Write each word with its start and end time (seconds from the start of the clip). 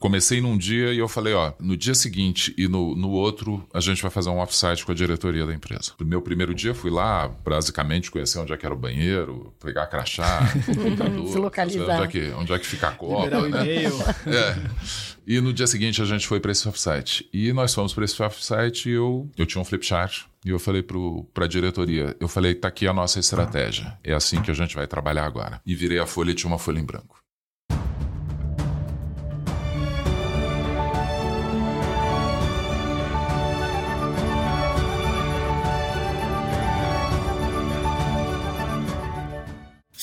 comecei 0.00 0.40
num 0.40 0.56
dia 0.56 0.92
e 0.92 0.98
eu 0.98 1.06
falei, 1.06 1.34
ó, 1.34 1.52
no 1.60 1.76
dia 1.76 1.94
seguinte 1.94 2.54
e 2.56 2.66
no, 2.66 2.96
no 2.96 3.10
outro, 3.10 3.64
a 3.72 3.80
gente 3.80 4.00
vai 4.00 4.10
fazer 4.10 4.30
um 4.30 4.40
offsite 4.40 4.84
com 4.84 4.90
a 4.90 4.94
diretoria 4.94 5.46
da 5.46 5.54
empresa. 5.54 5.92
No 6.00 6.06
meu 6.06 6.22
primeiro 6.22 6.54
dia, 6.54 6.74
fui 6.74 6.90
lá, 6.90 7.28
basicamente, 7.28 8.10
conhecer 8.10 8.38
onde 8.38 8.52
é 8.52 8.56
que 8.56 8.64
era 8.64 8.74
o 8.74 8.78
banheiro, 8.78 9.54
pegar 9.62 9.86
crachá, 9.86 10.50
computador, 10.66 11.28
Se 11.28 11.38
localizar. 11.38 12.00
Onde 12.00 12.04
é 12.04 12.06
que, 12.08 12.32
onde 12.32 12.52
é 12.52 12.58
que 12.58 12.66
fica 12.66 12.88
a 12.88 12.92
copa. 12.92 13.24
Liberar 13.24 13.42
o 13.42 13.46
e-mail. 13.46 13.90
É. 14.26 14.56
E 15.26 15.40
no 15.40 15.52
dia 15.52 15.66
seguinte 15.66 16.00
a 16.00 16.04
gente 16.04 16.26
foi 16.26 16.40
para 16.40 16.50
esse 16.50 16.66
offsite. 16.68 17.28
E 17.32 17.52
nós 17.52 17.74
fomos 17.74 17.92
para 17.92 18.04
esse 18.04 18.20
offsite 18.22 18.88
e 18.88 18.92
eu, 18.92 19.28
eu 19.36 19.44
tinha 19.44 19.60
um 19.60 19.64
flip 19.64 19.84
chart. 19.84 20.22
E 20.44 20.50
eu 20.50 20.58
falei 20.58 20.82
para 20.82 21.44
a 21.44 21.48
diretoria, 21.48 22.16
eu 22.18 22.26
falei, 22.26 22.54
tá 22.54 22.68
aqui 22.68 22.86
a 22.86 22.92
nossa 22.92 23.18
estratégia. 23.18 23.98
É 24.02 24.14
assim 24.14 24.40
que 24.40 24.50
a 24.50 24.54
gente 24.54 24.74
vai 24.74 24.86
trabalhar 24.86 25.26
agora. 25.26 25.60
E 25.66 25.74
virei 25.74 25.98
a 25.98 26.06
folha 26.06 26.30
e 26.30 26.34
tinha 26.34 26.48
uma 26.50 26.58
folha 26.58 26.78
em 26.78 26.84
branco. 26.84 27.19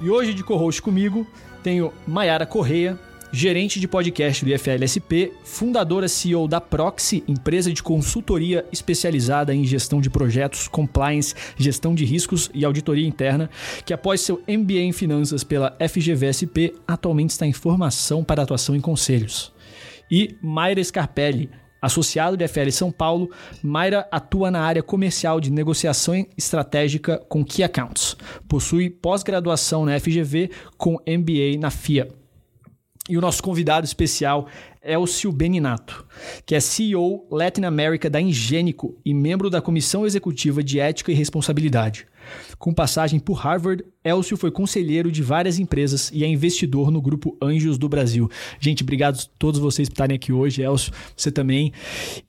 E 0.00 0.08
hoje 0.08 0.32
de 0.32 0.42
co-host 0.42 0.80
comigo 0.80 1.26
tenho 1.62 1.92
Maiara 2.06 2.46
Correia, 2.46 2.98
gerente 3.30 3.78
de 3.78 3.86
podcast 3.86 4.42
do 4.42 4.50
IFLSP, 4.50 5.30
fundadora 5.44 6.08
CEO 6.08 6.48
da 6.48 6.58
Proxy, 6.58 7.22
empresa 7.28 7.70
de 7.70 7.82
consultoria 7.82 8.64
especializada 8.72 9.54
em 9.54 9.62
gestão 9.62 10.00
de 10.00 10.08
projetos, 10.08 10.66
compliance, 10.68 11.34
gestão 11.58 11.94
de 11.94 12.06
riscos 12.06 12.50
e 12.54 12.64
auditoria 12.64 13.06
interna, 13.06 13.50
que 13.84 13.92
após 13.92 14.22
seu 14.22 14.42
MBA 14.48 14.80
em 14.80 14.92
finanças 14.92 15.44
pela 15.44 15.76
FGVSP, 15.78 16.76
atualmente 16.88 17.30
está 17.30 17.46
em 17.46 17.52
formação 17.52 18.24
para 18.24 18.42
atuação 18.42 18.74
em 18.74 18.80
conselhos. 18.80 19.52
E 20.10 20.34
Mayra 20.40 20.82
Scarpelli, 20.82 21.50
Associado 21.80 22.36
de 22.36 22.46
FL 22.46 22.70
São 22.70 22.92
Paulo, 22.92 23.30
Mayra 23.62 24.06
atua 24.10 24.50
na 24.50 24.60
área 24.60 24.82
comercial 24.82 25.40
de 25.40 25.50
negociação 25.50 26.14
estratégica 26.36 27.18
com 27.28 27.44
Key 27.44 27.62
Accounts. 27.62 28.16
Possui 28.48 28.90
pós-graduação 28.90 29.84
na 29.84 29.98
FGV 29.98 30.50
com 30.76 30.98
MBA 31.06 31.58
na 31.58 31.70
FIA. 31.70 32.08
E 33.08 33.16
o 33.18 33.20
nosso 33.20 33.42
convidado 33.42 33.84
especial 33.84 34.46
é 34.82 34.96
o 34.96 35.06
Sil 35.06 35.32
Beninato, 35.32 36.06
que 36.46 36.54
é 36.54 36.60
CEO 36.60 37.26
Latin 37.30 37.64
America 37.64 38.08
da 38.08 38.20
Ingênico 38.20 38.96
e 39.04 39.12
membro 39.12 39.50
da 39.50 39.60
Comissão 39.60 40.06
Executiva 40.06 40.62
de 40.62 40.78
Ética 40.78 41.10
e 41.10 41.14
Responsabilidade. 41.14 42.06
Com 42.58 42.72
passagem 42.72 43.18
por 43.18 43.34
Harvard, 43.34 43.84
Elcio 44.04 44.36
foi 44.36 44.50
conselheiro 44.50 45.10
de 45.10 45.22
várias 45.22 45.58
empresas 45.58 46.10
e 46.12 46.24
é 46.24 46.26
investidor 46.26 46.90
no 46.90 47.00
grupo 47.00 47.36
Anjos 47.42 47.78
do 47.78 47.88
Brasil. 47.88 48.30
Gente, 48.58 48.82
obrigado 48.82 49.16
a 49.16 49.38
todos 49.38 49.60
vocês 49.60 49.88
por 49.88 49.94
estarem 49.94 50.14
aqui 50.14 50.32
hoje, 50.32 50.62
Elcio, 50.62 50.92
você 51.16 51.30
também. 51.30 51.72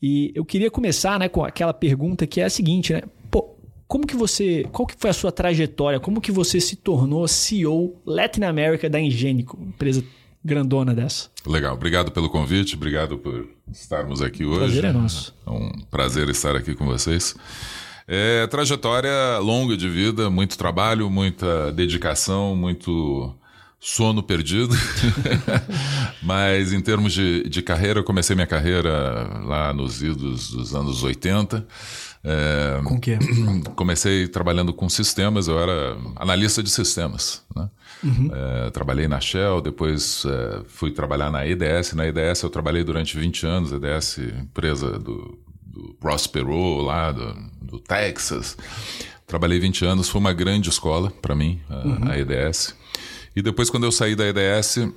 E 0.02 0.32
eu 0.36 0.44
queria 0.46 0.70
começar 0.70 1.20
né, 1.20 1.30
com 1.30 1.44
aquela 1.44 1.74
pergunta 1.74 2.28
que 2.28 2.42
é 2.42 2.46
a 2.46 2.50
seguinte, 2.50 2.94
né? 2.94 3.04
Pô, 3.30 3.56
como 3.88 4.06
que 4.06 4.16
você, 4.16 4.66
qual 4.72 4.86
que 4.86 4.96
foi 4.98 5.10
a 5.10 5.14
sua 5.14 5.32
trajetória? 5.32 6.00
Como 6.00 6.22
que 6.22 6.32
você 6.32 6.60
se 6.60 6.76
tornou 6.76 7.28
CEO 7.28 7.96
Latin 8.06 8.44
America 8.44 8.90
da 8.90 9.00
Ingênico, 9.00 9.58
empresa 9.62 10.04
grandona 10.44 10.94
dessa? 10.94 11.30
Legal, 11.46 11.76
obrigado 11.76 12.12
pelo 12.12 12.30
convite, 12.30 12.76
obrigado 12.76 13.18
por 13.18 13.48
estarmos 13.72 14.22
aqui 14.22 14.44
hoje. 14.46 14.60
Prazer 14.60 14.86
é 14.86 14.92
nosso. 14.92 15.36
É 15.46 15.50
um 15.50 15.72
prazer 15.90 16.30
estar 16.30 16.56
aqui 16.56 16.74
com 16.74 16.86
vocês. 16.86 17.36
É, 18.08 18.48
trajetória 18.48 19.38
longa 19.40 19.78
de 19.78 19.90
vida, 19.90 20.30
muito 20.30 20.58
trabalho, 20.58 21.10
muita 21.10 21.72
dedicação, 21.72 22.56
muito 22.56 23.36
sono 23.80 24.22
perdido. 24.22 24.76
Mas 26.22 26.72
em 26.72 26.82
termos 26.82 27.14
de, 27.14 27.48
de 27.50 27.62
carreira, 27.62 28.00
eu 28.00 28.04
comecei 28.04 28.36
minha 28.36 28.48
carreira 28.48 29.28
lá 29.44 29.74
nos 29.74 30.02
idos 30.02 30.52
dos 30.52 30.76
anos 30.76 31.04
80. 31.04 31.66
É, 32.24 32.80
com 32.84 32.96
o 32.96 33.00
quê? 33.00 33.18
Comecei 33.76 34.28
trabalhando 34.28 34.72
com 34.72 34.88
sistemas, 34.88 35.48
eu 35.48 35.60
era 35.60 35.98
analista 36.16 36.62
de 36.62 36.70
sistemas. 36.70 37.44
Né? 37.56 37.70
Uhum. 38.04 38.30
É, 38.32 38.70
trabalhei 38.70 39.08
na 39.08 39.20
Shell, 39.20 39.62
depois 39.62 40.24
é, 40.26 40.62
fui 40.68 40.92
trabalhar 40.92 41.32
na 41.32 41.46
EDS. 41.48 41.94
Na 41.94 42.06
EDS 42.08 42.44
eu 42.44 42.50
trabalhei 42.50 42.84
durante 42.84 43.18
20 43.18 43.46
anos, 43.46 43.72
EDS, 43.72 44.20
empresa 44.20 45.00
do, 45.00 45.40
do 45.82 45.96
Ross 46.02 46.28
Perot, 46.28 46.86
lá 46.86 47.12
do, 47.12 47.36
do, 47.62 47.80
Texas. 47.80 48.58
Trabalhei 49.26 49.60
20 49.60 49.86
anos, 49.86 50.10
foi 50.10 50.20
uma 50.20 50.34
grande 50.34 50.70
escola 50.70 51.12
para 51.22 51.36
mim, 51.36 51.60
a, 51.70 51.76
uhum. 51.76 52.12
a 52.12 52.18
EDS. 52.18 52.76
E 53.36 53.42
depois, 53.42 53.70
quando 53.70 53.86
eu 53.86 53.92
saí 53.92 54.16
da 54.16 54.26
EDS, 54.26 54.90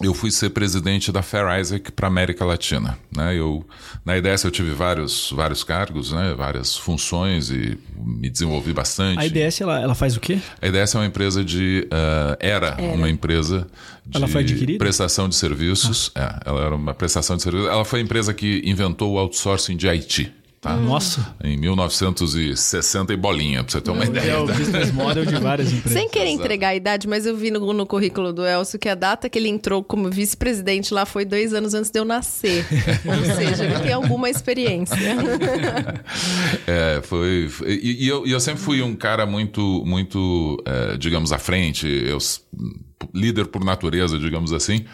eu 0.00 0.12
fui 0.12 0.30
ser 0.30 0.50
presidente 0.50 1.10
da 1.10 1.22
Fair 1.22 1.58
Isaac 1.58 1.90
para 1.92 2.06
América 2.06 2.44
Latina. 2.44 2.98
Né? 3.14 3.36
Eu, 3.36 3.64
na 4.04 4.16
IDS 4.16 4.44
eu 4.44 4.50
tive 4.50 4.72
vários, 4.72 5.32
vários 5.34 5.64
cargos, 5.64 6.12
né? 6.12 6.34
várias 6.36 6.76
funções 6.76 7.50
e 7.50 7.78
me 7.96 8.28
desenvolvi 8.28 8.72
bastante. 8.72 9.18
A 9.18 9.26
IDS 9.26 9.60
ela, 9.60 9.80
ela 9.80 9.94
faz 9.94 10.16
o 10.16 10.20
quê? 10.20 10.38
A 10.60 10.66
IDS 10.66 10.94
é 10.94 10.98
uma 10.98 11.06
empresa 11.06 11.42
de. 11.42 11.86
Uh, 11.86 12.36
era, 12.40 12.76
era, 12.78 12.94
uma 12.94 13.08
empresa 13.08 13.66
de 14.04 14.18
ela 14.18 14.28
foi 14.28 14.42
adquirida? 14.42 14.78
prestação 14.78 15.28
de 15.28 15.34
serviços. 15.34 16.10
Ah. 16.14 16.40
É, 16.44 16.50
ela 16.50 16.64
era 16.64 16.74
uma 16.74 16.94
prestação 16.94 17.36
de 17.36 17.42
serviços. 17.42 17.68
Ela 17.68 17.84
foi 17.84 18.00
a 18.00 18.02
empresa 18.02 18.34
que 18.34 18.62
inventou 18.64 19.14
o 19.14 19.18
outsourcing 19.18 19.76
de 19.76 19.88
IT. 19.88 20.32
Tá? 20.60 20.74
Nossa. 20.74 21.34
Em 21.44 21.56
1960 21.56 23.12
e 23.12 23.16
bolinha, 23.16 23.62
pra 23.62 23.70
você 23.72 23.80
ter 23.80 23.90
uma 23.90 24.02
É 24.04 24.06
ideia. 24.06 24.40
o 24.40 24.46
business 24.46 24.90
model 24.90 25.24
de 25.24 25.36
várias 25.36 25.70
empresas. 25.72 25.92
Sem 25.92 26.08
querer 26.08 26.30
entregar 26.30 26.68
a 26.68 26.74
idade, 26.74 27.06
mas 27.06 27.24
eu 27.26 27.36
vi 27.36 27.50
no, 27.50 27.72
no 27.72 27.86
currículo 27.86 28.32
do 28.32 28.44
Elcio 28.44 28.78
que 28.78 28.88
a 28.88 28.94
data 28.94 29.28
que 29.28 29.38
ele 29.38 29.48
entrou 29.48 29.84
como 29.84 30.10
vice-presidente 30.10 30.92
lá 30.92 31.04
foi 31.06 31.24
dois 31.24 31.52
anos 31.54 31.72
antes 31.74 31.90
de 31.90 31.98
eu 32.00 32.04
nascer. 32.04 32.66
Ou 33.06 33.34
seja, 33.36 33.64
ele 33.64 33.78
tem 33.80 33.92
alguma 33.92 34.28
experiência. 34.30 34.96
É, 36.66 37.00
foi. 37.02 37.48
foi 37.48 37.68
e, 37.74 38.04
e 38.04 38.08
eu, 38.08 38.26
e 38.26 38.30
eu 38.32 38.40
sempre 38.40 38.60
fui 38.62 38.82
um 38.82 38.94
cara 38.94 39.26
muito, 39.26 39.82
muito, 39.84 40.62
é, 40.64 40.96
digamos, 40.96 41.32
à 41.32 41.38
frente. 41.38 41.86
Eu, 41.86 42.18
líder 43.14 43.46
por 43.46 43.64
natureza, 43.64 44.18
digamos 44.18 44.52
assim. 44.52 44.84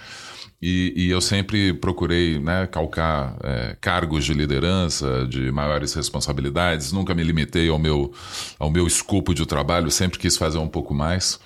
E, 0.63 0.93
e, 0.97 1.11
eu 1.11 1.21
sempre 1.21 1.73
procurei 1.73 2.39
né, 2.39 2.69
calcar 2.69 3.37
é, 3.43 3.77
cargos 3.81 4.25
de 4.25 4.33
liderança, 4.33 5.27
de 5.29 5.51
maiores 5.51 5.93
responsabilidades. 5.93 6.93
Nunca 6.93 7.13
me 7.17 7.25
limitei 7.25 7.69
ao 7.69 7.81
meu, 7.81 8.13
ao 8.61 8.71
meu 8.71 8.87
escopo 8.87 9.35
de 9.35 9.45
trabalho, 9.45 9.91
sempre 9.91 10.21
quis 10.21 10.37
fazer 10.37 10.59
um 10.59 10.69
pouco 10.69 10.95
mais. 10.95 11.41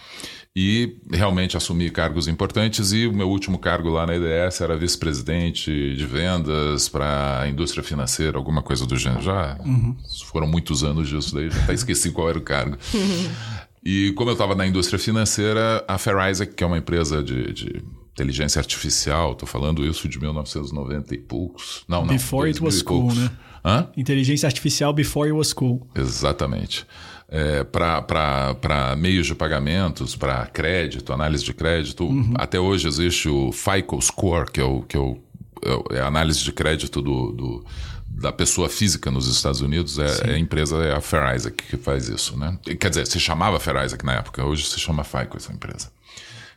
E 0.54 0.96
realmente 1.10 1.56
assumi 1.56 1.90
cargos 1.90 2.28
importantes. 2.28 2.92
E 2.92 3.06
o 3.06 3.12
meu 3.12 3.28
último 3.30 3.58
cargo 3.58 3.88
lá 3.88 4.06
na 4.06 4.14
EDS 4.16 4.60
era 4.60 4.76
vice-presidente 4.76 5.94
de 5.94 6.06
vendas 6.06 6.86
para 6.86 7.40
a 7.40 7.48
indústria 7.48 7.82
financeira, 7.82 8.36
alguma 8.36 8.62
coisa 8.62 8.84
do 8.84 8.98
gênero. 8.98 9.22
Já 9.22 9.58
uhum. 9.64 9.96
foram 10.26 10.46
muitos 10.46 10.84
anos 10.84 11.08
disso 11.08 11.34
daí, 11.34 11.50
já 11.50 11.60
até 11.62 11.72
esqueci 11.72 12.10
qual 12.10 12.28
era 12.28 12.38
o 12.38 12.42
cargo. 12.42 12.76
E 13.88 14.10
como 14.14 14.30
eu 14.30 14.32
estava 14.32 14.56
na 14.56 14.66
indústria 14.66 14.98
financeira, 14.98 15.84
a 15.86 15.96
Fair 15.96 16.16
Isaac, 16.28 16.54
que 16.56 16.64
é 16.64 16.66
uma 16.66 16.76
empresa 16.76 17.22
de, 17.22 17.52
de 17.52 17.84
inteligência 18.16 18.58
artificial, 18.58 19.32
estou 19.32 19.46
falando 19.46 19.84
isso 19.84 20.08
de 20.08 20.18
1990 20.18 21.14
e 21.14 21.18
poucos. 21.18 21.84
Não, 21.86 22.00
não. 22.00 22.14
Before 22.14 22.48
it 22.48 22.62
was 22.62 22.80
cool, 22.80 23.14
né? 23.14 23.30
Hã? 23.62 23.88
Inteligência 23.94 24.46
artificial 24.46 24.92
before 24.94 25.28
it 25.28 25.36
was 25.36 25.52
cool. 25.52 25.86
Exatamente. 25.94 26.86
É, 27.28 27.62
para 27.64 28.96
meios 28.96 29.26
de 29.26 29.34
pagamentos, 29.34 30.16
para 30.16 30.46
crédito, 30.46 31.12
análise 31.12 31.44
de 31.44 31.52
crédito. 31.52 32.04
Uhum. 32.04 32.32
Até 32.36 32.58
hoje 32.58 32.88
existe 32.88 33.28
o 33.28 33.52
FICO 33.52 34.00
Score, 34.00 34.50
que 34.50 34.60
é, 34.60 34.64
o, 34.64 34.82
que 34.82 34.96
é, 34.96 35.00
o, 35.00 35.18
é 35.90 36.00
a 36.00 36.06
análise 36.06 36.42
de 36.42 36.52
crédito 36.52 37.02
do, 37.02 37.32
do 37.32 37.64
da 38.08 38.32
pessoa 38.32 38.68
física 38.70 39.10
nos 39.10 39.28
Estados 39.28 39.60
Unidos, 39.60 39.98
é, 39.98 40.30
é, 40.30 40.34
a 40.34 40.38
empresa 40.38 40.76
é 40.76 40.94
a 40.94 41.02
Fair 41.02 41.36
Isaac 41.36 41.62
que 41.64 41.76
faz 41.76 42.08
isso, 42.08 42.38
né? 42.38 42.58
Quer 42.80 42.88
dizer, 42.88 43.06
se 43.06 43.20
chamava 43.20 43.60
Fair 43.60 43.84
Isaac 43.84 44.06
na 44.06 44.14
época, 44.14 44.42
hoje 44.42 44.64
se 44.64 44.80
chama 44.80 45.04
FICO 45.04 45.36
essa 45.36 45.52
empresa. 45.52 45.90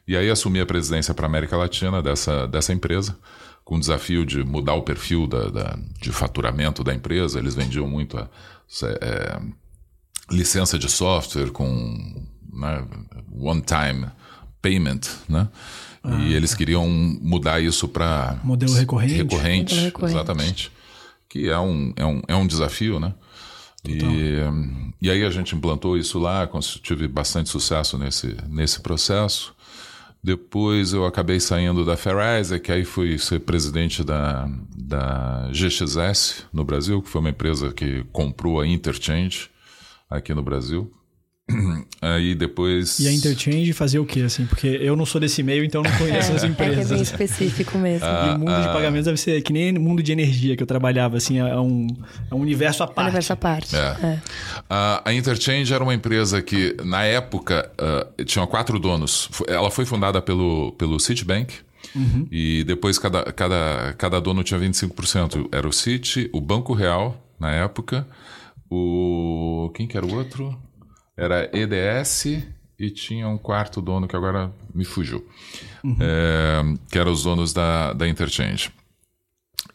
E 0.09 0.17
aí 0.17 0.27
assumi 0.27 0.59
a 0.59 0.65
presidência 0.65 1.13
para 1.13 1.27
a 1.27 1.29
América 1.29 1.55
Latina 1.55 2.01
dessa, 2.01 2.47
dessa 2.47 2.73
empresa, 2.73 3.15
com 3.63 3.75
o 3.75 3.79
desafio 3.79 4.25
de 4.25 4.43
mudar 4.43 4.73
o 4.73 4.81
perfil 4.81 5.27
da, 5.27 5.49
da 5.49 5.79
de 6.01 6.11
faturamento 6.11 6.83
da 6.83 6.95
empresa. 6.95 7.37
Eles 7.37 7.53
vendiam 7.53 7.87
muito 7.87 8.17
a, 8.17 8.27
é, 8.83 9.39
licença 10.31 10.79
de 10.79 10.89
software 10.89 11.51
com 11.51 12.25
né, 12.51 12.83
one-time 13.31 14.07
payment, 14.59 15.01
né? 15.29 15.47
e 16.27 16.33
eles 16.33 16.55
queriam 16.55 16.89
mudar 16.89 17.61
isso 17.61 17.87
para 17.87 18.39
Modelo 18.43 18.73
recorrente. 18.73 19.13
recorrente, 19.13 19.75
Modelo 19.75 19.85
recorrente. 19.85 20.15
exatamente. 20.15 20.71
Que 21.29 21.49
é 21.49 21.59
um, 21.59 21.93
é 21.95 22.05
um, 22.07 22.21
é 22.27 22.35
um 22.35 22.47
desafio, 22.47 22.99
né? 22.99 23.13
E, 23.85 23.99
e 24.99 25.11
aí 25.11 25.23
a 25.23 25.29
gente 25.29 25.55
implantou 25.55 25.95
isso 25.95 26.17
lá, 26.17 26.49
tive 26.81 27.07
bastante 27.07 27.47
sucesso 27.49 27.95
nesse, 27.95 28.35
nesse 28.47 28.81
processo. 28.81 29.53
Depois 30.21 30.91
eu 30.91 31.05
acabei 31.05 31.39
saindo 31.39 31.85
da 31.85 31.95
Fair 31.95 32.17
que 32.61 32.71
aí 32.71 32.83
fui 32.83 33.17
ser 33.17 33.39
presidente 33.39 34.03
da, 34.03 34.49
da 34.75 35.49
GXS 35.51 36.45
no 36.51 36.65
Brasil, 36.65 37.01
que 37.01 37.09
foi 37.09 37.21
uma 37.21 37.29
empresa 37.29 37.71
que 37.71 38.03
comprou 38.11 38.59
a 38.59 38.67
Interchange 38.67 39.49
aqui 40.09 40.33
no 40.33 40.43
Brasil. 40.43 40.91
Aí 42.01 42.35
depois. 42.35 42.99
E 42.99 43.07
a 43.07 43.11
Interchange 43.11 43.73
fazia 43.73 44.01
o 44.01 44.05
quê, 44.05 44.21
assim? 44.21 44.45
Porque 44.45 44.67
eu 44.67 44.95
não 44.95 45.05
sou 45.05 45.19
desse 45.19 45.43
meio, 45.43 45.63
então 45.63 45.83
eu 45.83 45.89
não 45.89 45.97
conheço 45.97 46.31
as 46.31 46.37
É 46.37 46.39
que 46.39 46.45
é 46.45 46.49
empresas. 46.49 46.89
bem 46.89 47.01
específico 47.01 47.77
mesmo. 47.77 48.07
E 48.09 48.35
o 48.35 48.39
mundo 48.39 48.61
de 48.61 48.67
pagamentos 48.67 49.05
deve 49.05 49.17
ser 49.19 49.41
que 49.41 49.51
nem 49.51 49.75
o 49.77 49.81
mundo 49.81 50.01
de 50.03 50.11
energia 50.11 50.55
que 50.55 50.63
eu 50.63 50.67
trabalhava, 50.67 51.17
assim, 51.17 51.39
é 51.39 51.59
um, 51.59 51.87
é 52.29 52.35
um 52.35 52.39
universo 52.39 52.83
à 52.83 52.87
parte. 52.87 53.07
Universo 53.07 53.33
à 53.33 53.35
parte. 53.35 53.75
É. 53.75 53.79
É. 53.79 54.19
A, 54.69 55.01
a 55.05 55.13
Interchange 55.13 55.73
era 55.73 55.83
uma 55.83 55.93
empresa 55.93 56.41
que, 56.41 56.75
na 56.83 57.03
época, 57.03 57.69
ah, 57.77 58.07
tinha 58.25 58.45
quatro 58.47 58.79
donos. 58.79 59.29
Ela 59.47 59.69
foi 59.71 59.85
fundada 59.85 60.21
pelo, 60.21 60.71
pelo 60.73 60.99
Citibank. 60.99 61.53
E 62.31 62.63
depois 62.65 62.99
cada, 62.99 63.23
cada, 63.31 63.95
cada 63.97 64.21
dono 64.21 64.43
tinha 64.43 64.59
25%. 64.59 65.47
Era 65.51 65.67
o 65.67 65.71
Citi, 65.73 66.29
o 66.31 66.39
Banco 66.39 66.73
Real, 66.73 67.19
na 67.39 67.51
época. 67.51 68.05
O. 68.69 69.71
Quem 69.73 69.87
que 69.87 69.97
era 69.97 70.05
o 70.05 70.13
outro? 70.13 70.55
Era 71.19 71.49
EDS 71.53 72.25
e 72.79 72.89
tinha 72.89 73.27
um 73.27 73.37
quarto 73.37 73.81
dono 73.81 74.07
que 74.07 74.15
agora 74.15 74.51
me 74.73 74.85
fugiu. 74.85 75.27
É, 75.99 76.61
que 76.91 76.97
eram 76.97 77.11
os 77.11 77.23
donos 77.23 77.53
da, 77.53 77.93
da 77.93 78.07
Interchange. 78.07 78.71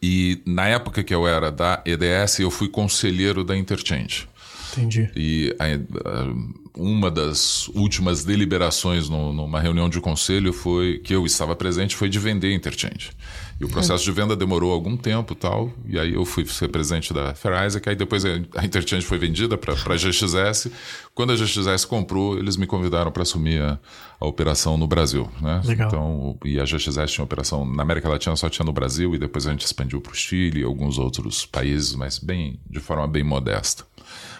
E 0.01 0.41
na 0.45 0.67
época 0.67 1.03
que 1.03 1.13
eu 1.13 1.27
era 1.27 1.51
da 1.51 1.81
EDS, 1.85 2.39
eu 2.39 2.51
fui 2.51 2.67
conselheiro 2.67 3.43
da 3.43 3.55
Interchange. 3.55 4.27
Entendi. 4.73 5.09
E 5.15 5.55
a- 5.57 5.65
a- 6.09 6.33
uma 6.77 7.09
das 7.09 7.67
últimas 7.69 8.25
deliberações 8.25 9.07
no- 9.07 9.31
numa 9.31 9.59
reunião 9.61 9.87
de 9.87 10.01
conselho 10.01 10.51
foi 10.51 10.99
que 10.99 11.15
eu 11.15 11.25
estava 11.25 11.55
presente 11.55 11.95
foi 11.95 12.09
de 12.09 12.19
vender 12.19 12.53
Interchange. 12.53 13.11
E 13.59 13.63
o 13.63 13.69
processo 13.69 14.03
de 14.03 14.11
venda 14.11 14.35
demorou 14.35 14.73
algum 14.73 14.97
tempo 14.97 15.31
e 15.31 15.35
tal, 15.35 15.71
e 15.87 15.97
aí 15.97 16.13
eu 16.13 16.25
fui 16.25 16.45
ser 16.45 16.67
presidente 16.67 17.13
da 17.13 17.33
Isaac, 17.65 17.87
aí 17.87 17.95
depois 17.95 18.25
a 18.25 18.65
Interchange 18.65 19.05
foi 19.05 19.17
vendida 19.17 19.57
para 19.57 19.73
a 19.73 19.95
GXS. 19.95 20.71
Quando 21.13 21.31
a 21.31 21.35
GXS 21.37 21.85
comprou, 21.85 22.37
eles 22.37 22.57
me 22.57 22.67
convidaram 22.67 23.13
para 23.13 23.23
assumir 23.23 23.61
a, 23.61 23.79
a 24.19 24.25
operação 24.25 24.77
no 24.77 24.85
Brasil. 24.85 25.29
Né? 25.41 25.61
Legal. 25.63 25.87
Então, 25.87 26.37
e 26.43 26.59
a 26.59 26.65
GXS 26.65 27.13
tinha 27.13 27.23
operação 27.23 27.63
na 27.63 27.81
América 27.81 28.09
Latina, 28.09 28.35
só 28.35 28.49
tinha 28.49 28.65
no 28.65 28.73
Brasil, 28.73 29.15
e 29.15 29.17
depois 29.17 29.47
a 29.47 29.51
gente 29.51 29.65
expandiu 29.65 30.01
para 30.01 30.11
o 30.11 30.15
Chile 30.15 30.59
e 30.59 30.63
alguns 30.63 30.97
outros 30.97 31.45
países, 31.45 31.95
mas 31.95 32.19
bem 32.19 32.59
de 32.69 32.81
forma 32.81 33.07
bem 33.07 33.23
modesta. 33.23 33.85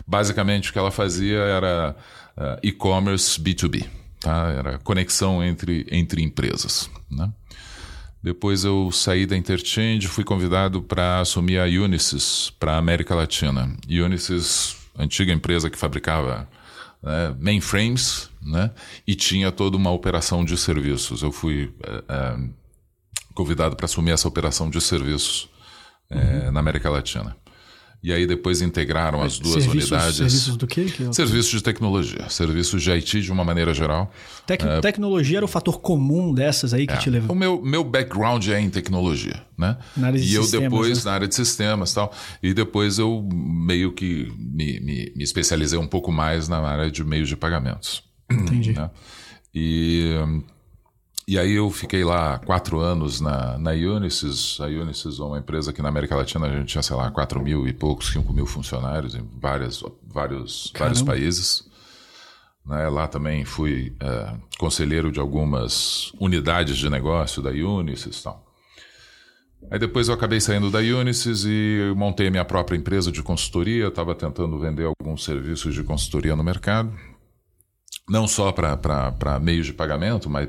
Basicamente, 0.06 0.70
o 0.70 0.74
que 0.74 0.80
ela 0.80 0.92
fazia 0.92 1.40
era 1.40 1.96
ah, 2.36 2.60
e-commerce 2.62 3.40
B2B, 3.40 3.86
tá? 4.20 4.52
Era 4.52 4.78
conexão 4.80 5.42
entre, 5.42 5.88
entre 5.90 6.22
empresas, 6.22 6.90
né? 7.10 7.32
Depois 8.26 8.66
eu 8.66 8.92
saí 8.92 9.28
da 9.28 9.38
Interchange, 9.38 10.08
fui 10.08 10.24
convidado 10.24 10.82
para 10.82 11.20
assumir 11.20 11.60
a 11.60 11.66
Unisys 11.66 12.52
para 12.60 12.72
a 12.72 12.78
América 12.80 13.14
Latina. 13.14 13.78
Unisys, 13.88 14.78
antiga 14.98 15.32
empresa 15.32 15.70
que 15.70 15.78
fabricava 15.78 16.50
né, 17.04 17.36
mainframes, 17.40 18.32
né? 18.42 18.72
E 19.06 19.14
tinha 19.14 19.52
toda 19.52 19.78
uma 19.78 19.92
operação 19.92 20.44
de 20.44 20.58
serviços. 20.58 21.22
Eu 21.22 21.32
fui 21.32 21.72
eh, 21.84 22.04
eh, 22.10 22.38
convidado 23.36 23.76
para 23.76 23.86
assumir 23.86 24.10
essa 24.10 24.28
operação 24.28 24.72
de 24.72 24.82
serviços 24.82 25.48
eh, 26.10 26.50
na 26.50 26.62
América 26.62 26.90
Latina. 26.90 27.38
E 28.08 28.14
aí 28.14 28.28
depois 28.28 28.62
integraram 28.62 29.24
as 29.24 29.40
duas 29.40 29.64
serviços, 29.64 29.90
unidades. 29.92 30.16
Serviços 30.18 30.56
do 30.58 30.68
quê? 30.68 30.86
Que 30.86 31.02
eu- 31.02 31.12
Serviços 31.14 31.50
de 31.50 31.64
tecnologia, 31.64 32.30
serviços 32.30 32.84
de 32.84 32.92
IT 32.92 33.22
de 33.22 33.32
uma 33.32 33.44
maneira 33.44 33.74
geral. 33.74 34.12
Tec- 34.46 34.62
Tecnologia 34.80 35.38
era 35.38 35.46
o 35.46 35.48
fator 35.48 35.80
comum 35.82 36.32
dessas 36.32 36.72
aí 36.72 36.86
que 36.86 36.96
te 37.00 37.10
O 37.10 37.12
levou. 37.12 37.36
meu, 37.36 37.60
meu 37.64 37.84
background 37.84 38.48
é 38.50 38.60
em 38.62 38.70
tecnologia, 38.70 39.42
né? 39.58 39.76
Na 39.98 40.08
área 40.08 40.20
de 40.20 40.28
e 40.32 40.36
eu 40.36 40.44
sistemas, 40.44 40.70
depois, 40.70 40.98
né? 41.04 41.10
na 41.10 41.16
área 41.16 41.28
de 41.28 41.34
sistemas 41.34 41.92
e 41.92 41.96
tal, 41.96 42.14
e 42.44 42.54
depois 42.54 43.00
eu 43.00 43.28
meio 43.34 43.92
que 43.92 44.32
me, 44.38 44.80
me, 44.82 45.12
me 45.16 45.24
especializei 45.24 45.80
um 45.80 45.88
pouco 45.88 46.12
mais 46.12 46.48
na 46.48 46.60
área 46.60 46.92
de 46.92 47.04
meios 47.04 47.28
de 47.28 47.36
pagamentos. 47.36 48.04
Entendi. 48.32 48.74
né? 48.78 48.92
E, 49.52 50.14
e 51.28 51.40
aí 51.40 51.54
eu 51.54 51.72
fiquei 51.72 52.04
lá 52.04 52.38
quatro 52.40 52.80
anos 52.80 53.20
na, 53.20 53.58
na 53.58 53.72
Unisys. 53.72 54.60
A 54.60 54.66
Unisys 54.66 55.20
é 55.20 55.24
uma 55.24 55.40
empresa 55.40 55.74
que 55.74 55.82
na 55.82 55.90
América 55.90 56.16
Latina 56.16 56.46
a 56.46 56.52
gente 56.52 56.68
tinha, 56.68 56.84
sei 56.84 56.96
lá, 56.96 57.10
quatro 57.10 57.42
mil 57.42 57.68
e 57.68 57.74
poucos, 57.74 58.12
cinco 58.12 58.32
mil 58.32 58.46
funcionários 58.46 59.16
em 59.16 59.28
várias, 59.40 59.84
vários, 60.04 60.72
vários 60.78 61.02
países. 61.02 61.68
Né? 62.64 62.88
Lá 62.90 63.08
também 63.08 63.44
fui 63.44 63.96
é, 64.00 64.36
conselheiro 64.60 65.12
de 65.12 65.20
algumas 65.20 66.12
unidades 66.20 66.78
de 66.78 66.90
negócio 66.90 67.42
da 67.42 67.50
Unisys 67.50 68.20
e 68.20 68.24
tal. 68.24 68.46
Aí 69.72 69.80
depois 69.80 70.08
eu 70.08 70.14
acabei 70.14 70.40
saindo 70.40 70.70
da 70.70 70.78
Unisys 70.78 71.44
e 71.44 71.92
montei 71.96 72.28
a 72.28 72.32
minha 72.32 72.46
própria 72.46 72.78
empresa 72.78 73.12
de 73.12 73.24
consultoria. 73.24 73.88
Estava 73.88 74.14
tentando 74.14 74.60
vender 74.60 74.86
alguns 74.86 75.24
serviços 75.24 75.74
de 75.74 75.84
consultoria 75.84 76.36
no 76.36 76.44
mercado. 76.44 76.94
Não 78.10 78.28
só 78.28 78.52
para 78.52 79.40
meios 79.42 79.66
de 79.66 79.74
pagamento, 79.74 80.30
mas 80.30 80.48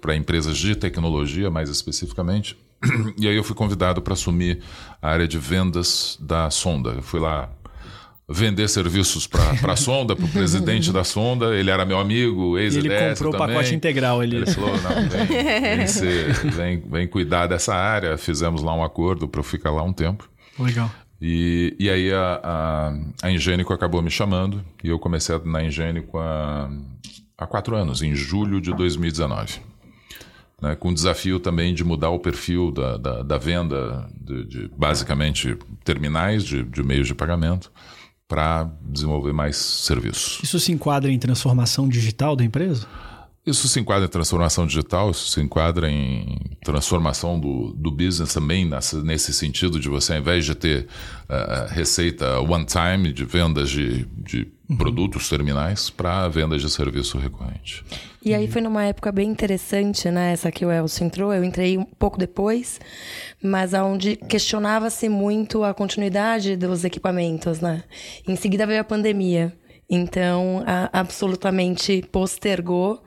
para 0.00 0.14
empresas 0.16 0.56
de 0.58 0.74
tecnologia, 0.76 1.50
mais 1.50 1.68
especificamente. 1.70 2.56
E 3.18 3.28
aí 3.28 3.36
eu 3.36 3.44
fui 3.44 3.54
convidado 3.54 4.00
para 4.00 4.14
assumir 4.14 4.60
a 5.02 5.10
área 5.10 5.28
de 5.28 5.38
vendas 5.38 6.16
da 6.20 6.50
Sonda. 6.50 6.90
Eu 6.90 7.02
fui 7.02 7.20
lá 7.20 7.50
vender 8.28 8.68
serviços 8.68 9.26
para 9.26 9.72
a 9.72 9.76
Sonda, 9.76 10.14
para 10.16 10.24
o 10.24 10.28
presidente 10.28 10.90
da 10.92 11.04
Sonda. 11.04 11.54
Ele 11.54 11.70
era 11.70 11.84
meu 11.84 11.98
amigo, 11.98 12.58
E 12.58 12.62
ele 12.64 12.88
comprou 13.10 13.34
o 13.34 13.36
também. 13.36 13.56
pacote 13.56 13.74
integral. 13.74 14.22
Ele... 14.22 14.36
Ele 14.36 14.46
falou, 14.46 14.70
não, 14.80 15.08
vem, 15.08 15.26
vem, 15.76 15.86
ser- 15.86 16.32
vem- 16.50 16.82
vem 16.88 17.06
cuidar 17.08 17.46
dessa 17.48 17.74
área. 17.74 18.16
Fizemos 18.16 18.62
lá 18.62 18.74
um 18.74 18.82
acordo 18.84 19.26
para 19.28 19.40
eu 19.40 19.44
ficar 19.44 19.70
lá 19.72 19.82
um 19.82 19.92
tempo. 19.92 20.28
Legal. 20.58 20.90
E, 21.20 21.76
e 21.78 21.90
aí 21.90 22.12
a, 22.12 22.40
a, 22.42 22.92
a 23.22 23.30
Ingênico 23.30 23.72
acabou 23.72 24.00
me 24.00 24.10
chamando 24.10 24.64
e 24.82 24.88
eu 24.88 24.98
comecei 24.98 25.38
na 25.44 25.62
Ingênico 25.62 26.18
há, 26.18 26.70
há 27.36 27.46
quatro 27.46 27.76
anos, 27.76 28.00
em 28.00 28.14
julho 28.14 28.60
de 28.60 28.74
2019. 28.74 29.60
Né, 30.62 30.74
com 30.76 30.90
o 30.90 30.94
desafio 30.94 31.40
também 31.40 31.72
de 31.74 31.82
mudar 31.82 32.10
o 32.10 32.18
perfil 32.18 32.70
da, 32.70 32.98
da, 32.98 33.22
da 33.22 33.38
venda 33.38 34.06
de, 34.14 34.44
de, 34.44 34.70
basicamente 34.76 35.56
terminais 35.82 36.44
de, 36.44 36.62
de 36.62 36.82
meios 36.82 37.06
de 37.06 37.14
pagamento 37.14 37.72
para 38.28 38.70
desenvolver 38.82 39.32
mais 39.32 39.56
serviços. 39.56 40.38
Isso 40.42 40.60
se 40.60 40.70
enquadra 40.70 41.10
em 41.10 41.18
transformação 41.18 41.88
digital 41.88 42.36
da 42.36 42.44
empresa? 42.44 42.86
Isso 43.46 43.66
se 43.68 43.80
enquadra 43.80 44.04
em 44.04 44.08
transformação 44.08 44.66
digital, 44.66 45.10
isso 45.10 45.28
se 45.28 45.40
enquadra 45.40 45.90
em 45.90 46.38
transformação 46.62 47.40
do, 47.40 47.72
do 47.72 47.90
business 47.90 48.34
também, 48.34 48.66
nessa, 48.66 49.02
nesse 49.02 49.32
sentido 49.32 49.80
de 49.80 49.88
você, 49.88 50.12
ao 50.12 50.18
invés 50.18 50.44
de 50.44 50.54
ter 50.54 50.86
uh, 51.28 51.72
receita 51.72 52.38
one-time 52.40 53.10
de 53.12 53.24
vendas 53.24 53.70
de, 53.70 54.04
de 54.18 54.46
uhum. 54.68 54.76
produtos 54.76 55.26
terminais, 55.30 55.88
para 55.88 56.28
vendas 56.28 56.60
de 56.60 56.68
serviço 56.68 57.16
recorrente. 57.16 57.82
E 58.22 58.34
aí 58.34 58.46
foi 58.46 58.60
numa 58.60 58.84
época 58.84 59.10
bem 59.10 59.30
interessante, 59.30 60.10
né? 60.10 60.32
Essa 60.32 60.52
que 60.52 60.66
o 60.66 60.70
Elcio 60.70 61.06
entrou, 61.06 61.32
eu 61.32 61.42
entrei 61.42 61.78
um 61.78 61.84
pouco 61.84 62.18
depois, 62.18 62.78
mas 63.42 63.72
onde 63.72 64.16
questionava-se 64.16 65.08
muito 65.08 65.64
a 65.64 65.72
continuidade 65.72 66.56
dos 66.56 66.84
equipamentos, 66.84 67.60
né? 67.60 67.82
Em 68.28 68.36
seguida 68.36 68.66
veio 68.66 68.82
a 68.82 68.84
pandemia. 68.84 69.58
Então, 69.90 70.62
a, 70.66 71.00
absolutamente 71.00 72.02
postergou 72.12 73.02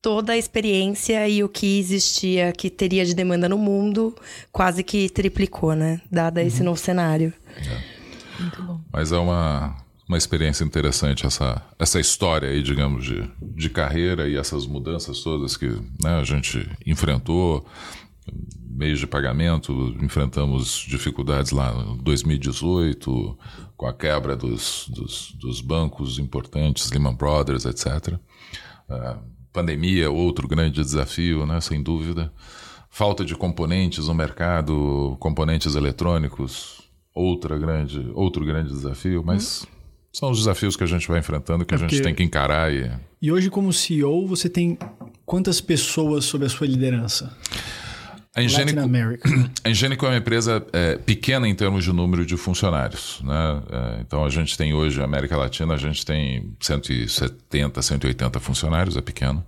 toda 0.00 0.34
a 0.34 0.36
experiência 0.36 1.28
e 1.28 1.42
o 1.42 1.48
que 1.48 1.80
existia, 1.80 2.52
que 2.52 2.70
teria 2.70 3.04
de 3.04 3.12
demanda 3.12 3.48
no 3.48 3.58
mundo, 3.58 4.14
quase 4.52 4.84
que 4.84 5.08
triplicou, 5.08 5.74
né? 5.74 6.00
Dada 6.08 6.40
esse 6.42 6.62
novo 6.62 6.78
cenário. 6.78 7.32
É. 7.56 7.96
Muito 8.40 8.62
bom. 8.62 8.80
Mas 8.92 9.10
é 9.10 9.18
uma, 9.18 9.76
uma 10.08 10.16
experiência 10.16 10.62
interessante 10.62 11.26
essa, 11.26 11.60
essa 11.78 11.98
história 11.98 12.48
aí, 12.48 12.62
digamos, 12.62 13.04
de, 13.04 13.28
de 13.42 13.68
carreira 13.68 14.28
e 14.28 14.36
essas 14.36 14.64
mudanças 14.64 15.20
todas 15.22 15.56
que 15.56 15.68
né, 16.00 16.20
a 16.20 16.24
gente 16.24 16.68
enfrentou. 16.86 17.66
Meios 18.68 19.00
de 19.00 19.06
pagamento, 19.06 19.96
enfrentamos 20.02 20.84
dificuldades 20.86 21.50
lá 21.50 21.72
em 21.72 21.96
2018, 21.96 23.38
com 23.76 23.86
a 23.86 23.92
quebra 23.92 24.34
dos, 24.34 24.88
dos, 24.88 25.32
dos 25.38 25.60
bancos 25.60 26.18
importantes, 26.18 26.90
Lehman 26.90 27.14
Brothers, 27.14 27.64
etc. 27.64 28.14
Uh, 28.88 29.18
pandemia, 29.52 30.10
outro 30.10 30.48
grande 30.48 30.82
desafio, 30.82 31.46
né, 31.46 31.60
sem 31.60 31.82
dúvida. 31.82 32.32
Falta 32.90 33.24
de 33.24 33.34
componentes 33.34 34.08
no 34.08 34.14
mercado, 34.14 35.16
componentes 35.20 35.74
eletrônicos, 35.74 36.82
outra 37.14 37.58
grande, 37.58 38.10
outro 38.14 38.44
grande 38.44 38.70
desafio, 38.70 39.22
mas 39.24 39.62
hum. 39.62 39.66
são 40.12 40.30
os 40.30 40.38
desafios 40.38 40.76
que 40.76 40.84
a 40.84 40.86
gente 40.86 41.06
vai 41.08 41.18
enfrentando, 41.18 41.64
que 41.64 41.74
é 41.74 41.76
a 41.76 41.80
gente 41.80 42.00
tem 42.00 42.14
que 42.14 42.22
encarar. 42.22 42.72
E... 42.72 42.90
e 43.20 43.30
hoje, 43.30 43.50
como 43.50 43.72
CEO, 43.72 44.26
você 44.26 44.48
tem 44.48 44.78
quantas 45.24 45.60
pessoas 45.60 46.24
sob 46.24 46.46
a 46.46 46.48
sua 46.48 46.66
liderança? 46.66 47.36
A 48.36 48.42
Ingênico, 48.42 50.04
a 50.04 50.06
é 50.06 50.10
uma 50.10 50.16
empresa 50.18 50.64
é, 50.70 50.96
pequena 50.96 51.48
em 51.48 51.54
termos 51.54 51.84
de 51.84 51.90
número 51.90 52.26
de 52.26 52.36
funcionários. 52.36 53.22
Né? 53.24 53.62
É, 53.70 54.00
então 54.02 54.26
a 54.26 54.28
gente 54.28 54.58
tem 54.58 54.74
hoje, 54.74 55.00
América 55.00 55.38
Latina, 55.38 55.72
a 55.72 55.78
gente 55.78 56.04
tem 56.04 56.54
170, 56.60 57.80
180 57.80 58.38
funcionários, 58.38 58.94
é 58.94 59.00
pequeno, 59.00 59.42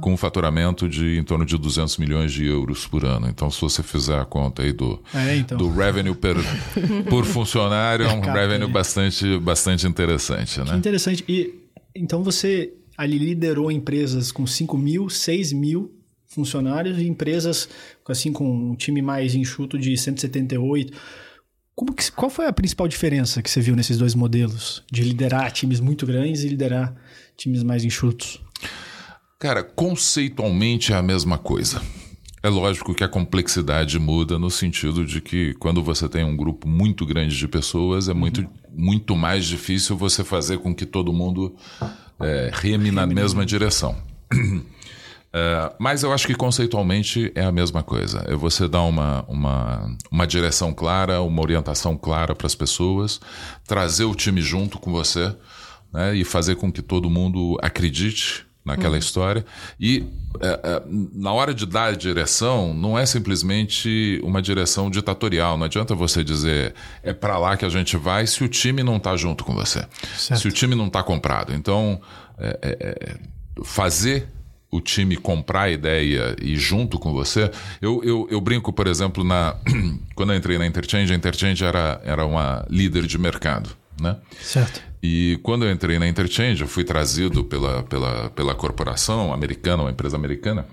com 0.00 0.12
um 0.12 0.16
faturamento 0.16 0.88
de 0.88 1.18
em 1.18 1.24
torno 1.24 1.44
de 1.44 1.58
200 1.58 1.98
milhões 1.98 2.32
de 2.32 2.46
euros 2.46 2.86
por 2.86 3.04
ano. 3.04 3.28
Então 3.28 3.50
se 3.50 3.60
você 3.60 3.82
fizer 3.82 4.20
a 4.20 4.24
conta 4.24 4.62
aí 4.62 4.72
do, 4.72 5.02
É, 5.12 5.34
então. 5.34 5.58
do 5.58 5.68
revenue 5.74 6.14
per, 6.14 6.36
por 7.10 7.24
funcionário, 7.24 8.06
é 8.06 8.12
um 8.12 8.20
revenue 8.20 8.68
né? 8.68 8.72
bastante, 8.72 9.36
bastante 9.40 9.84
interessante. 9.84 10.60
Né? 10.60 10.76
interessante. 10.76 11.24
E 11.28 11.66
então 11.92 12.22
você 12.22 12.72
ali 12.96 13.18
liderou 13.18 13.68
empresas 13.72 14.30
com 14.30 14.46
5 14.46 14.78
mil, 14.78 15.08
6 15.08 15.52
mil 15.52 15.98
funcionários 16.28 16.98
e 16.98 17.08
empresas 17.08 17.68
assim 18.12 18.32
com 18.32 18.70
um 18.70 18.74
time 18.74 19.02
mais 19.02 19.34
enxuto 19.34 19.78
de 19.78 19.96
178. 19.96 20.92
Como 21.74 21.94
que, 21.94 22.10
qual 22.10 22.28
foi 22.28 22.46
a 22.46 22.52
principal 22.52 22.88
diferença 22.88 23.40
que 23.40 23.48
você 23.48 23.60
viu 23.60 23.76
nesses 23.76 23.96
dois 23.96 24.14
modelos? 24.14 24.82
De 24.90 25.02
liderar 25.02 25.52
times 25.52 25.78
muito 25.78 26.04
grandes 26.06 26.42
e 26.42 26.48
liderar 26.48 26.94
times 27.36 27.62
mais 27.62 27.84
enxutos? 27.84 28.40
Cara, 29.38 29.62
conceitualmente 29.62 30.92
é 30.92 30.96
a 30.96 31.02
mesma 31.02 31.38
coisa. 31.38 31.80
É 32.42 32.48
lógico 32.48 32.94
que 32.94 33.04
a 33.04 33.08
complexidade 33.08 33.98
muda 33.98 34.38
no 34.38 34.50
sentido 34.50 35.04
de 35.04 35.20
que 35.20 35.54
quando 35.54 35.82
você 35.82 36.08
tem 36.08 36.24
um 36.24 36.36
grupo 36.36 36.68
muito 36.68 37.04
grande 37.04 37.36
de 37.36 37.48
pessoas, 37.48 38.08
é 38.08 38.14
muito, 38.14 38.48
muito 38.72 39.16
mais 39.16 39.44
difícil 39.44 39.96
você 39.96 40.22
fazer 40.24 40.58
com 40.58 40.74
que 40.74 40.86
todo 40.86 41.12
mundo 41.12 41.54
é, 42.20 42.50
reme 42.52 42.90
na 42.90 43.06
mesma 43.06 43.44
direção. 43.44 43.96
É, 45.38 45.72
mas 45.78 46.02
eu 46.02 46.12
acho 46.12 46.26
que 46.26 46.34
conceitualmente 46.34 47.30
é 47.34 47.44
a 47.44 47.52
mesma 47.52 47.82
coisa. 47.82 48.24
É 48.26 48.34
você 48.34 48.66
dar 48.66 48.82
uma, 48.82 49.24
uma, 49.28 49.96
uma 50.10 50.26
direção 50.26 50.74
clara, 50.74 51.22
uma 51.22 51.40
orientação 51.40 51.96
clara 51.96 52.34
para 52.34 52.46
as 52.46 52.54
pessoas, 52.54 53.20
trazer 53.66 54.04
o 54.04 54.14
time 54.14 54.40
junto 54.40 54.78
com 54.78 54.90
você 54.90 55.34
né, 55.92 56.16
e 56.16 56.24
fazer 56.24 56.56
com 56.56 56.72
que 56.72 56.82
todo 56.82 57.08
mundo 57.08 57.56
acredite 57.62 58.46
naquela 58.64 58.98
história. 58.98 59.46
E 59.80 60.04
é, 60.40 60.60
é, 60.62 60.82
na 61.14 61.32
hora 61.32 61.54
de 61.54 61.64
dar 61.64 61.84
a 61.84 61.92
direção, 61.92 62.74
não 62.74 62.98
é 62.98 63.06
simplesmente 63.06 64.20
uma 64.22 64.42
direção 64.42 64.90
ditatorial. 64.90 65.56
Não 65.56 65.64
adianta 65.64 65.94
você 65.94 66.22
dizer 66.22 66.74
é 67.02 67.12
para 67.12 67.38
lá 67.38 67.56
que 67.56 67.64
a 67.64 67.68
gente 67.68 67.96
vai 67.96 68.26
se 68.26 68.42
o 68.44 68.48
time 68.48 68.82
não 68.82 68.96
está 68.96 69.16
junto 69.16 69.44
com 69.44 69.54
você. 69.54 69.86
Certo. 70.16 70.40
Se 70.40 70.48
o 70.48 70.52
time 70.52 70.74
não 70.74 70.88
está 70.88 71.02
comprado. 71.02 71.54
Então, 71.54 72.00
é, 72.38 72.58
é, 72.60 72.76
é, 72.80 73.16
fazer 73.64 74.28
o 74.70 74.80
time 74.80 75.16
comprar 75.16 75.62
a 75.62 75.70
ideia 75.70 76.36
e 76.40 76.56
junto 76.56 76.98
com 76.98 77.12
você. 77.12 77.50
Eu, 77.80 78.02
eu, 78.04 78.28
eu 78.30 78.40
brinco, 78.40 78.72
por 78.72 78.86
exemplo, 78.86 79.24
na 79.24 79.56
quando 80.14 80.32
eu 80.32 80.36
entrei 80.36 80.58
na 80.58 80.66
Interchange, 80.66 81.12
a 81.12 81.16
Interchange 81.16 81.64
era, 81.64 82.00
era 82.04 82.26
uma 82.26 82.66
líder 82.68 83.06
de 83.06 83.18
mercado. 83.18 83.70
Né? 84.00 84.16
Certo. 84.40 84.82
E 85.02 85.40
quando 85.42 85.64
eu 85.64 85.72
entrei 85.72 85.98
na 85.98 86.06
Interchange, 86.06 86.62
eu 86.62 86.68
fui 86.68 86.84
trazido 86.84 87.44
pela, 87.44 87.82
pela, 87.84 88.30
pela 88.30 88.54
corporação 88.54 89.32
americana, 89.32 89.82
uma 89.82 89.90
empresa 89.90 90.16
americana. 90.16 90.66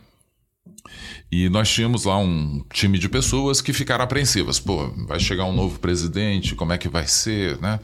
E 1.32 1.50
nós 1.50 1.70
tínhamos 1.70 2.06
lá 2.06 2.18
um 2.18 2.64
time 2.72 3.00
de 3.00 3.10
pessoas 3.10 3.62
que 3.62 3.74
ficaram 3.74 4.04
apreensivas. 4.04 4.60
Pô, 4.60 4.88
vai 5.08 5.20
chegar 5.20 5.46
um 5.46 5.54
novo 5.54 5.80
presidente, 5.80 6.56
como 6.56 6.72
é 6.74 6.78
que 6.78 6.88
vai 6.88 7.08
ser, 7.08 7.60
né? 7.60 7.80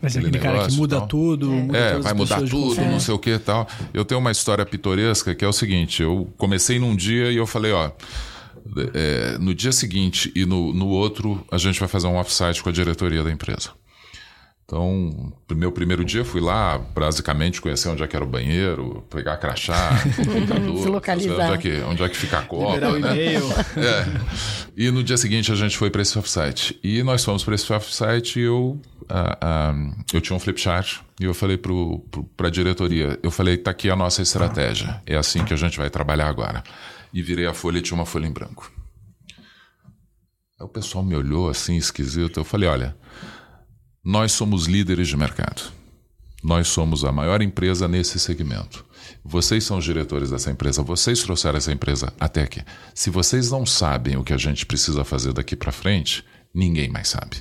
Vai 0.00 0.10
ser 0.10 0.20
aquele 0.20 0.38
cara 0.38 0.52
que 0.52 0.58
negócio, 0.58 0.78
muda 0.78 0.98
tal. 0.98 1.08
tudo. 1.08 1.50
muda 1.50 1.78
É, 1.78 1.90
todas 1.90 2.04
vai 2.04 2.12
as 2.12 2.18
mudar 2.18 2.42
tudo, 2.42 2.80
não 2.82 3.00
sei 3.00 3.14
o 3.14 3.18
que 3.18 3.30
e 3.30 3.38
tal. 3.38 3.66
Eu 3.92 4.04
tenho 4.04 4.20
uma 4.20 4.30
história 4.30 4.64
pitoresca 4.64 5.34
que 5.34 5.44
é 5.44 5.48
o 5.48 5.52
seguinte: 5.52 6.02
eu 6.02 6.28
comecei 6.36 6.78
num 6.78 6.94
dia 6.94 7.30
e 7.30 7.36
eu 7.36 7.46
falei, 7.46 7.72
ó. 7.72 7.90
é, 8.94 9.38
no 9.38 9.54
dia 9.54 9.72
seguinte 9.72 10.32
e 10.34 10.44
no, 10.44 10.72
no 10.72 10.88
outro, 10.88 11.44
a 11.50 11.58
gente 11.58 11.80
vai 11.80 11.88
fazer 11.88 12.06
um 12.06 12.16
offsite 12.16 12.62
com 12.62 12.68
a 12.68 12.72
diretoria 12.72 13.22
da 13.22 13.30
empresa. 13.30 13.70
Então, 14.68 15.32
no 15.48 15.56
meu 15.56 15.72
primeiro 15.72 16.04
dia, 16.04 16.22
fui 16.26 16.42
lá, 16.42 16.76
basicamente, 16.76 17.58
conhecer 17.58 17.88
onde 17.88 18.02
é 18.02 18.06
que 18.06 18.14
era 18.14 18.22
o 18.22 18.28
banheiro, 18.28 19.02
pegar 19.08 19.38
crachá, 19.38 19.92
computador, 20.14 20.82
Se 20.82 20.88
localizar. 20.88 21.52
onde 21.52 21.54
é 21.54 21.56
que, 21.56 21.80
onde 21.84 22.02
é 22.02 22.08
que 22.10 22.16
fica 22.18 22.38
a 22.40 22.42
copa, 22.42 22.78
né? 22.78 22.98
e-mail. 22.98 23.44
É. 23.78 24.06
E 24.76 24.90
no 24.90 25.02
dia 25.02 25.16
seguinte 25.16 25.50
a 25.50 25.54
gente 25.54 25.74
foi 25.78 25.88
para 25.88 26.02
esse 26.02 26.18
offsite. 26.18 26.78
E 26.84 27.02
nós 27.02 27.24
fomos 27.24 27.42
para 27.42 27.54
esse 27.54 27.72
offsite 27.72 28.40
e 28.40 28.42
eu, 28.42 28.78
ah, 29.08 29.38
ah, 29.40 29.74
eu 30.12 30.20
tinha 30.20 30.36
um 30.36 30.38
flip 30.38 30.60
chart 30.60 30.98
e 31.18 31.24
eu 31.24 31.32
falei 31.32 31.56
para 31.56 32.48
a 32.48 32.50
diretoria, 32.50 33.18
eu 33.22 33.30
falei, 33.30 33.56
tá 33.56 33.70
aqui 33.70 33.88
a 33.88 33.96
nossa 33.96 34.20
estratégia. 34.20 35.02
É 35.06 35.16
assim 35.16 35.46
que 35.46 35.54
a 35.54 35.56
gente 35.56 35.78
vai 35.78 35.88
trabalhar 35.88 36.28
agora. 36.28 36.62
E 37.10 37.22
virei 37.22 37.46
a 37.46 37.54
folha 37.54 37.78
e 37.78 37.80
tinha 37.80 37.96
uma 37.96 38.04
folha 38.04 38.26
em 38.26 38.32
branco. 38.32 38.70
Aí 40.60 40.66
o 40.66 40.68
pessoal 40.68 41.02
me 41.02 41.16
olhou 41.16 41.48
assim, 41.48 41.76
esquisito. 41.76 42.38
Eu 42.38 42.44
falei, 42.44 42.68
olha, 42.68 42.94
nós 44.04 44.32
somos 44.32 44.66
líderes 44.66 45.08
de 45.08 45.16
mercado. 45.16 45.72
Nós 46.42 46.68
somos 46.68 47.04
a 47.04 47.10
maior 47.10 47.42
empresa 47.42 47.88
nesse 47.88 48.18
segmento. 48.18 48.84
Vocês 49.24 49.64
são 49.64 49.78
os 49.78 49.84
diretores 49.84 50.30
dessa 50.30 50.50
empresa, 50.50 50.82
vocês 50.82 51.22
trouxeram 51.22 51.58
essa 51.58 51.72
empresa 51.72 52.12
até 52.18 52.42
aqui. 52.42 52.62
Se 52.94 53.10
vocês 53.10 53.50
não 53.50 53.66
sabem 53.66 54.16
o 54.16 54.24
que 54.24 54.32
a 54.32 54.38
gente 54.38 54.64
precisa 54.64 55.04
fazer 55.04 55.32
daqui 55.32 55.56
para 55.56 55.72
frente, 55.72 56.24
ninguém 56.54 56.88
mais 56.88 57.08
sabe. 57.08 57.38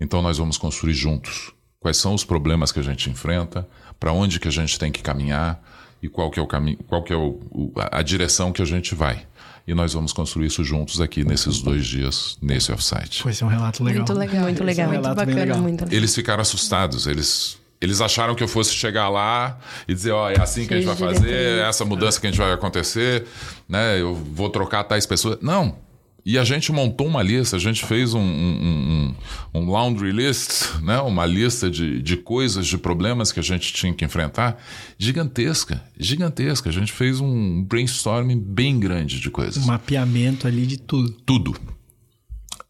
Então 0.00 0.20
nós 0.20 0.38
vamos 0.38 0.58
construir 0.58 0.92
juntos 0.94 1.52
quais 1.80 1.96
são 1.96 2.14
os 2.14 2.24
problemas 2.24 2.70
que 2.70 2.80
a 2.80 2.82
gente 2.82 3.10
enfrenta, 3.10 3.68
para 3.98 4.12
onde 4.12 4.40
que 4.40 4.48
a 4.48 4.50
gente 4.50 4.78
tem 4.78 4.92
que 4.92 5.02
caminhar 5.02 5.62
e 6.02 6.08
qual 6.08 6.30
que 6.30 6.38
é 6.38 6.42
o 6.42 6.46
caminho, 6.46 6.78
qual 6.86 7.02
que 7.02 7.12
é 7.12 7.16
o, 7.16 7.72
a 7.90 8.02
direção 8.02 8.52
que 8.52 8.62
a 8.62 8.64
gente 8.64 8.94
vai. 8.94 9.26
E 9.66 9.72
nós 9.72 9.94
vamos 9.94 10.12
construir 10.12 10.46
isso 10.46 10.62
juntos 10.62 11.00
aqui 11.00 11.24
nesses 11.24 11.60
dois 11.60 11.86
dias, 11.86 12.36
nesse 12.42 12.70
offsite. 12.70 13.22
Foi 13.22 13.32
um 13.42 13.46
relato 13.46 13.82
legal. 13.82 14.04
Muito 14.04 14.12
legal, 14.12 14.42
muito 14.42 14.62
é 14.62 14.66
legal, 14.66 14.88
um 14.88 14.92
muito 14.92 15.14
bacana, 15.14 15.34
legal. 15.34 15.58
muito 15.58 15.80
legal. 15.84 15.96
Eles 15.96 16.14
ficaram 16.14 16.42
assustados. 16.42 17.06
Eles, 17.06 17.56
eles 17.80 18.02
acharam 18.02 18.34
que 18.34 18.42
eu 18.42 18.48
fosse 18.48 18.74
chegar 18.74 19.08
lá 19.08 19.58
e 19.88 19.94
dizer, 19.94 20.12
ó, 20.12 20.28
é 20.28 20.38
assim 20.38 20.66
que 20.66 20.74
a 20.74 20.76
gente 20.76 20.86
vai 20.86 20.96
fazer, 20.96 21.32
é 21.32 21.60
essa 21.68 21.82
mudança 21.84 22.20
que 22.20 22.26
a 22.26 22.30
gente 22.30 22.38
vai 22.38 22.52
acontecer, 22.52 23.26
né? 23.66 23.98
Eu 23.98 24.14
vou 24.14 24.50
trocar 24.50 24.84
tais 24.84 25.06
pessoas. 25.06 25.38
Não. 25.40 25.83
E 26.26 26.38
a 26.38 26.44
gente 26.44 26.72
montou 26.72 27.06
uma 27.06 27.22
lista, 27.22 27.56
a 27.56 27.58
gente 27.58 27.84
fez 27.84 28.14
um, 28.14 28.20
um, 28.20 29.14
um, 29.52 29.60
um 29.60 29.70
laundry 29.70 30.10
list, 30.10 30.72
né? 30.82 30.98
uma 31.00 31.26
lista 31.26 31.70
de, 31.70 32.00
de 32.00 32.16
coisas, 32.16 32.66
de 32.66 32.78
problemas 32.78 33.30
que 33.30 33.38
a 33.38 33.42
gente 33.42 33.72
tinha 33.72 33.92
que 33.92 34.04
enfrentar, 34.04 34.58
gigantesca, 34.98 35.82
gigantesca. 35.98 36.70
A 36.70 36.72
gente 36.72 36.92
fez 36.92 37.20
um 37.20 37.62
brainstorming 37.62 38.40
bem 38.40 38.80
grande 38.80 39.20
de 39.20 39.30
coisas 39.30 39.62
Um 39.62 39.66
mapeamento 39.66 40.46
ali 40.46 40.66
de 40.66 40.78
tudo. 40.78 41.10
tudo. 41.26 41.54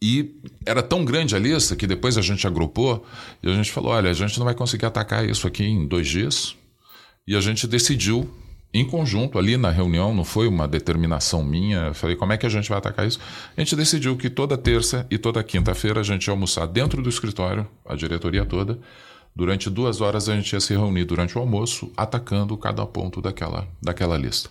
E 0.03 0.35
era 0.67 0.83
tão 0.83 1.05
grande 1.05 1.35
a 1.35 1.39
lista 1.39 1.75
que 1.75 1.87
depois 1.87 2.19
a 2.19 2.23
gente 2.23 2.47
agrupou 2.47 3.07
e 3.43 3.49
a 3.49 3.55
gente 3.55 3.71
falou: 3.71 3.93
olha, 3.93 4.11
a 4.11 4.15
gente 4.15 4.37
não 4.37 4.45
vai 4.45 4.55
conseguir 4.55 4.85
atacar 4.85 5.27
isso 5.29 5.47
aqui 5.47 5.65
em 5.65 5.87
dois 5.87 6.09
dias. 6.09 6.57
E 7.27 7.35
a 7.35 7.41
gente 7.41 7.67
decidiu, 7.67 8.31
em 8.75 8.85
conjunto, 8.85 9.39
ali 9.39 9.57
na 9.57 9.71
reunião, 9.71 10.13
não 10.13 10.25
foi 10.25 10.49
uma 10.49 10.67
determinação 10.67 11.45
minha. 11.45 11.87
Eu 11.87 11.95
falei: 11.95 12.17
como 12.17 12.33
é 12.33 12.37
que 12.37 12.45
a 12.45 12.49
gente 12.49 12.69
vai 12.69 12.77
atacar 12.77 13.07
isso? 13.07 13.21
A 13.57 13.61
gente 13.61 13.77
decidiu 13.77 14.17
que 14.17 14.29
toda 14.29 14.59
terça 14.59 15.07
e 15.09 15.17
toda 15.17 15.43
quinta-feira 15.45 16.01
a 16.01 16.03
gente 16.03 16.27
ia 16.27 16.33
almoçar 16.33 16.67
dentro 16.67 17.01
do 17.01 17.09
escritório, 17.09 17.69
a 17.87 17.95
diretoria 17.95 18.45
toda. 18.45 18.77
Durante 19.37 19.71
duas 19.71 20.01
horas 20.01 20.29
a 20.29 20.35
gente 20.35 20.53
ia 20.53 20.61
se 20.61 20.73
reunir 20.75 21.05
durante 21.05 21.39
o 21.39 21.41
almoço, 21.41 21.93
atacando 21.97 22.57
cada 22.57 22.85
ponto 22.85 23.21
daquela, 23.21 23.67
daquela 23.81 24.17
lista. 24.17 24.51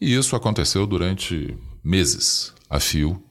E 0.00 0.14
isso 0.14 0.34
aconteceu 0.34 0.86
durante 0.86 1.54
meses 1.84 2.54
a 2.70 2.80
fio. 2.80 3.22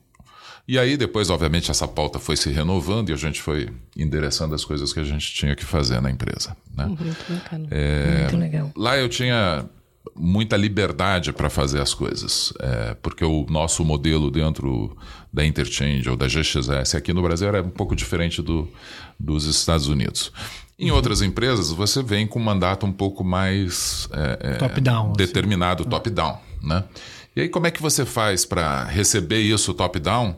E 0.67 0.77
aí, 0.77 0.97
depois, 0.97 1.29
obviamente, 1.29 1.71
essa 1.71 1.87
pauta 1.87 2.19
foi 2.19 2.35
se 2.35 2.49
renovando 2.49 3.09
e 3.09 3.13
a 3.13 3.15
gente 3.15 3.41
foi 3.41 3.69
endereçando 3.95 4.53
as 4.53 4.65
coisas 4.65 4.91
que 4.91 4.99
a 4.99 5.03
gente 5.03 5.33
tinha 5.33 5.55
que 5.55 5.63
fazer 5.63 6.01
na 6.01 6.11
empresa. 6.11 6.57
Né? 6.75 6.85
Muito 6.85 7.33
bacana. 7.33 7.67
É. 7.71 8.19
Muito 8.21 8.37
legal. 8.37 8.71
Lá 8.75 8.97
eu 8.97 9.07
tinha 9.07 9.65
muita 10.17 10.57
liberdade 10.57 11.31
para 11.31 11.49
fazer 11.49 11.81
as 11.81 11.93
coisas, 11.93 12.53
é, 12.59 12.95
porque 13.01 13.23
o 13.23 13.45
nosso 13.49 13.83
modelo 13.85 14.31
dentro 14.31 14.95
da 15.31 15.45
Interchange 15.45 16.09
ou 16.09 16.15
da 16.15 16.27
GXS 16.27 16.95
aqui 16.95 17.13
no 17.13 17.21
Brasil 17.21 17.47
era 17.47 17.61
um 17.61 17.69
pouco 17.69 17.95
diferente 17.95 18.41
do, 18.41 18.67
dos 19.19 19.45
Estados 19.45 19.87
Unidos. 19.87 20.31
Em 20.79 20.91
outras 20.91 21.21
empresas, 21.21 21.71
você 21.71 22.03
vem 22.03 22.27
com 22.27 22.39
um 22.39 22.43
mandato 22.43 22.85
um 22.85 22.91
pouco 22.91 23.23
mais 23.23 24.07
é, 24.11 24.51
é, 24.51 24.53
Top-down, 24.55 25.05
assim. 25.07 25.13
determinado, 25.17 25.85
top-down. 25.85 26.37
Né? 26.61 26.83
E 27.35 27.41
aí, 27.41 27.49
como 27.49 27.65
é 27.67 27.71
que 27.71 27.81
você 27.81 28.05
faz 28.05 28.45
para 28.45 28.83
receber 28.85 29.39
isso 29.39 29.73
top-down 29.73 30.35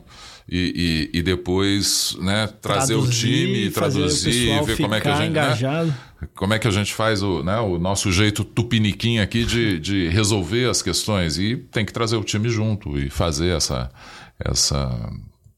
e, 0.48 1.08
e, 1.12 1.18
e 1.18 1.22
depois 1.22 2.16
né, 2.20 2.48
trazer 2.60 2.94
o 2.94 3.08
time, 3.08 3.68
o 3.68 3.72
traduzir, 3.72 4.48
pessoal 4.48 4.64
ver 4.64 4.76
como 4.78 4.94
é 4.94 5.00
que 5.00 5.08
a 5.08 5.14
gente. 5.16 5.32
né? 5.32 5.94
Como 6.34 6.54
é 6.54 6.58
que 6.58 6.68
a 6.68 6.70
gente 6.70 6.94
faz 6.94 7.22
o, 7.22 7.42
né, 7.42 7.58
o 7.60 7.78
nosso 7.78 8.10
jeito 8.12 8.44
tupiniquim 8.44 9.18
aqui 9.18 9.44
de, 9.44 9.78
de 9.78 10.08
resolver 10.08 10.68
as 10.68 10.82
questões? 10.82 11.38
E 11.38 11.56
tem 11.56 11.84
que 11.84 11.92
trazer 11.92 12.16
o 12.16 12.24
time 12.24 12.48
junto 12.48 12.98
e 12.98 13.08
fazer 13.08 13.56
essa, 13.56 13.90
essa 14.38 15.10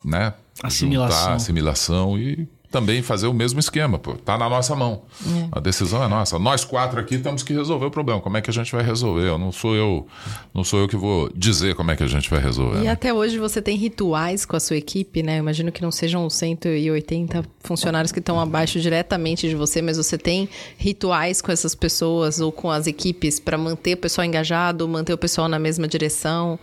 né, 0.04 0.34
Assimilação. 0.62 1.18
juntar, 1.18 1.34
assimilação 1.34 2.18
e 2.18 2.48
também 2.72 3.02
fazer 3.02 3.26
o 3.26 3.34
mesmo 3.34 3.60
esquema, 3.60 3.98
pô. 3.98 4.14
Tá 4.14 4.38
na 4.38 4.48
nossa 4.48 4.74
mão. 4.74 5.02
É. 5.24 5.48
A 5.52 5.60
decisão 5.60 6.02
é 6.02 6.08
nossa. 6.08 6.38
Nós 6.38 6.64
quatro 6.64 6.98
aqui 6.98 7.18
temos 7.18 7.42
que 7.42 7.52
resolver 7.52 7.86
o 7.86 7.90
problema. 7.90 8.20
Como 8.20 8.36
é 8.36 8.40
que 8.40 8.48
a 8.48 8.52
gente 8.52 8.72
vai 8.72 8.82
resolver? 8.82 9.28
Eu 9.28 9.38
não 9.38 9.52
sou 9.52 9.76
eu, 9.76 10.06
não 10.54 10.64
sou 10.64 10.80
eu 10.80 10.88
que 10.88 10.96
vou 10.96 11.30
dizer 11.34 11.74
como 11.76 11.90
é 11.90 11.96
que 11.96 12.02
a 12.02 12.06
gente 12.06 12.30
vai 12.30 12.40
resolver. 12.40 12.78
E 12.78 12.84
né? 12.84 12.90
até 12.90 13.12
hoje 13.12 13.38
você 13.38 13.60
tem 13.60 13.76
rituais 13.76 14.46
com 14.46 14.56
a 14.56 14.60
sua 14.60 14.76
equipe, 14.76 15.22
né? 15.22 15.36
Eu 15.36 15.40
imagino 15.40 15.70
que 15.70 15.82
não 15.82 15.92
sejam 15.92 16.28
180 16.28 17.44
funcionários 17.60 18.10
que 18.10 18.18
estão 18.18 18.40
abaixo 18.40 18.80
diretamente 18.80 19.48
de 19.48 19.54
você, 19.54 19.82
mas 19.82 19.98
você 19.98 20.16
tem 20.16 20.48
rituais 20.78 21.42
com 21.42 21.52
essas 21.52 21.74
pessoas 21.74 22.40
ou 22.40 22.50
com 22.50 22.70
as 22.70 22.86
equipes 22.86 23.38
para 23.38 23.58
manter 23.58 23.94
o 23.94 23.98
pessoal 23.98 24.24
engajado, 24.24 24.88
manter 24.88 25.12
o 25.12 25.18
pessoal 25.18 25.46
na 25.48 25.58
mesma 25.58 25.86
direção. 25.86 26.58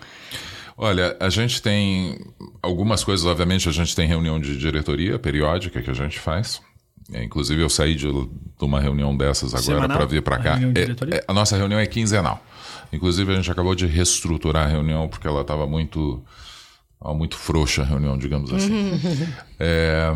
Olha, 0.82 1.18
a 1.20 1.30
gente 1.30 1.62
tem 1.62 2.18
algumas 2.62 3.04
coisas, 3.04 3.26
obviamente, 3.26 3.68
a 3.68 3.72
gente 3.72 3.94
tem 3.94 4.08
reunião 4.08 4.40
de 4.40 4.58
diretoria 4.58 5.20
periódica 5.20 5.82
que 5.82 5.90
a 5.90 5.94
gente 5.94 6.18
faz. 6.18 6.62
É, 7.12 7.22
inclusive, 7.22 7.62
eu 7.62 7.70
saí 7.70 7.96
de, 7.96 8.10
de 8.10 8.30
uma 8.62 8.80
reunião 8.80 9.16
dessas 9.16 9.54
agora 9.54 9.90
para 9.90 10.06
vir 10.06 10.22
para 10.22 10.38
cá. 10.38 10.56
A, 10.56 10.62
é, 10.62 11.18
é, 11.18 11.26
a 11.28 11.34
nossa 11.34 11.58
reunião 11.58 11.78
é 11.78 11.86
quinzenal. 11.86 12.42
Inclusive, 12.94 13.30
a 13.30 13.36
gente 13.36 13.52
acabou 13.52 13.76
de 13.76 13.86
reestruturar 13.88 14.68
a 14.68 14.70
reunião 14.70 15.10
porque 15.10 15.28
ela 15.28 15.42
estava 15.42 15.68
muito, 15.68 16.24
muito 17.14 17.36
frouxa 17.36 17.82
a 17.82 17.86
reunião, 17.86 18.18
digamos 18.18 18.54
assim. 18.54 18.72
é, 19.60 20.14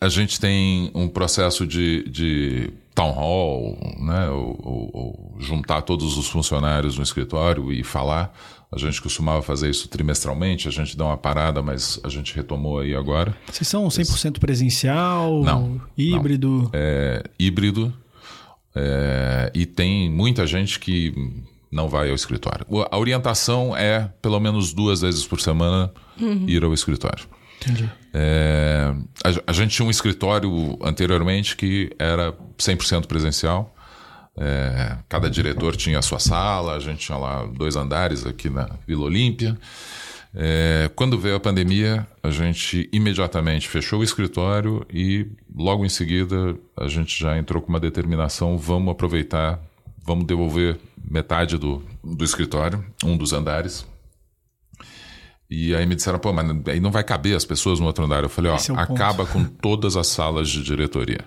a 0.00 0.08
gente 0.08 0.40
tem 0.40 0.90
um 0.96 1.06
processo 1.06 1.64
de, 1.64 2.02
de 2.10 2.72
town 2.92 3.12
hall, 3.12 3.78
né? 4.00 4.28
Ou, 4.30 4.58
ou, 4.60 4.90
ou, 4.92 5.36
juntar 5.38 5.82
todos 5.82 6.16
os 6.16 6.26
funcionários 6.26 6.96
no 6.96 7.04
escritório 7.04 7.72
e 7.72 7.84
falar 7.84 8.34
a 8.74 8.78
gente 8.78 9.00
costumava 9.00 9.40
fazer 9.40 9.70
isso 9.70 9.88
trimestralmente, 9.88 10.66
a 10.66 10.70
gente 10.70 10.96
dá 10.96 11.04
uma 11.04 11.16
parada, 11.16 11.62
mas 11.62 12.00
a 12.02 12.08
gente 12.08 12.34
retomou 12.34 12.80
aí 12.80 12.94
agora. 12.94 13.36
Vocês 13.50 13.68
são 13.68 13.86
100% 13.86 14.38
presencial? 14.40 15.42
Não. 15.42 15.80
Híbrido? 15.96 16.48
Não. 16.48 16.70
É, 16.72 17.22
híbrido. 17.38 17.94
É, 18.74 19.52
e 19.54 19.64
tem 19.64 20.10
muita 20.10 20.44
gente 20.46 20.80
que 20.80 21.14
não 21.70 21.88
vai 21.88 22.08
ao 22.08 22.16
escritório. 22.16 22.66
A 22.90 22.98
orientação 22.98 23.76
é, 23.76 24.10
pelo 24.20 24.40
menos 24.40 24.72
duas 24.72 25.00
vezes 25.00 25.24
por 25.24 25.40
semana, 25.40 25.92
uhum. 26.20 26.44
ir 26.48 26.64
ao 26.64 26.74
escritório. 26.74 27.26
Entendi. 27.62 27.88
É, 28.12 28.92
a, 29.24 29.50
a, 29.50 29.52
gente 29.52 29.74
tinha 29.74 29.86
um 29.86 29.90
escritório 29.90 30.76
anteriormente 30.82 31.56
que 31.56 31.90
era 31.98 32.32
100% 32.58 33.06
presencial. 33.06 33.73
É, 34.36 34.96
cada 35.08 35.30
diretor 35.30 35.76
tinha 35.76 35.98
a 35.98 36.02
sua 36.02 36.18
sala, 36.18 36.74
a 36.74 36.80
gente 36.80 37.06
tinha 37.06 37.16
lá 37.16 37.46
dois 37.46 37.76
andares 37.76 38.26
aqui 38.26 38.50
na 38.50 38.68
Vila 38.86 39.04
Olímpia. 39.04 39.56
É, 40.34 40.90
quando 40.96 41.16
veio 41.16 41.36
a 41.36 41.40
pandemia, 41.40 42.06
a 42.20 42.30
gente 42.30 42.88
imediatamente 42.92 43.68
fechou 43.68 44.00
o 44.00 44.04
escritório 44.04 44.84
e 44.92 45.28
logo 45.54 45.84
em 45.84 45.88
seguida 45.88 46.56
a 46.76 46.88
gente 46.88 47.16
já 47.18 47.38
entrou 47.38 47.62
com 47.62 47.68
uma 47.68 47.78
determinação: 47.78 48.58
vamos 48.58 48.90
aproveitar, 48.90 49.60
vamos 50.04 50.26
devolver 50.26 50.80
metade 51.08 51.56
do, 51.56 51.80
do 52.02 52.24
escritório, 52.24 52.84
um 53.04 53.16
dos 53.16 53.32
andares. 53.32 53.86
E 55.48 55.72
aí 55.72 55.86
me 55.86 55.94
disseram, 55.94 56.18
pô, 56.18 56.32
mas 56.32 56.50
aí 56.66 56.80
não 56.80 56.90
vai 56.90 57.04
caber 57.04 57.36
as 57.36 57.44
pessoas 57.44 57.78
no 57.78 57.86
outro 57.86 58.04
andar. 58.04 58.24
Eu 58.24 58.28
falei, 58.28 58.50
ó, 58.50 58.56
é 58.56 58.80
acaba 58.80 59.24
com 59.24 59.44
todas 59.44 59.94
as 59.96 60.08
salas 60.08 60.48
de 60.48 60.64
diretoria. 60.64 61.20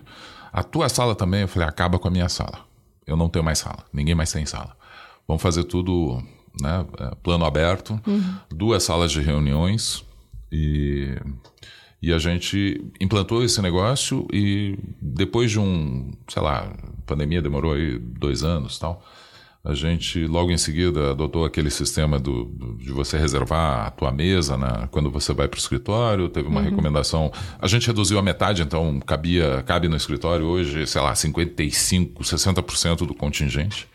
A 0.51 0.63
tua 0.63 0.89
sala 0.89 1.15
também? 1.15 1.41
Eu 1.41 1.47
falei, 1.47 1.67
acaba 1.67 1.97
com 1.97 2.09
a 2.09 2.11
minha 2.11 2.27
sala 2.27 2.67
eu 3.07 3.15
não 3.15 3.29
tenho 3.29 3.43
mais 3.43 3.59
sala, 3.59 3.85
ninguém 3.91 4.13
mais 4.13 4.31
tem 4.31 4.45
sala. 4.45 4.75
Vamos 5.27 5.41
fazer 5.41 5.63
tudo 5.63 6.21
né, 6.61 6.85
é, 6.99 7.15
plano 7.23 7.45
aberto, 7.45 7.99
uhum. 8.05 8.35
duas 8.49 8.83
salas 8.83 9.11
de 9.11 9.21
reuniões 9.21 10.05
e, 10.51 11.15
e 12.01 12.11
a 12.13 12.17
gente 12.17 12.83
implantou 12.99 13.43
esse 13.43 13.61
negócio 13.61 14.27
e 14.31 14.77
depois 15.01 15.51
de 15.51 15.59
um, 15.59 16.11
sei 16.27 16.41
lá, 16.41 16.71
pandemia 17.05 17.41
demorou 17.41 17.73
aí 17.73 17.97
dois 17.97 18.43
anos 18.43 18.77
tal, 18.77 19.03
a 19.67 19.73
gente 19.73 20.25
logo 20.25 20.49
em 20.49 20.57
seguida 20.57 21.11
adotou 21.11 21.43
aquele 21.43 21.69
sistema 21.69 22.17
do, 22.17 22.45
do 22.45 22.77
de 22.77 22.89
você 22.89 23.17
reservar 23.17 23.87
a 23.87 23.91
tua 23.91 24.13
mesa 24.13 24.55
na, 24.55 24.87
quando 24.87 25.11
você 25.11 25.33
vai 25.33 25.45
para 25.45 25.57
o 25.57 25.59
escritório. 25.59 26.29
Teve 26.29 26.47
uma 26.47 26.61
uhum. 26.61 26.69
recomendação. 26.69 27.33
A 27.59 27.67
gente 27.67 27.85
reduziu 27.85 28.17
a 28.17 28.21
metade, 28.21 28.61
então 28.61 28.97
cabia, 29.01 29.61
cabe 29.67 29.89
no 29.89 29.97
escritório 29.97 30.45
hoje, 30.45 30.87
sei 30.87 31.01
lá, 31.01 31.13
55, 31.13 32.23
60% 32.23 33.05
do 33.05 33.13
contingente. 33.13 33.89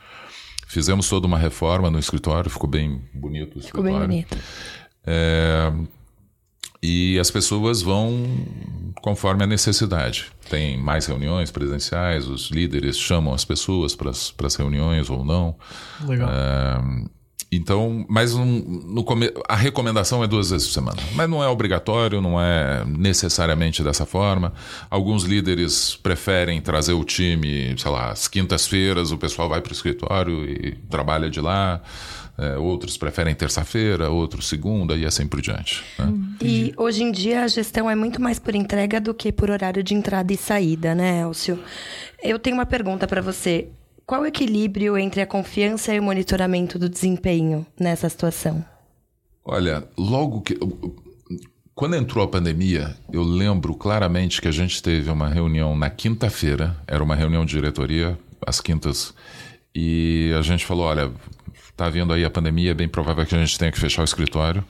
Fizemos 0.66 1.08
toda 1.08 1.26
uma 1.26 1.38
reforma 1.38 1.90
no 1.90 1.98
escritório, 1.98 2.50
ficou 2.50 2.68
bem 2.68 3.00
bonito 3.14 3.56
o 3.56 3.58
escritório. 3.58 3.66
Ficou 3.66 3.82
bem 3.84 3.98
bonito. 3.98 4.38
É, 5.06 5.72
e 6.82 7.18
as 7.18 7.30
pessoas 7.30 7.80
vão 7.80 8.26
conforme 9.00 9.44
a 9.44 9.46
necessidade. 9.46 10.30
Tem 10.48 10.76
mais 10.76 11.06
reuniões 11.06 11.50
presenciais, 11.50 12.28
os 12.28 12.50
líderes 12.50 12.98
chamam 12.98 13.34
as 13.34 13.44
pessoas 13.44 13.94
para 13.94 14.10
as 14.10 14.54
reuniões 14.56 15.10
ou 15.10 15.24
não. 15.24 15.56
Legal. 16.06 16.28
É, 16.30 17.04
então, 17.52 18.06
mas 18.08 18.34
um, 18.34 18.44
no 18.44 19.04
a 19.46 19.54
recomendação 19.54 20.24
é 20.24 20.26
duas 20.26 20.48
vezes 20.48 20.66
por 20.68 20.72
semana. 20.72 21.02
Mas 21.14 21.28
não 21.28 21.44
é 21.44 21.48
obrigatório, 21.48 22.18
não 22.22 22.40
é 22.40 22.82
necessariamente 22.86 23.82
dessa 23.82 24.06
forma. 24.06 24.54
Alguns 24.88 25.24
líderes 25.24 25.94
preferem 25.94 26.62
trazer 26.62 26.94
o 26.94 27.04
time, 27.04 27.74
sei 27.76 27.90
lá, 27.90 28.10
às 28.10 28.26
quintas-feiras 28.26 29.12
o 29.12 29.18
pessoal 29.18 29.50
vai 29.50 29.60
para 29.60 29.70
o 29.70 29.74
escritório 29.74 30.44
e 30.48 30.72
trabalha 30.88 31.28
de 31.28 31.42
lá. 31.42 31.82
É, 32.38 32.56
outros 32.56 32.96
preferem 32.96 33.34
terça-feira, 33.34 34.08
outros 34.08 34.48
segunda 34.48 34.96
e 34.96 35.04
assim 35.04 35.26
por 35.26 35.42
diante. 35.42 35.84
Né? 35.98 36.12
E 36.40 36.72
hoje 36.78 37.02
em 37.02 37.12
dia 37.12 37.44
a 37.44 37.48
gestão 37.48 37.90
é 37.90 37.94
muito 37.94 38.22
mais 38.22 38.38
por 38.38 38.54
entrega 38.54 38.98
do 38.98 39.12
que 39.12 39.30
por 39.30 39.50
horário 39.50 39.82
de 39.82 39.94
entrada 39.94 40.32
e 40.32 40.36
saída, 40.38 40.94
né, 40.94 41.20
Elcio? 41.20 41.58
Eu 42.22 42.38
tenho 42.38 42.56
uma 42.56 42.64
pergunta 42.64 43.06
para 43.06 43.20
você. 43.20 43.68
Qual 44.12 44.24
o 44.24 44.26
equilíbrio 44.26 44.98
entre 44.98 45.22
a 45.22 45.26
confiança 45.26 45.94
e 45.94 45.98
o 45.98 46.02
monitoramento 46.02 46.78
do 46.78 46.86
desempenho 46.86 47.64
nessa 47.80 48.06
situação? 48.10 48.62
Olha, 49.42 49.88
logo 49.96 50.42
que. 50.42 50.54
Quando 51.74 51.96
entrou 51.96 52.22
a 52.22 52.28
pandemia, 52.28 52.94
eu 53.10 53.22
lembro 53.22 53.74
claramente 53.74 54.42
que 54.42 54.48
a 54.48 54.52
gente 54.52 54.82
teve 54.82 55.08
uma 55.08 55.30
reunião 55.30 55.74
na 55.74 55.88
quinta-feira, 55.88 56.76
era 56.86 57.02
uma 57.02 57.14
reunião 57.14 57.42
de 57.46 57.54
diretoria, 57.54 58.18
às 58.46 58.60
quintas, 58.60 59.14
e 59.74 60.30
a 60.38 60.42
gente 60.42 60.66
falou: 60.66 60.84
olha, 60.84 61.10
Está 61.70 61.88
vindo 61.88 62.12
aí 62.12 62.22
a 62.22 62.28
pandemia, 62.28 62.72
é 62.72 62.74
bem 62.74 62.88
provável 62.88 63.24
que 63.24 63.34
a 63.34 63.38
gente 63.38 63.58
tenha 63.58 63.72
que 63.72 63.80
fechar 63.80 64.02
o 64.02 64.04
escritório. 64.04 64.62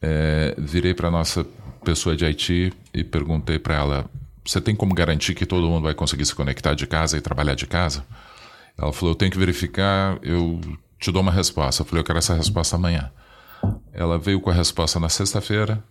É, 0.00 0.54
virei 0.56 0.94
para 0.94 1.10
nossa 1.10 1.44
pessoa 1.84 2.16
de 2.16 2.24
IT 2.24 2.72
e 2.94 3.04
perguntei 3.04 3.58
para 3.58 3.74
ela: 3.74 4.10
você 4.42 4.58
tem 4.58 4.74
como 4.74 4.94
garantir 4.94 5.34
que 5.34 5.44
todo 5.44 5.68
mundo 5.68 5.82
vai 5.82 5.92
conseguir 5.92 6.24
se 6.24 6.34
conectar 6.34 6.72
de 6.72 6.86
casa 6.86 7.18
e 7.18 7.20
trabalhar 7.20 7.54
de 7.54 7.66
casa? 7.66 8.06
Ela 8.76 8.92
falou: 8.92 9.12
eu 9.12 9.16
tenho 9.16 9.30
que 9.30 9.38
verificar, 9.38 10.18
eu 10.22 10.60
te 10.98 11.10
dou 11.10 11.22
uma 11.22 11.32
resposta. 11.32 11.82
Eu 11.82 11.86
falei: 11.86 12.00
eu 12.00 12.04
quero 12.04 12.18
essa 12.18 12.34
resposta 12.34 12.76
amanhã. 12.76 13.10
Ela 13.92 14.18
veio 14.18 14.40
com 14.40 14.50
a 14.50 14.52
resposta 14.52 14.98
na 15.00 15.08
sexta-feira. 15.08 15.82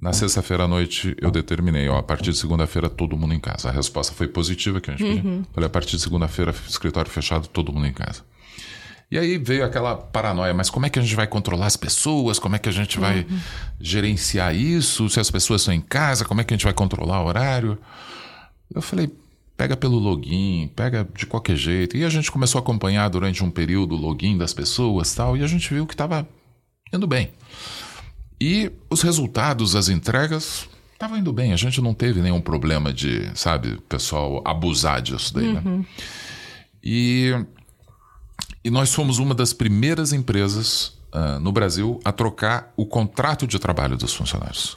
Na 0.00 0.12
sexta-feira 0.12 0.64
à 0.64 0.68
noite 0.68 1.16
eu 1.18 1.30
determinei, 1.30 1.88
ó, 1.88 1.96
a 1.96 2.02
partir 2.02 2.30
de 2.30 2.36
segunda-feira 2.36 2.90
todo 2.90 3.16
mundo 3.16 3.32
em 3.32 3.40
casa. 3.40 3.70
A 3.70 3.72
resposta 3.72 4.12
foi 4.12 4.28
positiva 4.28 4.80
que 4.80 4.90
a 4.90 4.94
gente 4.94 5.04
uhum. 5.04 5.16
pediu. 5.16 5.46
Falei, 5.54 5.66
a 5.66 5.70
partir 5.70 5.96
de 5.96 6.02
segunda-feira, 6.02 6.54
escritório 6.68 7.10
fechado, 7.10 7.48
todo 7.48 7.72
mundo 7.72 7.86
em 7.86 7.92
casa. 7.92 8.22
E 9.10 9.18
aí 9.18 9.38
veio 9.38 9.64
aquela 9.64 9.94
paranoia, 9.94 10.52
mas 10.52 10.68
como 10.68 10.84
é 10.84 10.90
que 10.90 10.98
a 10.98 11.02
gente 11.02 11.14
vai 11.14 11.26
controlar 11.26 11.66
as 11.66 11.76
pessoas? 11.76 12.38
Como 12.38 12.56
é 12.56 12.58
que 12.58 12.68
a 12.68 12.72
gente 12.72 12.98
vai 12.98 13.20
uhum. 13.20 13.40
gerenciar 13.80 14.54
isso? 14.54 15.08
Se 15.08 15.20
as 15.20 15.30
pessoas 15.30 15.62
estão 15.62 15.72
em 15.72 15.80
casa, 15.80 16.24
como 16.24 16.40
é 16.40 16.44
que 16.44 16.52
a 16.52 16.56
gente 16.56 16.64
vai 16.64 16.74
controlar 16.74 17.22
o 17.22 17.26
horário? 17.26 17.78
Eu 18.74 18.82
falei, 18.82 19.10
pega 19.56 19.76
pelo 19.76 19.98
login, 19.98 20.70
pega 20.74 21.08
de 21.16 21.26
qualquer 21.26 21.56
jeito. 21.56 21.96
E 21.96 22.04
a 22.04 22.08
gente 22.08 22.30
começou 22.30 22.58
a 22.58 22.62
acompanhar 22.62 23.08
durante 23.08 23.42
um 23.42 23.50
período 23.50 23.94
o 23.94 23.98
login 23.98 24.36
das 24.36 24.52
pessoas 24.52 25.14
tal, 25.14 25.36
e 25.36 25.42
a 25.42 25.46
gente 25.46 25.72
viu 25.72 25.86
que 25.86 25.94
estava 25.94 26.28
indo 26.92 27.06
bem. 27.06 27.30
E 28.40 28.70
os 28.90 29.02
resultados, 29.02 29.74
as 29.74 29.88
entregas, 29.88 30.68
estavam 30.92 31.18
indo 31.18 31.32
bem. 31.32 31.52
A 31.52 31.56
gente 31.56 31.80
não 31.80 31.94
teve 31.94 32.20
nenhum 32.20 32.40
problema 32.40 32.92
de, 32.92 33.30
sabe, 33.34 33.78
pessoal 33.88 34.42
abusar 34.44 35.00
disso 35.00 35.34
daí, 35.34 35.52
né? 35.52 35.62
uhum. 35.64 35.84
E 36.82 37.32
e 38.66 38.70
nós 38.70 38.92
fomos 38.92 39.20
uma 39.20 39.32
das 39.32 39.52
primeiras 39.52 40.12
empresas 40.12 40.98
uh, 41.14 41.38
no 41.38 41.52
Brasil 41.52 42.00
a 42.04 42.10
trocar 42.10 42.72
o 42.76 42.84
contrato 42.84 43.46
de 43.46 43.60
trabalho 43.60 43.96
dos 43.96 44.12
funcionários. 44.12 44.76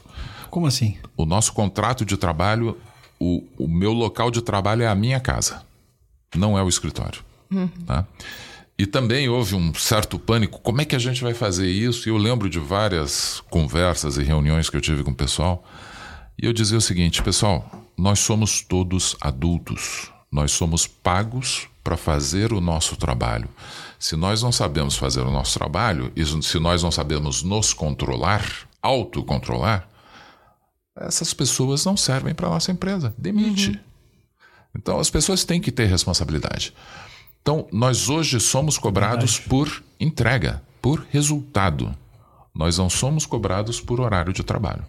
Como 0.52 0.68
assim? 0.68 0.96
O 1.18 1.26
nosso 1.26 1.52
contrato 1.54 2.06
de 2.06 2.16
trabalho, 2.16 2.78
o, 3.20 3.44
o 3.58 3.68
meu 3.68 3.92
local 3.92 4.32
de 4.32 4.42
trabalho 4.42 4.84
é 4.84 4.88
a 4.88 4.96
minha 4.96 5.20
casa, 5.20 5.62
não 6.36 6.58
é 6.58 6.64
o 6.64 6.70
escritório. 6.70 7.22
Uhum. 7.52 7.68
Tá? 7.86 8.06
E 8.78 8.86
também 8.86 9.28
houve 9.28 9.56
um 9.56 9.74
certo 9.74 10.18
pânico. 10.18 10.60
Como 10.60 10.80
é 10.80 10.86
que 10.86 10.96
a 10.96 11.00
gente 11.00 11.22
vai 11.22 11.34
fazer 11.34 11.70
isso? 11.70 12.08
E 12.08 12.12
eu 12.12 12.18
lembro 12.18 12.50
de 12.50 12.60
várias 12.60 13.42
conversas 13.50 14.16
e 14.16 14.24
reuniões 14.24 14.70
que 14.70 14.78
eu 14.78 14.82
tive 14.82 15.04
com 15.04 15.12
o 15.12 15.16
pessoal. 15.16 15.66
E 16.42 16.46
eu 16.46 16.54
dizia 16.54 16.78
o 16.78 16.82
seguinte, 16.82 17.22
pessoal, 17.22 17.70
nós 17.98 18.20
somos 18.20 18.62
todos 18.62 19.18
adultos. 19.20 20.10
Nós 20.32 20.54
somos 20.54 20.88
pagos 20.88 21.68
para 21.84 21.98
fazer 21.98 22.54
o 22.54 22.62
nosso 22.62 22.96
trabalho. 22.96 23.50
Se 24.00 24.16
nós 24.16 24.42
não 24.42 24.52
sabemos 24.52 24.96
fazer 24.96 25.22
o 25.22 25.32
nosso 25.32 25.60
trabalho, 25.60 26.10
e 26.16 26.24
se 26.26 26.58
nós 26.58 26.82
não 26.82 26.92
sabemos 26.92 27.44
nos 27.44 27.74
controlar, 27.74 28.46
autocontrolar, 28.82 29.89
essas 31.00 31.34
pessoas 31.34 31.86
não 31.86 31.96
servem 31.96 32.34
para 32.34 32.50
nossa 32.50 32.72
empresa. 32.72 33.14
Demite. 33.18 33.70
Uhum. 33.70 33.80
Então 34.76 35.00
as 35.00 35.10
pessoas 35.10 35.44
têm 35.44 35.62
que 35.62 35.72
ter 35.72 35.86
responsabilidade. 35.86 36.74
Então 37.42 37.68
nós 37.72 38.10
hoje 38.10 38.40
somos 38.40 38.78
cobrados 38.78 39.38
Verdade. 39.38 39.50
por 39.50 39.84
entrega, 40.00 40.62
por 40.82 41.06
resultado. 41.10 41.96
Nós 42.54 42.78
não 42.78 42.90
somos 42.90 43.26
cobrados 43.26 43.80
por 43.80 44.02
horário 44.02 44.34
de 44.34 44.44
trabalho. 44.44 44.86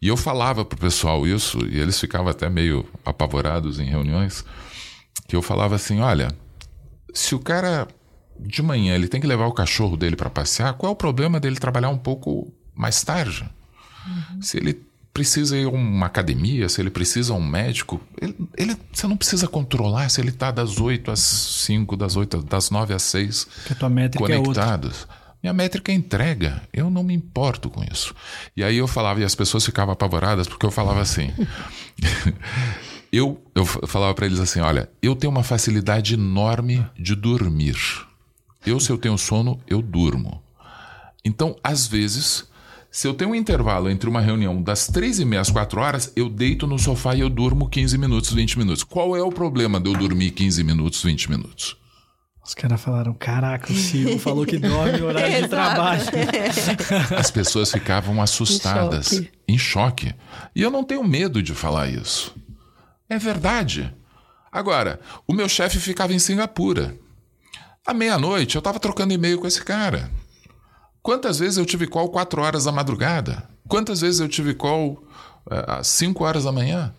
E 0.00 0.08
eu 0.08 0.16
falava 0.16 0.64
para 0.64 0.76
o 0.76 0.80
pessoal 0.80 1.26
isso, 1.26 1.58
e 1.66 1.78
eles 1.78 1.98
ficavam 1.98 2.28
até 2.28 2.50
meio 2.50 2.86
apavorados 3.04 3.80
em 3.80 3.84
reuniões, 3.84 4.44
que 5.26 5.34
eu 5.34 5.40
falava 5.40 5.74
assim: 5.74 6.00
olha, 6.00 6.28
se 7.14 7.34
o 7.34 7.38
cara 7.38 7.88
de 8.38 8.62
manhã 8.62 8.94
ele 8.94 9.08
tem 9.08 9.20
que 9.20 9.26
levar 9.26 9.46
o 9.46 9.52
cachorro 9.52 9.96
dele 9.96 10.16
para 10.16 10.28
passear, 10.28 10.74
qual 10.74 10.90
é 10.90 10.92
o 10.92 10.96
problema 10.96 11.40
dele 11.40 11.56
trabalhar 11.56 11.88
um 11.88 11.96
pouco 11.96 12.52
mais 12.74 13.02
tarde? 13.02 13.48
Uhum. 14.06 14.42
Se 14.42 14.58
ele 14.58 14.85
precisa 15.16 15.56
ir 15.56 15.64
a 15.64 15.70
uma 15.70 16.06
academia, 16.06 16.68
se 16.68 16.78
ele 16.80 16.90
precisa 16.90 17.32
um 17.32 17.42
médico, 17.42 17.98
ele, 18.20 18.36
ele, 18.54 18.76
você 18.92 19.06
não 19.06 19.16
precisa 19.16 19.48
controlar 19.48 20.10
se 20.10 20.20
ele 20.20 20.28
está 20.28 20.50
das 20.50 20.78
8 20.78 21.10
às 21.10 21.20
5, 21.20 21.96
das 21.96 22.16
8, 22.16 22.42
das 22.42 22.70
9 22.70 22.92
às 22.92 23.02
6 23.02 23.46
que 23.66 23.72
a 23.72 23.76
tua 23.76 23.88
métrica 23.88 24.30
é 24.30 24.36
conectados. 24.36 25.08
É 25.22 25.26
minha 25.42 25.54
métrica 25.54 25.92
é 25.92 25.94
entrega. 25.94 26.60
Eu 26.72 26.90
não 26.90 27.02
me 27.02 27.14
importo 27.14 27.70
com 27.70 27.82
isso. 27.84 28.14
E 28.56 28.64
aí 28.64 28.76
eu 28.76 28.86
falava, 28.86 29.20
e 29.20 29.24
as 29.24 29.34
pessoas 29.34 29.64
ficavam 29.64 29.92
apavoradas, 29.92 30.48
porque 30.48 30.66
eu 30.66 30.70
falava 30.70 31.00
assim. 31.00 31.32
eu, 33.12 33.40
eu 33.54 33.64
falava 33.64 34.12
para 34.12 34.26
eles 34.26 34.40
assim: 34.40 34.60
olha, 34.60 34.90
eu 35.00 35.14
tenho 35.14 35.30
uma 35.30 35.44
facilidade 35.44 36.14
enorme 36.14 36.84
de 36.98 37.14
dormir. 37.14 37.76
Eu, 38.66 38.80
se 38.80 38.90
eu 38.90 38.98
tenho 38.98 39.16
sono, 39.16 39.60
eu 39.68 39.80
durmo. 39.80 40.42
Então, 41.24 41.56
às 41.62 41.86
vezes, 41.86 42.48
se 42.90 43.06
eu 43.06 43.14
tenho 43.14 43.30
um 43.30 43.34
intervalo 43.34 43.90
entre 43.90 44.08
uma 44.08 44.20
reunião 44.20 44.62
das 44.62 44.86
três 44.86 45.18
e 45.18 45.24
meia 45.24 45.42
às 45.42 45.50
quatro 45.50 45.80
horas, 45.80 46.12
eu 46.16 46.28
deito 46.28 46.66
no 46.66 46.78
sofá 46.78 47.14
e 47.14 47.20
eu 47.20 47.28
durmo 47.28 47.68
15 47.68 47.98
minutos, 47.98 48.32
20 48.32 48.58
minutos. 48.58 48.82
Qual 48.82 49.16
é 49.16 49.22
o 49.22 49.30
problema 49.30 49.78
de 49.78 49.90
eu 49.90 49.96
dormir 49.96 50.30
15 50.30 50.64
minutos, 50.64 51.02
20 51.02 51.30
minutos? 51.30 51.76
Os 52.46 52.54
caras 52.54 52.80
falaram: 52.80 53.12
caraca, 53.12 53.72
o 53.72 53.76
Silvio 53.76 54.18
falou 54.20 54.46
que 54.46 54.56
dorme 54.56 55.02
horário 55.02 55.42
de 55.42 55.48
trabalho. 55.48 56.02
As 57.18 57.30
pessoas 57.30 57.72
ficavam 57.72 58.22
assustadas, 58.22 59.12
em 59.12 59.16
choque. 59.16 59.32
em 59.48 59.58
choque. 59.58 60.14
E 60.54 60.62
eu 60.62 60.70
não 60.70 60.84
tenho 60.84 61.02
medo 61.02 61.42
de 61.42 61.52
falar 61.54 61.88
isso. 61.88 62.34
É 63.08 63.18
verdade. 63.18 63.92
Agora, 64.50 65.00
o 65.26 65.34
meu 65.34 65.48
chefe 65.48 65.78
ficava 65.78 66.14
em 66.14 66.18
Singapura. 66.18 66.96
À 67.84 67.92
meia-noite, 67.92 68.56
eu 68.56 68.60
estava 68.60 68.80
trocando 68.80 69.12
e-mail 69.12 69.38
com 69.38 69.46
esse 69.46 69.62
cara. 69.62 70.10
Quantas 71.06 71.38
vezes 71.38 71.56
eu 71.56 71.64
tive 71.64 71.86
call 71.86 72.08
4 72.08 72.42
horas 72.42 72.64
da 72.64 72.72
madrugada? 72.72 73.48
Quantas 73.68 74.00
vezes 74.00 74.18
eu 74.18 74.28
tive 74.28 74.54
call 74.54 75.04
uh, 75.46 75.78
às 75.78 75.86
5 75.86 76.24
horas 76.24 76.42
da 76.42 76.50
manhã? 76.50 76.92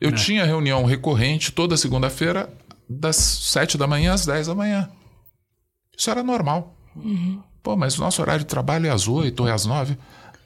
Eu 0.00 0.08
é. 0.08 0.12
tinha 0.14 0.44
reunião 0.44 0.84
recorrente 0.84 1.52
toda 1.52 1.76
segunda-feira 1.76 2.52
das 2.90 3.14
7 3.14 3.78
da 3.78 3.86
manhã 3.86 4.14
às 4.14 4.26
10 4.26 4.48
da 4.48 4.54
manhã. 4.56 4.90
Isso 5.96 6.10
era 6.10 6.24
normal. 6.24 6.76
Uhum. 6.96 7.40
Pô, 7.62 7.76
mas 7.76 7.96
o 7.96 8.00
nosso 8.00 8.20
horário 8.20 8.40
de 8.40 8.48
trabalho 8.48 8.88
é 8.88 8.90
às 8.90 9.06
8 9.06 9.38
ou 9.38 9.48
é 9.48 9.52
às 9.52 9.64
9. 9.64 9.96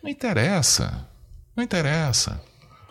Não 0.02 0.10
interessa. 0.10 1.08
Não 1.56 1.64
interessa. 1.64 2.38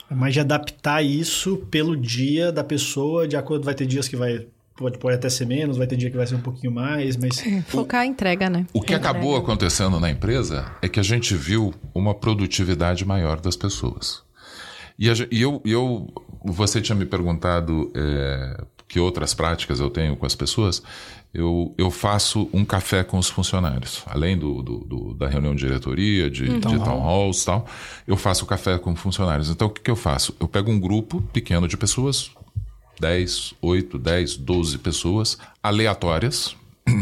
É 0.09 0.15
mais 0.15 0.33
de 0.33 0.39
adaptar 0.39 1.03
isso 1.03 1.57
pelo 1.69 1.95
dia 1.95 2.51
da 2.51 2.63
pessoa, 2.63 3.27
de 3.27 3.37
acordo, 3.37 3.63
vai 3.63 3.75
ter 3.75 3.85
dias 3.85 4.07
que 4.07 4.15
vai 4.15 4.47
pode, 4.79 4.97
pode 4.97 5.15
até 5.15 5.29
ser 5.29 5.45
menos, 5.45 5.75
vai 5.75 5.85
ter 5.85 5.97
dia 5.97 6.09
que 6.09 6.15
vai 6.15 6.25
ser 6.25 6.35
um 6.35 6.41
pouquinho 6.41 6.71
mais, 6.71 7.17
mas. 7.17 7.45
É, 7.45 7.61
focar 7.63 8.01
a 8.01 8.05
entrega, 8.05 8.49
né? 8.49 8.65
O 8.73 8.79
que 8.79 8.93
entrega. 8.93 9.09
acabou 9.09 9.35
acontecendo 9.35 9.99
na 9.99 10.09
empresa 10.09 10.71
é 10.81 10.87
que 10.87 10.99
a 10.99 11.03
gente 11.03 11.35
viu 11.35 11.73
uma 11.93 12.15
produtividade 12.15 13.05
maior 13.05 13.41
das 13.41 13.57
pessoas. 13.57 14.23
E, 14.97 15.09
a, 15.09 15.13
e 15.29 15.41
eu, 15.41 15.61
eu, 15.65 16.07
você 16.43 16.79
tinha 16.79 16.95
me 16.95 17.05
perguntado 17.05 17.91
é, 17.93 18.63
que 18.87 18.99
outras 18.99 19.33
práticas 19.33 19.79
eu 19.81 19.89
tenho 19.89 20.15
com 20.15 20.25
as 20.25 20.35
pessoas, 20.35 20.81
eu, 21.33 21.75
eu 21.77 21.91
faço 21.91 22.49
um 22.51 22.65
café 22.65 23.03
com 23.03 23.17
os 23.17 23.29
funcionários. 23.29 24.03
Além 24.07 24.37
do, 24.37 24.63
do, 24.63 24.77
do 24.79 25.13
da 25.13 25.27
reunião 25.27 25.53
de 25.53 25.65
diretoria, 25.65 26.29
de, 26.29 26.45
uhum. 26.45 26.59
de 26.59 26.79
town 26.79 27.01
halls 27.01 27.43
e 27.43 27.45
tal, 27.45 27.67
eu 28.07 28.17
faço 28.17 28.45
café 28.45 28.77
com 28.77 28.95
funcionários. 28.95 29.49
Então, 29.49 29.67
o 29.67 29.69
que, 29.69 29.81
que 29.81 29.91
eu 29.91 29.95
faço? 29.95 30.35
Eu 30.39 30.47
pego 30.47 30.71
um 30.71 30.79
grupo 30.79 31.21
pequeno 31.33 31.67
de 31.67 31.77
pessoas, 31.77 32.31
10, 32.99 33.55
8, 33.61 33.97
10, 33.97 34.37
12 34.37 34.77
pessoas, 34.77 35.37
aleatórias. 35.61 36.55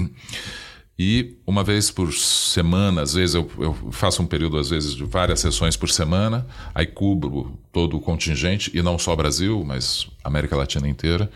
E 0.99 1.37
uma 1.45 1.63
vez 1.63 1.91
por 1.91 2.11
semana, 2.11 3.03
às 3.03 3.13
vezes 3.13 3.35
eu, 3.35 3.47
eu, 3.59 3.91
faço 3.91 4.23
um 4.23 4.25
período, 4.25 4.57
às 4.57 4.71
vezes, 4.71 4.95
de 4.95 5.03
várias 5.03 5.39
sessões 5.39 5.77
por 5.77 5.89
semana, 5.91 6.47
aí 6.73 6.87
cubro 6.87 7.55
todo 7.71 7.95
o 7.95 7.99
contingente, 7.99 8.71
e 8.73 8.81
não 8.81 8.97
só 8.97 9.15
Brasil, 9.15 9.63
mas 9.63 10.07
América 10.23 10.55
Latina 10.55 10.87
inteira. 10.87 11.29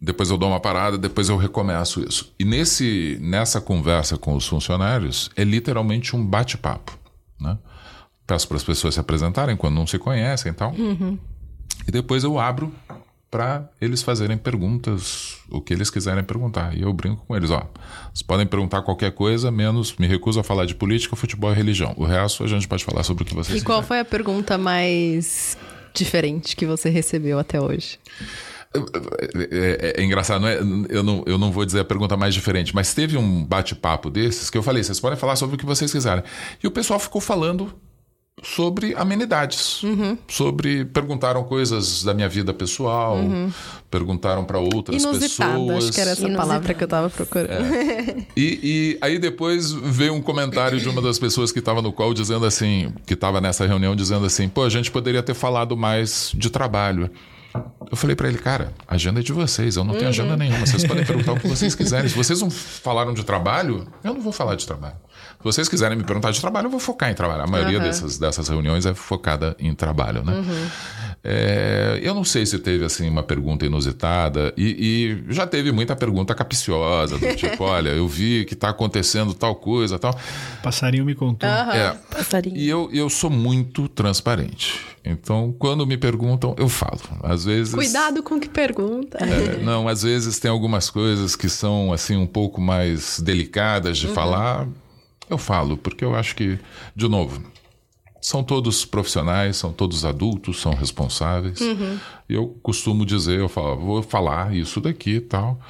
Depois 0.00 0.30
eu 0.30 0.38
dou 0.38 0.48
uma 0.48 0.60
parada, 0.60 0.96
depois 0.96 1.28
eu 1.28 1.36
recomeço 1.36 2.06
isso. 2.06 2.32
E 2.38 2.44
nesse, 2.44 3.18
nessa 3.20 3.60
conversa 3.60 4.16
com 4.16 4.36
os 4.36 4.46
funcionários, 4.46 5.28
é 5.34 5.42
literalmente 5.42 6.14
um 6.14 6.24
bate-papo. 6.24 6.96
Né? 7.40 7.58
Peço 8.24 8.46
para 8.46 8.58
as 8.58 8.62
pessoas 8.62 8.94
se 8.94 9.00
apresentarem 9.00 9.56
quando 9.56 9.74
não 9.74 9.88
se 9.88 9.98
conhecem 9.98 10.52
e 10.52 10.54
tal. 10.54 10.72
Uhum. 10.72 11.18
E 11.86 11.90
depois 11.90 12.22
eu 12.22 12.38
abro 12.38 12.72
para 13.30 13.68
eles 13.80 14.02
fazerem 14.02 14.38
perguntas, 14.38 15.36
o 15.50 15.60
que 15.60 15.74
eles 15.74 15.90
quiserem 15.90 16.24
perguntar. 16.24 16.76
E 16.76 16.82
eu 16.82 16.92
brinco 16.92 17.24
com 17.26 17.36
eles, 17.36 17.50
ó. 17.50 17.68
Vocês 18.06 18.22
podem 18.22 18.46
perguntar 18.46 18.82
qualquer 18.82 19.12
coisa, 19.12 19.50
menos 19.50 19.94
me 19.96 20.06
recuso 20.06 20.40
a 20.40 20.44
falar 20.44 20.64
de 20.64 20.74
política, 20.74 21.14
futebol 21.14 21.52
e 21.52 21.54
religião. 21.54 21.94
O 21.96 22.04
resto 22.04 22.42
a 22.42 22.46
gente 22.46 22.66
pode 22.66 22.84
falar 22.84 23.02
sobre 23.02 23.22
o 23.24 23.26
que 23.26 23.34
vocês 23.34 23.60
E 23.60 23.64
qual 23.64 23.82
foi 23.82 24.00
a 24.00 24.04
pergunta 24.04 24.56
mais 24.56 25.58
diferente 25.92 26.56
que 26.56 26.64
você 26.64 26.88
recebeu 26.88 27.38
até 27.38 27.60
hoje? 27.60 27.98
É, 28.74 28.80
é, 29.50 30.00
é, 30.00 30.04
engraçado, 30.04 30.42
não 30.42 30.48
é, 30.48 30.58
eu, 30.88 31.02
não, 31.02 31.24
eu 31.26 31.38
não 31.38 31.50
vou 31.50 31.64
dizer 31.64 31.80
a 31.80 31.84
pergunta 31.84 32.16
mais 32.16 32.34
diferente, 32.34 32.74
mas 32.74 32.92
teve 32.92 33.16
um 33.16 33.42
bate-papo 33.42 34.10
desses 34.10 34.50
que 34.50 34.58
eu 34.58 34.62
falei: 34.62 34.82
vocês 34.82 35.00
podem 35.00 35.18
falar 35.18 35.36
sobre 35.36 35.56
o 35.56 35.58
que 35.58 35.64
vocês 35.64 35.90
quiserem. 35.90 36.22
E 36.62 36.66
o 36.66 36.70
pessoal 36.70 36.98
ficou 36.98 37.20
falando 37.20 37.74
sobre 38.42 38.94
amenidades, 38.94 39.82
uhum. 39.82 40.16
sobre 40.26 40.84
perguntaram 40.84 41.44
coisas 41.44 42.02
da 42.02 42.14
minha 42.14 42.28
vida 42.28 42.52
pessoal, 42.52 43.16
uhum. 43.16 43.52
perguntaram 43.90 44.44
para 44.44 44.58
outras 44.58 45.02
Inusitada, 45.02 45.52
pessoas. 45.52 45.84
Acho 45.84 45.92
que 45.92 46.00
era 46.00 46.10
essa 46.10 46.20
Inusitada. 46.22 46.48
palavra 46.48 46.74
que 46.74 46.82
eu 46.82 46.86
estava 46.86 47.10
procurando. 47.10 47.74
É. 47.74 48.26
E, 48.36 48.60
e, 48.62 48.98
aí 49.00 49.18
depois 49.18 49.72
veio 49.72 50.14
um 50.14 50.22
comentário 50.22 50.78
de 50.78 50.88
uma 50.88 51.02
das 51.02 51.18
pessoas 51.18 51.50
que 51.50 51.58
estava 51.58 51.82
no 51.82 51.92
call 51.92 52.14
dizendo 52.14 52.46
assim, 52.46 52.92
que 53.06 53.14
estava 53.14 53.40
nessa 53.40 53.66
reunião 53.66 53.94
dizendo 53.96 54.26
assim, 54.26 54.48
pô, 54.48 54.62
a 54.62 54.70
gente 54.70 54.90
poderia 54.90 55.22
ter 55.22 55.34
falado 55.34 55.76
mais 55.76 56.32
de 56.34 56.50
trabalho. 56.50 57.10
Eu 57.90 57.96
falei 57.96 58.14
para 58.14 58.28
ele, 58.28 58.38
cara, 58.38 58.72
a 58.86 58.94
agenda 58.94 59.20
é 59.20 59.22
de 59.22 59.32
vocês, 59.32 59.76
eu 59.76 59.84
não 59.84 59.92
tenho 59.92 60.04
uhum. 60.04 60.10
agenda 60.10 60.36
nenhuma. 60.36 60.66
Vocês 60.66 60.84
podem 60.84 61.04
perguntar 61.04 61.32
o 61.32 61.40
que 61.40 61.48
vocês 61.48 61.74
quiserem. 61.76 62.08
Se 62.08 62.14
vocês 62.14 62.40
não 62.40 62.50
falaram 62.50 63.14
de 63.14 63.24
trabalho, 63.24 63.86
eu 64.04 64.14
não 64.14 64.20
vou 64.20 64.32
falar 64.32 64.54
de 64.56 64.66
trabalho. 64.66 64.96
Se 65.38 65.44
vocês 65.44 65.68
quiserem 65.68 65.96
me 65.96 66.04
perguntar 66.04 66.30
de 66.30 66.40
trabalho, 66.40 66.66
eu 66.66 66.70
vou 66.70 66.80
focar 66.80 67.10
em 67.10 67.14
trabalho. 67.14 67.42
A 67.42 67.46
maioria 67.46 67.78
uhum. 67.78 67.84
dessas, 67.84 68.18
dessas 68.18 68.48
reuniões 68.48 68.84
é 68.84 68.92
focada 68.92 69.56
em 69.58 69.74
trabalho, 69.74 70.22
né? 70.22 70.34
Uhum. 70.34 70.68
É, 71.22 71.98
eu 72.02 72.14
não 72.14 72.22
sei 72.22 72.46
se 72.46 72.58
teve 72.58 72.84
assim 72.84 73.08
uma 73.08 73.22
pergunta 73.22 73.66
inusitada 73.66 74.52
e, 74.56 75.20
e 75.28 75.34
já 75.34 75.46
teve 75.46 75.72
muita 75.72 75.96
pergunta 75.96 76.34
capiciosa, 76.34 77.18
do 77.18 77.26
tipo, 77.34 77.64
olha, 77.64 77.90
eu 77.90 78.06
vi 78.06 78.44
que 78.44 78.54
está 78.54 78.68
acontecendo 78.68 79.34
tal 79.34 79.56
coisa, 79.56 79.98
tal. 79.98 80.18
Passarinho 80.62 81.04
me 81.04 81.14
contou. 81.14 81.48
Uhum. 81.48 81.72
É, 81.72 81.96
Passarinho. 82.10 82.56
E 82.56 82.68
eu, 82.68 82.88
eu 82.92 83.10
sou 83.10 83.30
muito 83.30 83.88
transparente. 83.88 84.80
Então, 85.04 85.54
quando 85.58 85.86
me 85.86 85.96
perguntam, 85.96 86.54
eu 86.58 86.68
falo. 86.68 87.00
Às 87.22 87.44
vezes. 87.44 87.74
Cuidado 87.74 88.22
com 88.22 88.36
o 88.36 88.40
que 88.40 88.48
pergunta. 88.48 89.18
É, 89.18 89.62
não, 89.62 89.88
às 89.88 90.02
vezes 90.02 90.38
tem 90.38 90.50
algumas 90.50 90.90
coisas 90.90 91.34
que 91.34 91.48
são 91.48 91.92
assim 91.92 92.16
um 92.16 92.26
pouco 92.26 92.60
mais 92.60 93.18
delicadas 93.20 93.98
de 93.98 94.06
uhum. 94.06 94.14
falar. 94.14 94.68
Eu 95.28 95.36
falo, 95.36 95.76
porque 95.76 96.04
eu 96.04 96.14
acho 96.14 96.34
que, 96.34 96.58
de 96.96 97.08
novo, 97.08 97.42
são 98.20 98.42
todos 98.42 98.84
profissionais, 98.84 99.56
são 99.56 99.72
todos 99.72 100.04
adultos, 100.04 100.60
são 100.60 100.72
responsáveis. 100.72 101.60
Uhum. 101.60 101.98
Eu 102.28 102.58
costumo 102.62 103.06
dizer, 103.06 103.38
eu 103.38 103.48
falo, 103.48 103.76
vou 103.76 104.02
falar 104.02 104.54
isso 104.54 104.80
daqui 104.80 105.16
e 105.16 105.20
tal. 105.20 105.60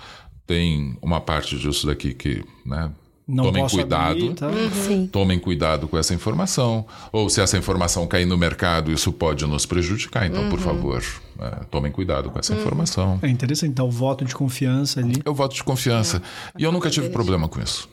Tem 0.46 0.96
uma 1.02 1.20
parte 1.20 1.58
disso 1.58 1.86
daqui 1.86 2.14
que, 2.14 2.42
né, 2.64 2.90
não 3.28 3.44
tomem 3.44 3.68
cuidado. 3.68 4.10
Abrir, 4.10 4.34
tá? 4.34 4.48
uhum. 4.48 5.06
Tomem 5.06 5.38
cuidado 5.38 5.86
com 5.86 5.98
essa 5.98 6.14
informação. 6.14 6.86
Ou 7.12 7.28
se 7.28 7.42
essa 7.42 7.58
informação 7.58 8.06
cair 8.06 8.24
no 8.24 8.38
mercado, 8.38 8.90
isso 8.90 9.12
pode 9.12 9.44
nos 9.46 9.66
prejudicar. 9.66 10.26
Então, 10.26 10.44
uhum. 10.44 10.48
por 10.48 10.58
favor, 10.58 11.04
é, 11.38 11.64
tomem 11.70 11.92
cuidado 11.92 12.30
com 12.30 12.38
essa 12.38 12.54
uhum. 12.54 12.60
informação. 12.60 13.18
É 13.20 13.28
interessante. 13.28 13.70
Então, 13.70 13.86
o 13.86 13.90
voto 13.90 14.24
de 14.24 14.34
confiança 14.34 15.00
ali. 15.00 15.20
É 15.22 15.28
o 15.28 15.34
voto 15.34 15.54
de 15.54 15.62
confiança. 15.62 16.22
É. 16.54 16.62
E 16.62 16.64
eu 16.64 16.72
nunca 16.72 16.88
tive 16.88 17.10
problema 17.10 17.46
com 17.46 17.60
isso. 17.60 17.86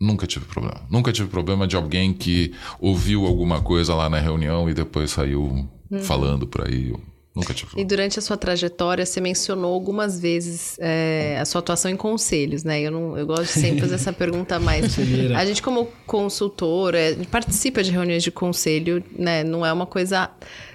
Nunca 0.00 0.26
tive 0.26 0.46
problema. 0.46 0.80
Nunca 0.88 1.12
tive 1.12 1.28
problema 1.28 1.66
de 1.66 1.76
alguém 1.76 2.14
que 2.14 2.54
ouviu 2.80 3.26
alguma 3.26 3.60
coisa 3.60 3.94
lá 3.94 4.08
na 4.08 4.18
reunião 4.18 4.68
e 4.70 4.72
depois 4.72 5.10
saiu 5.10 5.68
uhum. 5.90 6.00
falando 6.00 6.46
por 6.46 6.66
aí. 6.66 6.94
Nunca 7.36 7.52
tive 7.52 7.66
E 7.66 7.70
problema. 7.70 7.88
durante 7.88 8.18
a 8.18 8.22
sua 8.22 8.36
trajetória, 8.36 9.04
você 9.04 9.20
mencionou 9.20 9.74
algumas 9.74 10.18
vezes 10.18 10.76
é, 10.80 11.38
a 11.38 11.44
sua 11.44 11.60
atuação 11.60 11.90
em 11.90 11.96
conselhos, 11.96 12.64
né? 12.64 12.80
Eu, 12.80 12.90
não, 12.90 13.18
eu 13.18 13.26
gosto 13.26 13.44
de 13.44 13.60
sempre 13.60 13.80
fazer 13.80 13.96
essa 13.96 14.12
pergunta 14.14 14.58
mais. 14.58 14.96
A 15.36 15.44
gente, 15.44 15.62
como 15.62 15.86
consultor, 16.06 16.94
é, 16.94 17.14
participa 17.30 17.82
de 17.82 17.90
reuniões 17.90 18.22
de 18.22 18.30
conselho, 18.30 19.04
né? 19.16 19.44
Não 19.44 19.64
é 19.64 19.72
uma 19.72 19.86
coisa 19.86 20.30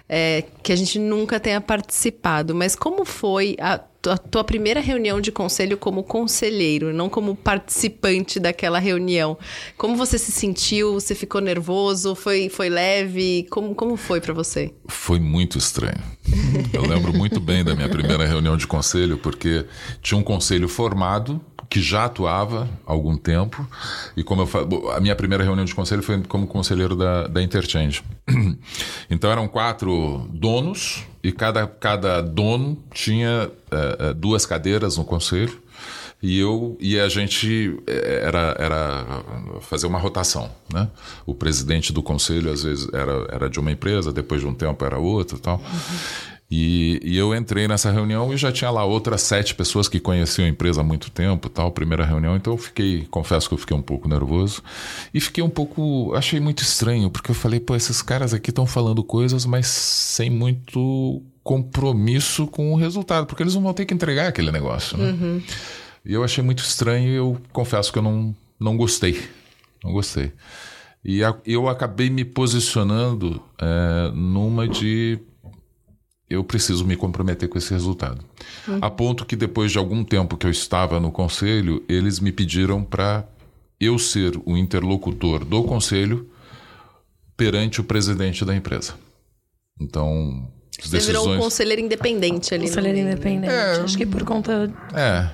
é, 0.08 0.44
que 0.62 0.72
a 0.72 0.76
gente 0.76 1.00
nunca 1.00 1.40
tenha 1.40 1.60
participado. 1.60 2.54
Mas 2.54 2.76
como 2.76 3.06
foi 3.06 3.56
a, 3.60 3.82
a 4.08 4.18
tua 4.18 4.44
primeira 4.44 4.80
reunião 4.80 5.20
de 5.20 5.32
conselho 5.32 5.78
como 5.78 6.04
conselheiro, 6.04 6.94
não 6.94 7.10
como 7.10 7.36
participante 7.36 8.40
daquela 8.40 8.80
reunião? 8.80 9.38
Como 9.78 9.96
você 9.96 10.18
se 10.18 10.32
sentiu? 10.32 10.94
Você 10.94 11.16
ficou 11.16 11.42
nervoso? 11.42 12.16
Foi, 12.16 12.50
foi 12.50 12.70
leve? 12.70 13.48
Como, 13.50 13.74
como 13.74 13.98
foi 13.98 14.22
pra 14.22 14.34
você? 14.34 14.74
Foi 14.88 15.20
muito 15.20 15.58
estranho. 15.58 16.04
Eu 16.74 16.84
lembro 16.84 17.14
muito 17.14 17.40
bem 17.40 17.64
da 17.64 17.76
minha 17.76 17.90
primeira 17.90 18.26
reunião 18.26 18.58
de 18.58 18.68
conselho, 18.68 19.18
porque 19.18 19.66
tinha 20.02 20.18
um 20.18 20.24
conselho 20.24 20.68
formado 20.68 21.42
que 21.70 21.82
já 21.82 22.06
atuava 22.06 22.70
há 22.86 22.92
algum 22.92 23.18
tempo. 23.18 23.68
E 24.16 24.24
como 24.24 24.44
eu 24.44 24.48
falo, 24.48 24.90
a 24.92 25.00
minha 25.00 25.16
primeira 25.16 25.44
reunião 25.44 25.66
de 25.66 25.74
conselho 25.74 26.04
foi 26.04 26.22
como 26.24 26.48
conselheiro 26.48 26.96
da, 26.96 27.28
da 27.28 27.42
Interchange. 27.42 28.04
Então 29.10 29.32
eram 29.32 29.48
quatro 29.48 30.28
donos 30.32 31.04
e 31.24 31.32
cada, 31.32 31.68
cada 31.68 32.22
dono 32.22 32.78
tinha 32.92 33.52
eh, 33.72 34.14
duas 34.14 34.46
cadeiras 34.46 34.98
no 34.98 35.06
conselho. 35.06 35.62
E 36.22 36.40
eu 36.40 36.76
e 36.80 37.00
a 37.00 37.08
gente 37.08 37.80
eh, 37.86 38.22
era, 38.24 38.56
era 38.58 39.06
fazer 39.62 39.86
uma 39.86 40.00
rotação, 40.00 40.50
né? 40.74 40.90
O 41.26 41.36
presidente 41.36 41.94
do 41.94 42.02
conselho 42.02 42.52
às 42.52 42.64
vezes 42.64 42.88
era, 42.94 43.28
era 43.32 43.50
de 43.50 43.60
uma 43.60 43.72
empresa, 43.72 44.12
depois 44.12 44.42
de 44.42 44.48
um 44.48 44.54
tempo 44.54 44.84
era 44.84 44.98
outra, 44.98 45.38
e 45.38 45.42
tal. 45.42 45.62
E, 46.50 47.00
e 47.04 47.18
eu 47.18 47.34
entrei 47.36 47.68
nessa 47.68 47.90
reunião 47.92 48.32
e 48.32 48.38
já 48.38 48.52
tinha 48.52 48.70
lá 48.70 48.86
outras 48.86 49.22
sete 49.24 49.56
pessoas 49.56 49.90
que 49.90 50.00
conheciam 50.00 50.46
a 50.46 50.50
empresa 50.50 50.82
há 50.82 50.84
muito 50.84 51.10
tempo, 51.10 51.50
tal, 51.50 51.72
primeira 51.72 52.06
reunião. 52.06 52.36
Então 52.36 52.54
eu 52.54 52.58
fiquei, 52.58 53.08
confesso 53.10 53.48
que 53.48 53.56
eu 53.56 53.58
fiquei 53.58 53.76
um 53.76 53.82
pouco 53.82 54.08
nervoso 54.08 54.62
e 55.12 55.20
fiquei 55.20 55.44
um 55.44 55.50
pouco, 55.50 56.14
achei 56.14 56.40
muito 56.40 56.62
estranho 56.62 57.10
porque 57.10 57.32
eu 57.32 57.36
falei, 57.36 57.60
pô, 57.60 57.76
esses 57.76 58.00
caras 58.02 58.32
aqui 58.34 58.52
estão 58.52 58.68
falando 58.68 59.04
coisas, 59.04 59.44
mas 59.46 59.66
sem 59.66 60.30
muito 60.30 61.24
compromisso 61.44 62.46
com 62.48 62.74
o 62.74 62.76
resultado, 62.76 63.26
porque 63.26 63.42
eles 63.42 63.56
não 63.56 63.62
vão 63.64 63.74
ter 63.74 63.86
que 63.86 63.94
entregar 63.94 64.28
aquele 64.28 64.52
negócio, 64.52 64.98
né? 64.98 65.12
E 66.06 66.14
eu 66.14 66.24
achei 66.24 66.44
muito 66.44 66.60
estranho 66.64 67.10
e 67.10 67.16
eu 67.16 67.38
confesso 67.52 67.92
que 67.92 67.98
eu 67.98 68.04
não, 68.04 68.36
não 68.60 68.78
gostei. 68.78 69.20
Não 69.84 69.92
gostei. 69.92 70.32
E 71.04 71.24
a- 71.24 71.36
eu 71.46 71.68
acabei 71.68 72.10
me 72.10 72.24
posicionando 72.26 73.42
é, 73.60 74.12
numa 74.14 74.68
de 74.68 75.20
eu 76.36 76.44
preciso 76.44 76.86
me 76.86 76.96
comprometer 76.96 77.50
com 77.50 77.58
esse 77.58 77.72
resultado. 77.72 78.24
A 78.82 78.90
ponto 78.90 79.26
que 79.26 79.36
depois 79.36 79.72
de 79.72 79.78
algum 79.78 80.04
tempo 80.04 80.38
que 80.38 80.46
eu 80.46 80.52
estava 80.52 81.00
no 81.00 81.12
conselho, 81.12 81.84
eles 81.88 82.20
me 82.20 82.32
pediram 82.32 82.84
para 82.84 83.26
eu 83.80 83.98
ser 84.00 84.40
o 84.46 84.56
interlocutor 84.58 85.44
do 85.44 85.64
conselho 85.64 86.30
perante 87.36 87.82
o 87.82 87.84
presidente 87.84 88.46
da 88.46 88.56
empresa. 88.56 88.94
Então, 89.80 90.48
as 90.80 90.90
Você 90.90 91.00
virou 91.00 91.24
um 91.24 91.26
decisões 91.26 91.44
conselheiro 91.44 91.82
independente 91.82 92.54
ali. 92.54 92.68
Conselheiro 92.68 92.98
né? 92.98 93.12
independente. 93.12 93.54
Acho 93.84 93.98
que 93.98 94.06
por 94.06 94.24
conta 94.24 94.74
É, 94.94 95.30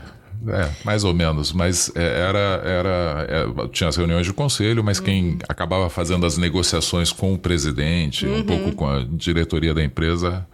é, 0.48 0.72
mais 0.84 1.04
ou 1.04 1.14
menos. 1.14 1.52
Mas 1.54 1.92
é, 1.96 2.22
era, 2.22 2.40
era, 2.66 3.28
é, 3.30 3.68
tinha 3.68 3.88
as 3.88 3.96
reuniões 3.96 4.26
de 4.26 4.34
conselho, 4.34 4.84
mas 4.84 5.00
quem 5.00 5.38
acabava 5.48 5.90
fazendo 5.90 6.26
as 6.26 6.38
negociações 6.38 7.12
com 7.12 7.34
o 7.34 7.38
presidente, 7.38 8.26
um 8.26 8.44
pouco 8.44 8.72
com 8.74 8.88
a 8.88 9.04
diretoria 9.04 9.74
da 9.74 9.84
empresa, 9.84 10.46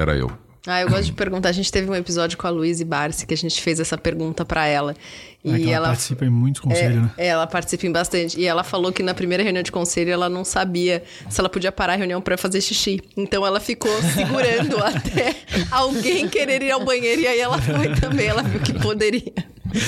era 0.00 0.16
eu. 0.16 0.30
Ah, 0.66 0.82
eu 0.82 0.90
gosto 0.90 1.04
de 1.06 1.12
perguntar. 1.12 1.48
A 1.48 1.52
gente 1.52 1.72
teve 1.72 1.90
um 1.90 1.94
episódio 1.94 2.36
com 2.36 2.46
a 2.46 2.50
Luísa 2.50 2.84
Barsi 2.84 3.26
que 3.26 3.32
a 3.32 3.36
gente 3.36 3.60
fez 3.62 3.80
essa 3.80 3.96
pergunta 3.96 4.44
pra 4.44 4.66
ela. 4.66 4.94
E 5.42 5.52
É 5.52 5.56
que 5.56 5.64
ela, 5.64 5.76
ela 5.76 5.86
participa 5.88 6.24
em 6.24 6.30
muitos 6.30 6.60
conselhos, 6.60 7.02
né? 7.02 7.10
É, 7.16 7.28
ela 7.28 7.46
participa 7.46 7.86
em 7.86 7.92
bastante. 7.92 8.38
E 8.38 8.44
ela 8.44 8.62
falou 8.62 8.92
que 8.92 9.02
na 9.02 9.14
primeira 9.14 9.42
reunião 9.42 9.62
de 9.62 9.72
conselho 9.72 10.10
ela 10.10 10.28
não 10.28 10.44
sabia 10.44 11.02
se 11.28 11.40
ela 11.40 11.48
podia 11.48 11.72
parar 11.72 11.94
a 11.94 11.96
reunião 11.96 12.20
pra 12.20 12.36
fazer 12.36 12.60
xixi. 12.60 13.00
Então 13.16 13.46
ela 13.46 13.58
ficou 13.58 13.90
segurando 14.02 14.76
até 14.84 15.34
alguém 15.70 16.28
querer 16.28 16.62
ir 16.62 16.70
ao 16.70 16.84
banheiro 16.84 17.22
e 17.22 17.26
aí 17.26 17.40
ela 17.40 17.58
foi 17.60 17.94
também. 17.94 18.26
Ela 18.26 18.42
viu 18.42 18.60
que 18.60 18.74
poderia. 18.74 19.32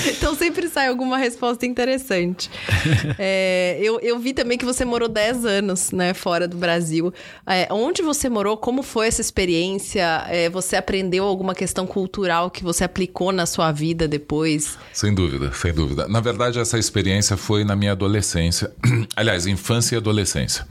Então 0.07 0.33
sempre 0.35 0.69
sai 0.69 0.87
alguma 0.87 1.17
resposta 1.17 1.65
interessante. 1.65 2.49
É, 3.19 3.77
eu, 3.81 3.99
eu 3.99 4.17
vi 4.19 4.33
também 4.33 4.57
que 4.57 4.65
você 4.65 4.85
morou 4.85 5.09
10 5.09 5.45
anos, 5.45 5.91
né, 5.91 6.13
fora 6.13 6.47
do 6.47 6.57
Brasil. 6.57 7.13
É, 7.45 7.67
onde 7.71 8.01
você 8.01 8.29
morou? 8.29 8.55
Como 8.57 8.81
foi 8.81 9.07
essa 9.07 9.21
experiência? 9.21 10.25
É, 10.29 10.49
você 10.49 10.75
aprendeu 10.75 11.25
alguma 11.25 11.53
questão 11.53 11.85
cultural 11.85 12.49
que 12.49 12.63
você 12.63 12.83
aplicou 12.83 13.31
na 13.31 13.45
sua 13.45 13.71
vida 13.71 14.07
depois? 14.07 14.77
Sem 14.93 15.13
dúvida, 15.13 15.42
sem 15.53 15.73
dúvida. 15.73 16.07
Na 16.07 16.19
verdade, 16.19 16.59
essa 16.59 16.77
experiência 16.77 17.35
foi 17.35 17.63
na 17.63 17.75
minha 17.75 17.91
adolescência. 17.93 18.71
Aliás, 19.15 19.45
infância 19.47 19.95
e 19.95 19.97
adolescência. 19.97 20.67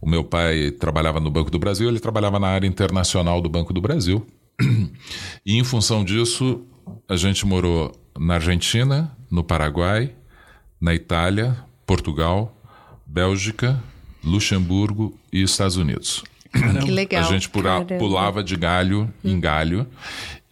O 0.00 0.08
meu 0.08 0.24
pai 0.24 0.70
trabalhava 0.72 1.20
no 1.20 1.30
Banco 1.30 1.50
do 1.50 1.58
Brasil, 1.58 1.88
ele 1.88 2.00
trabalhava 2.00 2.38
na 2.40 2.48
área 2.48 2.66
internacional 2.66 3.40
do 3.40 3.48
Banco 3.48 3.72
do 3.72 3.80
Brasil. 3.80 4.26
E 5.46 5.56
em 5.58 5.64
função 5.64 6.04
disso, 6.04 6.62
a 7.08 7.16
gente 7.16 7.44
morou 7.46 7.92
na 8.18 8.34
Argentina, 8.34 9.10
no 9.30 9.42
Paraguai, 9.42 10.12
na 10.80 10.94
Itália, 10.94 11.56
Portugal, 11.86 12.56
Bélgica, 13.06 13.82
Luxemburgo 14.24 15.18
e 15.32 15.42
Estados 15.42 15.76
Unidos. 15.76 16.22
Que 16.84 16.90
legal. 16.92 17.22
A 17.24 17.26
gente 17.26 17.48
pula- 17.48 17.84
Caramba. 17.84 17.98
pulava 17.98 18.44
de 18.44 18.56
galho 18.56 19.12
em 19.24 19.38
galho. 19.40 19.86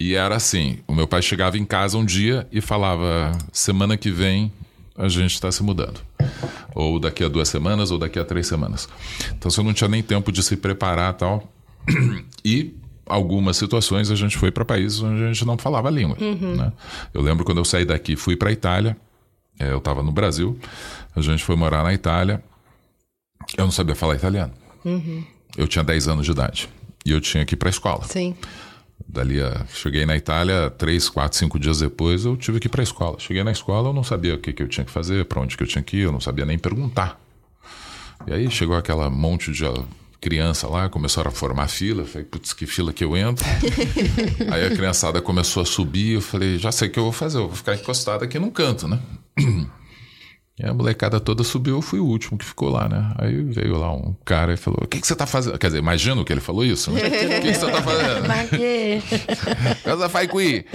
E 0.03 0.15
era 0.15 0.35
assim: 0.35 0.79
o 0.87 0.93
meu 0.95 1.07
pai 1.07 1.21
chegava 1.21 1.57
em 1.57 1.65
casa 1.65 1.97
um 1.97 2.05
dia 2.05 2.47
e 2.51 2.59
falava: 2.61 3.31
semana 3.51 3.95
que 3.97 4.09
vem 4.09 4.51
a 4.97 5.07
gente 5.07 5.33
está 5.33 5.51
se 5.51 5.61
mudando. 5.63 5.99
Ou 6.73 6.99
daqui 6.99 7.23
a 7.23 7.27
duas 7.27 7.49
semanas, 7.49 7.91
ou 7.91 7.97
daqui 7.99 8.17
a 8.19 8.25
três 8.25 8.47
semanas. 8.47 8.87
Então 9.37 9.49
você 9.51 9.61
não 9.61 9.73
tinha 9.73 9.87
nem 9.87 10.01
tempo 10.01 10.31
de 10.31 10.41
se 10.43 10.55
preparar 10.57 11.13
tal. 11.13 11.47
E 12.43 12.73
algumas 13.05 13.57
situações 13.57 14.09
a 14.09 14.15
gente 14.15 14.35
foi 14.37 14.49
para 14.51 14.65
países 14.65 14.99
onde 15.01 15.23
a 15.23 15.27
gente 15.27 15.45
não 15.45 15.57
falava 15.57 15.87
a 15.89 15.91
língua. 15.91 16.17
né? 16.19 16.71
Eu 17.13 17.21
lembro 17.21 17.43
quando 17.45 17.59
eu 17.59 17.65
saí 17.65 17.85
daqui 17.85 18.15
fui 18.15 18.35
para 18.35 18.49
a 18.49 18.51
Itália. 18.51 18.97
eh, 19.59 19.71
Eu 19.71 19.77
estava 19.77 20.01
no 20.01 20.11
Brasil. 20.11 20.57
A 21.15 21.21
gente 21.21 21.43
foi 21.43 21.55
morar 21.55 21.83
na 21.83 21.93
Itália. 21.93 22.43
Eu 23.57 23.65
não 23.65 23.71
sabia 23.71 23.93
falar 23.95 24.15
italiano. 24.15 24.53
Eu 25.57 25.67
tinha 25.67 25.83
10 25.83 26.07
anos 26.07 26.25
de 26.25 26.31
idade. 26.31 26.69
E 27.05 27.11
eu 27.11 27.19
tinha 27.21 27.45
que 27.45 27.53
ir 27.53 27.57
para 27.57 27.69
a 27.69 27.71
escola. 27.71 28.03
Sim. 28.05 28.35
Dali, 29.07 29.41
a- 29.41 29.65
cheguei 29.73 30.05
na 30.05 30.15
Itália, 30.15 30.69
três, 30.69 31.09
quatro, 31.09 31.37
cinco 31.37 31.59
dias 31.59 31.79
depois, 31.79 32.25
eu 32.25 32.35
tive 32.37 32.59
que 32.59 32.67
ir 32.67 32.69
para 32.69 32.81
a 32.81 32.83
escola. 32.83 33.19
Cheguei 33.19 33.43
na 33.43 33.51
escola, 33.51 33.89
eu 33.89 33.93
não 33.93 34.03
sabia 34.03 34.35
o 34.35 34.37
que, 34.37 34.53
que 34.53 34.63
eu 34.63 34.67
tinha 34.67 34.85
que 34.85 34.91
fazer, 34.91 35.25
para 35.25 35.41
onde 35.41 35.57
que 35.57 35.63
eu 35.63 35.67
tinha 35.67 35.83
que 35.83 35.97
ir, 35.97 36.01
eu 36.01 36.11
não 36.11 36.19
sabia 36.21 36.45
nem 36.45 36.57
perguntar. 36.57 37.19
E 38.27 38.33
aí 38.33 38.49
chegou 38.51 38.75
aquela 38.75 39.09
monte 39.09 39.51
de 39.51 39.65
ó, 39.65 39.73
criança 40.19 40.67
lá, 40.67 40.87
começaram 40.87 41.29
a 41.29 41.33
formar 41.33 41.67
fila. 41.67 42.05
Falei, 42.05 42.25
putz, 42.27 42.53
que 42.53 42.67
fila 42.67 42.93
que 42.93 43.03
eu 43.03 43.17
entro? 43.17 43.43
aí 44.51 44.65
a 44.65 44.69
criançada 44.75 45.19
começou 45.21 45.63
a 45.63 45.65
subir, 45.65 46.13
eu 46.13 46.21
falei, 46.21 46.57
já 46.59 46.71
sei 46.71 46.87
o 46.87 46.91
que 46.91 46.99
eu 46.99 47.03
vou 47.03 47.11
fazer, 47.11 47.39
eu 47.39 47.47
vou 47.47 47.55
ficar 47.55 47.73
encostado 47.75 48.23
aqui 48.23 48.37
num 48.37 48.51
canto, 48.51 48.87
né? 48.87 48.99
E 50.59 50.65
a 50.65 50.73
molecada 50.73 51.19
toda 51.19 51.43
subiu, 51.43 51.75
eu 51.77 51.81
fui 51.81 51.99
o 51.99 52.05
último 52.05 52.37
que 52.37 52.45
ficou 52.45 52.69
lá, 52.69 52.87
né? 52.87 53.13
Aí 53.17 53.41
veio 53.41 53.77
lá 53.77 53.91
um 53.93 54.13
cara 54.25 54.53
e 54.53 54.57
falou: 54.57 54.79
O 54.83 54.87
que, 54.87 54.99
que 54.99 55.07
você 55.07 55.15
tá 55.15 55.25
fazendo? 55.25 55.57
Quer 55.57 55.67
dizer, 55.67 55.79
imagino 55.79 56.25
que 56.25 56.31
ele 56.31 56.41
falou 56.41 56.63
isso, 56.65 56.91
né? 56.91 57.01
O 57.07 57.41
que, 57.41 57.51
que 57.51 57.53
você 57.53 57.71
tá 57.71 57.81
fazendo? 57.81 58.27
Mas 58.27 58.49
que... 58.49 59.01
Cosa 59.83 60.09
fai 60.09 60.27
qui? 60.27 60.65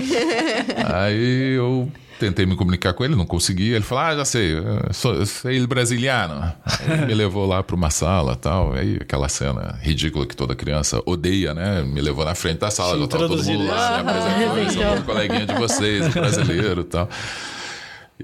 Aí 0.93 1.57
eu 1.57 1.91
tentei 2.19 2.47
me 2.47 2.57
comunicar 2.57 2.95
com 2.95 3.05
ele, 3.05 3.15
não 3.15 3.27
consegui. 3.27 3.71
Ele 3.73 3.85
falou: 3.85 4.05
Ah, 4.05 4.17
já 4.17 4.25
sei, 4.25 4.55
eu 4.55 4.93
sou, 4.93 5.25
sei 5.27 5.57
il 5.57 5.67
brasiliano. 5.67 6.53
Aí 6.65 7.07
me 7.07 7.15
levou 7.15 7.47
lá 7.47 7.63
para 7.63 7.77
uma 7.77 7.91
sala 7.91 8.35
tal. 8.35 8.73
Aí 8.73 8.97
aquela 9.01 9.29
cena 9.29 9.79
ridícula 9.83 10.27
que 10.27 10.35
toda 10.35 10.57
criança 10.57 11.01
odeia, 11.05 11.55
né? 11.55 11.83
Me 11.83 12.01
levou 12.01 12.25
na 12.25 12.35
frente 12.35 12.59
da 12.59 12.71
sala, 12.71 12.99
já 12.99 13.07
tava 13.07 13.29
todo 13.29 13.45
mundo 13.45 13.67
lá, 13.67 14.03
me 14.03 14.11
apresentou, 14.11 14.59
eu 14.59 14.71
sou 14.71 14.97
um 14.97 15.03
coleguinha 15.03 15.47
de 15.47 15.55
vocês, 15.55 16.07
um 16.07 16.11
brasileiro 16.11 16.81
e 16.81 16.85
tal. 16.85 17.09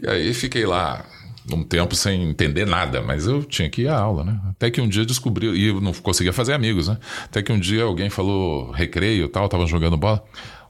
E 0.02 0.08
aí 0.08 0.34
fiquei 0.34 0.64
lá 0.64 1.04
um 1.50 1.62
tempo 1.62 1.94
sem 1.94 2.31
entender 2.31 2.66
nada, 2.66 3.00
mas 3.02 3.26
eu 3.26 3.42
tinha 3.42 3.68
que 3.68 3.83
ir 3.83 3.88
à 3.88 3.98
aula, 3.98 4.22
né? 4.24 4.38
Até 4.50 4.70
que 4.70 4.81
um 4.81 4.88
dia 4.88 5.05
descobri, 5.05 5.46
e 5.48 5.68
eu 5.68 5.81
não 5.81 5.92
conseguia 5.92 6.33
fazer 6.33 6.52
amigos, 6.52 6.88
né? 6.88 6.98
Até 7.24 7.42
que 7.42 7.52
um 7.52 7.59
dia 7.59 7.83
alguém 7.85 8.11
falou 8.11 8.70
recreio 8.70 9.24
e 9.24 9.28
tal, 9.28 9.48
tava 9.48 9.66
jogando 9.66 9.96
bola. 9.96 10.22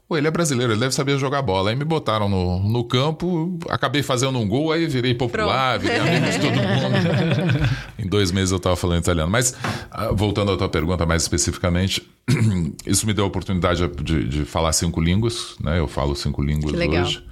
Pô, 0.07 0.17
ele 0.17 0.27
é 0.27 0.31
brasileiro, 0.31 0.73
ele 0.73 0.79
deve 0.79 0.93
saber 0.93 1.17
jogar 1.17 1.41
bola. 1.41 1.69
Aí 1.69 1.75
me 1.75 1.85
botaram 1.85 2.27
no, 2.27 2.59
no 2.59 2.83
campo, 2.83 3.57
acabei 3.69 4.03
fazendo 4.03 4.37
um 4.37 4.47
gol, 4.47 4.71
aí 4.71 4.85
virei 4.85 5.13
popular, 5.13 5.79
virei 5.79 5.97
amigo 5.97 6.25
de 6.29 6.39
todo 6.39 6.55
mundo. 6.59 7.69
em 7.97 8.07
dois 8.07 8.31
meses 8.31 8.51
eu 8.51 8.59
tava 8.59 8.75
falando 8.75 8.99
italiano. 9.01 9.31
Mas, 9.31 9.55
ah, 9.89 10.11
voltando 10.11 10.51
à 10.51 10.57
tua 10.57 10.67
pergunta 10.67 11.05
mais 11.05 11.21
especificamente, 11.21 12.01
isso 12.85 13.07
me 13.07 13.13
deu 13.13 13.23
a 13.23 13.27
oportunidade 13.27 13.87
de, 14.03 14.27
de 14.27 14.45
falar 14.45 14.73
cinco 14.73 14.99
línguas, 14.99 15.55
né? 15.63 15.79
Eu 15.79 15.87
falo 15.87 16.15
cinco 16.15 16.41
línguas 16.43 16.71
Que 16.71 16.77
legal. 16.77 17.03
hoje. 17.05 17.23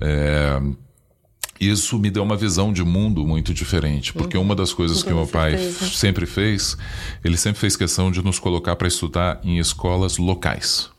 É, 0.00 0.60
isso 1.60 1.98
me 1.98 2.10
deu 2.10 2.22
uma 2.22 2.36
visão 2.36 2.72
de 2.72 2.84
mundo 2.84 3.26
muito 3.26 3.52
diferente, 3.54 4.12
porque 4.12 4.36
uma 4.38 4.54
das 4.54 4.72
coisas 4.72 5.02
que 5.02 5.12
meu 5.12 5.26
pai 5.26 5.56
sempre 5.58 6.24
fez, 6.26 6.76
ele 7.24 7.36
sempre 7.36 7.60
fez 7.60 7.76
questão 7.76 8.10
de 8.10 8.22
nos 8.22 8.38
colocar 8.38 8.76
para 8.76 8.86
estudar 8.88 9.40
em 9.42 9.58
escolas 9.58 10.18
locais. 10.18 10.90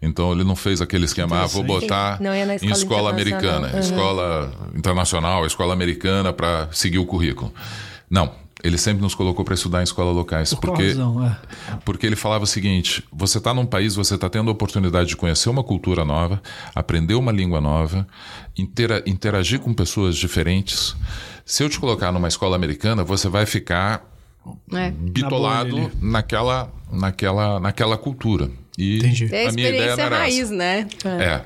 Então 0.00 0.32
ele 0.32 0.44
não 0.44 0.54
fez 0.54 0.80
aquele 0.80 1.04
esquema, 1.04 1.42
ah, 1.42 1.46
vou 1.46 1.64
botar 1.64 2.20
Não 2.20 2.32
ia 2.34 2.46
na 2.46 2.52
em 2.54 2.56
escola 2.56 2.76
escola 2.76 3.10
americana, 3.10 3.70
Uhum. 3.72 3.80
escola 3.80 4.52
internacional, 4.76 5.44
escola 5.44 5.72
americana 5.72 6.32
para 6.32 6.68
seguir 6.70 6.98
o 6.98 7.04
currículo. 7.06 7.52
Não, 8.08 8.30
ele 8.62 8.78
sempre 8.78 9.02
nos 9.02 9.14
colocou 9.14 9.44
para 9.44 9.54
estudar 9.54 9.80
em 9.80 9.84
escolas 9.84 10.14
locais, 10.14 10.50
Por 10.54 10.60
qual 10.60 10.72
porque 10.76 10.88
razão? 10.88 11.26
É. 11.26 11.36
porque 11.84 12.06
ele 12.06 12.16
falava 12.16 12.44
o 12.44 12.46
seguinte: 12.46 13.02
você 13.12 13.38
está 13.38 13.52
num 13.52 13.66
país, 13.66 13.94
você 13.94 14.14
está 14.14 14.28
tendo 14.28 14.48
a 14.48 14.52
oportunidade 14.52 15.08
de 15.08 15.16
conhecer 15.16 15.48
uma 15.50 15.62
cultura 15.64 16.04
nova, 16.04 16.42
aprender 16.74 17.14
uma 17.14 17.32
língua 17.32 17.60
nova, 17.60 18.06
intera- 18.56 19.02
interagir 19.06 19.60
com 19.60 19.72
pessoas 19.74 20.16
diferentes. 20.16 20.94
Se 21.44 21.62
eu 21.64 21.68
te 21.68 21.78
colocar 21.80 22.12
numa 22.12 22.28
escola 22.28 22.54
americana, 22.56 23.02
você 23.04 23.28
vai 23.28 23.46
ficar 23.46 24.04
É. 24.72 24.90
bitolado 24.90 25.76
ali. 25.76 25.90
naquela, 26.00 26.72
naquela, 26.90 27.58
naquela 27.60 27.96
cultura. 27.98 28.48
E 28.78 28.98
Entendi. 28.98 29.28
É 29.34 29.46
a 29.46 29.48
a 29.50 29.52
minha 29.52 29.68
ideia 29.68 29.90
era 29.92 30.16
raiz, 30.18 30.38
essa. 30.44 30.54
né? 30.54 30.88
É. 31.04 31.44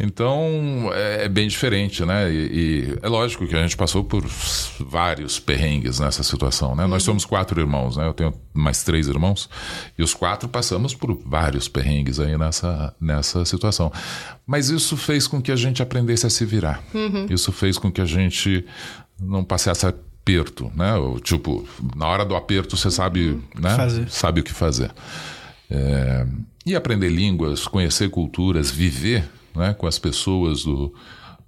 Então 0.00 0.90
é, 0.92 1.24
é 1.24 1.28
bem 1.28 1.48
diferente, 1.48 2.04
né? 2.04 2.30
E, 2.30 2.36
e 2.36 2.98
é 3.00 3.08
lógico 3.08 3.46
que 3.46 3.54
a 3.56 3.62
gente 3.62 3.76
passou 3.76 4.04
por 4.04 4.24
vários 4.78 5.38
perrengues 5.38 5.98
nessa 5.98 6.22
situação, 6.22 6.74
né? 6.74 6.86
Nós 6.86 7.02
somos 7.02 7.24
quatro 7.24 7.58
irmãos, 7.58 7.96
né? 7.96 8.06
Eu 8.06 8.12
tenho 8.12 8.34
mais 8.52 8.82
três 8.82 9.08
irmãos 9.08 9.48
e 9.96 10.02
os 10.02 10.12
quatro 10.12 10.48
passamos 10.48 10.94
por 10.94 11.18
vários 11.24 11.66
perrengues 11.66 12.20
aí 12.20 12.36
nessa, 12.36 12.94
nessa 13.00 13.44
situação. 13.46 13.90
Mas 14.46 14.68
isso 14.68 14.96
fez 14.96 15.26
com 15.26 15.40
que 15.40 15.50
a 15.50 15.56
gente 15.56 15.82
aprendesse 15.82 16.26
a 16.26 16.30
se 16.30 16.44
virar. 16.44 16.82
Isso 17.30 17.50
fez 17.50 17.78
com 17.78 17.90
que 17.90 18.00
a 18.00 18.06
gente 18.06 18.66
não 19.18 19.42
passasse 19.42 19.86
aperto, 19.86 20.70
né? 20.76 20.94
Ou, 20.96 21.18
tipo, 21.18 21.66
na 21.94 22.06
hora 22.06 22.24
do 22.24 22.36
aperto 22.36 22.76
você 22.76 22.90
sabe, 22.90 23.40
né? 23.58 23.74
Fazer. 23.74 24.10
Sabe 24.10 24.40
o 24.40 24.44
que 24.44 24.52
fazer. 24.52 24.90
É, 25.70 26.26
e 26.66 26.76
aprender 26.76 27.08
línguas, 27.08 27.66
conhecer 27.66 28.10
culturas, 28.10 28.70
viver 28.70 29.24
né, 29.56 29.74
com 29.74 29.86
as 29.86 29.98
pessoas 29.98 30.62
do, 30.64 30.92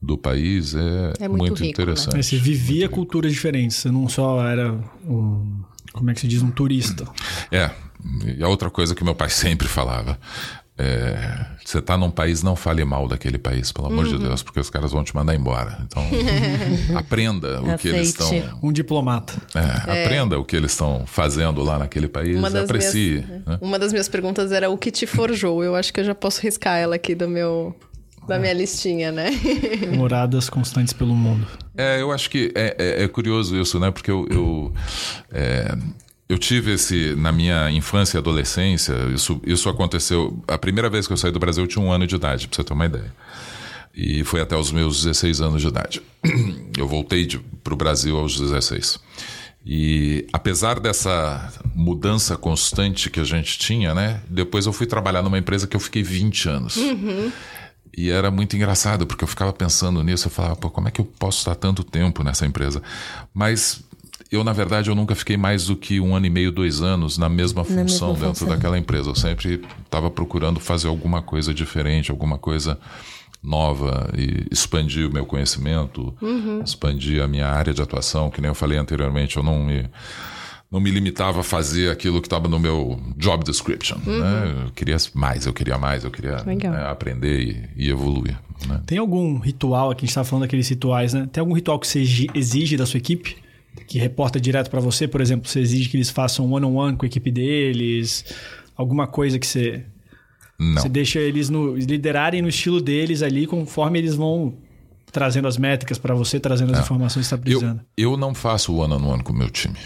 do 0.01 0.17
país 0.19 0.75
é, 0.75 1.13
É 1.21 1.29
muito 1.29 1.41
muito, 1.43 1.53
rico, 1.55 1.65
né? 1.65 1.71
interessante. 1.71 2.17
Aí 2.17 2.23
Você 2.23 2.37
vivia 2.37 2.87
Muito 2.87 2.95
culturas 2.95 3.33
diferentes, 3.33 3.77
você 3.77 3.91
não 3.91 4.09
só 4.09 4.47
era 4.47 4.73
um. 5.07 5.61
Como 5.93 6.11
é 6.11 6.15
que 6.15 6.21
se 6.21 6.29
diz? 6.29 6.43
Um 6.43 6.51
turista. 6.51 7.05
É, 7.51 7.71
e 8.37 8.43
a 8.43 8.49
outra 8.49 8.71
coisa 8.71 8.95
que 8.95 9.03
meu 9.05 9.15
pai 9.15 9.31
sempre 9.31 9.67
falava. 9.69 10.19
É, 10.81 11.45
você 11.65 11.79
está 11.81 11.97
num 11.97 12.09
país, 12.09 12.41
não 12.45 12.55
fale 12.55 12.85
mal 12.85 13.09
daquele 13.09 13.37
país, 13.37 13.73
pelo 13.73 13.89
amor 13.89 14.07
Uhum. 14.07 14.17
de 14.17 14.19
Deus, 14.23 14.45
porque 14.45 14.61
os 14.61 14.71
caras 14.71 14.93
vão 14.93 15.03
te 15.03 15.13
mandar 15.13 15.35
embora. 15.35 15.77
Então, 15.85 16.01
aprenda 16.97 17.61
o 17.61 17.77
que 17.77 17.89
eles 17.89 18.11
estão. 18.11 18.31
Um 18.63 18.73
diplomata. 18.73 19.35
é, 19.57 20.05
Aprenda 20.05 20.39
o 20.39 20.45
que 20.45 20.55
eles 20.55 20.71
estão 20.71 21.05
fazendo 21.05 21.65
lá 21.65 21.81
naquele 21.81 22.07
país, 22.07 22.37
Uma 22.39 22.49
aprecie. 22.49 23.25
minhas, 23.27 23.45
né? 23.47 23.59
uma 23.61 23.77
das 23.77 23.93
minhas 23.93 24.09
perguntas 24.09 24.53
era 24.53 24.71
o 24.71 24.79
que 24.79 24.93
te 24.93 25.05
forjou. 25.05 25.65
Eu 25.65 25.75
acho 25.75 25.93
que 25.93 25.99
eu 25.99 26.05
já 26.05 26.15
posso 26.15 26.41
riscar 26.43 26.79
ela 26.79 26.95
aqui 26.95 27.13
do 27.15 27.29
meu, 27.29 27.75
da 28.29 28.39
minha 28.39 28.53
listinha, 28.53 29.11
né? 29.11 29.31
Moradas 29.97 30.49
constantes 30.51 30.93
pelo 30.93 31.15
mundo. 31.15 31.47
É, 31.77 32.01
eu 32.01 32.13
acho 32.13 32.29
que 32.31 32.53
é, 32.55 32.77
é- 32.79 33.05
é 33.05 33.09
curioso 33.09 33.57
isso, 33.61 33.79
né? 33.81 33.91
Porque 33.91 34.11
eu, 34.11 34.27
eu, 34.31 34.73
é, 35.33 35.75
eu 36.29 36.39
tive 36.39 36.73
esse, 36.75 37.15
na 37.17 37.33
minha 37.33 37.71
infância 37.71 38.17
e 38.17 38.19
adolescência, 38.19 38.95
isso, 39.15 39.41
isso 39.47 39.69
aconteceu. 39.69 40.43
A 40.47 40.59
primeira 40.59 40.91
vez 40.91 41.07
que 41.07 41.13
eu 41.13 41.17
saí 41.17 41.33
do 41.33 41.39
Brasil 41.39 41.65
eu 41.65 41.69
tinha 41.69 41.85
um 41.85 41.91
ano 41.91 42.07
de 42.07 42.15
idade, 42.15 42.47
pra 42.49 42.57
você 42.57 42.65
ter 42.65 42.73
uma 42.75 42.87
ideia. 42.87 43.13
E 43.95 44.23
foi 44.23 44.41
até 44.41 44.57
os 44.57 44.71
meus 44.71 45.03
16 45.03 45.41
anos 45.41 45.61
de 45.63 45.69
idade. 45.69 46.03
Eu 46.77 46.87
voltei 46.87 47.27
para 47.65 47.75
o 47.75 47.77
Brasil 47.77 48.17
aos 48.17 48.39
16. 48.39 49.01
E 49.67 50.27
apesar 50.33 50.79
dessa 50.79 51.53
mudança 51.75 52.37
constante 52.37 53.11
que 53.11 53.19
a 53.19 53.25
gente 53.25 53.59
tinha, 53.59 53.93
né? 53.93 54.21
Depois 54.31 54.67
eu 54.67 54.73
fui 54.73 54.87
trabalhar 54.87 55.21
numa 55.23 55.37
empresa 55.39 55.67
que 55.67 55.75
eu 55.77 55.81
fiquei 55.81 56.03
20 56.03 56.49
anos. 56.49 56.79
E 57.99 58.11
era 58.11 58.31
muito 58.31 58.55
engraçado, 58.55 59.09
porque 59.09 59.25
eu 59.25 59.29
ficava 59.29 59.53
pensando 59.53 60.05
nisso, 60.05 60.29
eu 60.29 60.31
falava, 60.31 60.55
pô, 60.55 60.71
como 60.71 60.87
é 60.87 60.91
que 60.93 61.01
eu 61.01 61.05
posso 61.05 61.39
estar 61.39 61.57
tanto 61.57 61.83
tempo 61.83 62.23
nessa 62.23 62.47
empresa? 62.47 62.81
Mas 63.35 63.83
eu, 64.31 64.45
na 64.45 64.53
verdade, 64.53 64.89
eu 64.89 64.95
nunca 64.95 65.17
fiquei 65.17 65.37
mais 65.37 65.67
do 65.67 65.75
que 65.75 65.99
um 65.99 66.15
ano 66.15 66.25
e 66.25 66.31
meio, 66.31 66.53
dois 66.53 66.81
anos 66.81 67.19
na 67.19 67.29
mesma 67.29 67.65
função 67.65 68.13
mesma 68.13 68.27
dentro 68.27 68.27
função. 68.39 68.49
daquela 68.51 68.79
empresa. 68.79 69.11
Eu 69.11 69.17
sempre 69.17 69.65
estava 69.85 70.09
procurando 70.13 70.61
fazer 70.61 70.87
alguma 70.87 71.23
coisa 71.23 71.53
diferente, 71.53 72.13
alguma 72.13 72.39
coisa 72.39 72.79
nova 73.43 74.09
e 74.17 74.47
expandir 74.49 75.09
o 75.09 75.13
meu 75.13 75.27
conhecimento, 75.27 76.15
expandir 76.65 77.21
a 77.21 77.27
minha 77.27 77.49
área 77.49 77.75
de 77.75 77.83
atuação, 77.83 78.31
que 78.31 78.41
nem 78.41 78.49
eu 78.49 78.55
falei 78.55 78.79
anteriormente, 78.79 79.39
eu 79.39 79.43
não 79.43 79.65
me 79.65 79.91
não 80.71 80.81
me 80.81 80.91
limitava 80.91 81.41
a 81.41 81.43
fazer 81.43 81.91
aquilo 81.91 82.21
que 82.21 82.27
estava 82.27 82.47
no 82.49 82.59
meu 82.59 83.01
job 83.17 83.43
description, 83.45 83.97
né? 84.05 84.65
Eu 84.67 84.73
queria 84.73 84.97
mais, 85.15 85.47
eu 85.47 85.53
queria 85.53 85.79
mais, 85.79 86.05
eu 86.05 86.11
queria 86.11 86.37
né, 86.45 86.87
aprender 86.91 87.41
e, 87.77 87.85
e 87.87 87.91
evoluir, 87.91 88.39
né? 88.67 88.81
Tem 88.87 88.99
algum 88.99 89.39
ritual, 89.39 89.91
aqui 89.91 90.01
a 90.01 90.03
gente 90.03 90.11
estava 90.11 90.27
falando 90.29 90.43
daqueles 90.43 90.69
rituais, 90.69 91.15
né? 91.15 91.29
Tem 91.33 91.41
algum 91.41 91.55
ritual 91.55 91.79
que 91.79 91.87
você 91.87 92.01
exi- 92.01 92.31
exige 92.35 92.77
da 92.77 92.85
sua 92.85 92.99
equipe? 92.99 93.37
Que 93.87 93.99
reporta 93.99 94.39
direto 94.41 94.69
para 94.71 94.81
você? 94.81 95.07
Por 95.09 95.21
exemplo, 95.21 95.49
você 95.49 95.61
exige 95.61 95.89
que 95.89 95.97
eles 95.97 96.11
façam 96.11 96.51
one-on-one 96.53 96.97
com 96.97 97.07
a 97.07 97.09
equipe 97.09 97.31
deles? 97.31 98.25
Alguma 98.77 99.07
coisa 99.07 99.39
que 99.39 99.47
você, 99.47 99.85
Não. 100.59 100.83
você 100.83 100.89
deixa 100.89 101.19
eles 101.19 101.49
no, 101.49 101.77
liderarem 101.77 102.43
no 102.43 102.49
estilo 102.49 102.81
deles 102.81 103.23
ali, 103.23 103.47
conforme 103.47 103.99
eles 103.99 104.15
vão 104.15 104.55
trazendo 105.11 105.49
as 105.49 105.57
métricas 105.57 105.97
para 105.97 106.15
você, 106.15 106.39
trazendo 106.39 106.73
as 106.75 106.81
informações 106.81 107.27
que 107.27 107.29
você 107.31 107.35
está 107.37 107.49
É. 107.49 107.55
Eu, 107.55 107.59
precisando. 107.61 107.81
eu 107.97 108.17
não 108.19 108.35
faço 108.35 108.75
one 108.75 108.93
on 108.93 109.03
one 109.07 109.23
com 109.23 109.33
o 109.33 109.37
meu 109.37 109.49
time. 109.49 109.77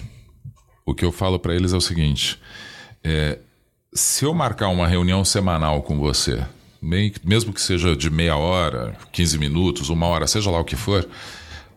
O 0.84 0.94
que 0.94 1.04
eu 1.04 1.12
falo 1.12 1.38
para 1.38 1.54
eles 1.54 1.72
é 1.72 1.76
o 1.76 1.80
seguinte: 1.80 2.38
é, 3.02 3.38
se 3.94 4.24
eu 4.24 4.34
marcar 4.34 4.68
uma 4.68 4.86
reunião 4.86 5.24
semanal 5.24 5.82
com 5.82 5.98
você, 5.98 6.44
mesmo 7.24 7.52
que 7.52 7.60
seja 7.60 7.94
de 7.94 8.10
meia 8.10 8.36
hora, 8.36 8.96
15 9.12 9.38
minutos, 9.38 9.88
uma 9.88 10.06
hora, 10.06 10.26
seja 10.26 10.50
lá 10.50 10.58
o 10.60 10.64
que 10.64 10.76
for, 10.76 11.08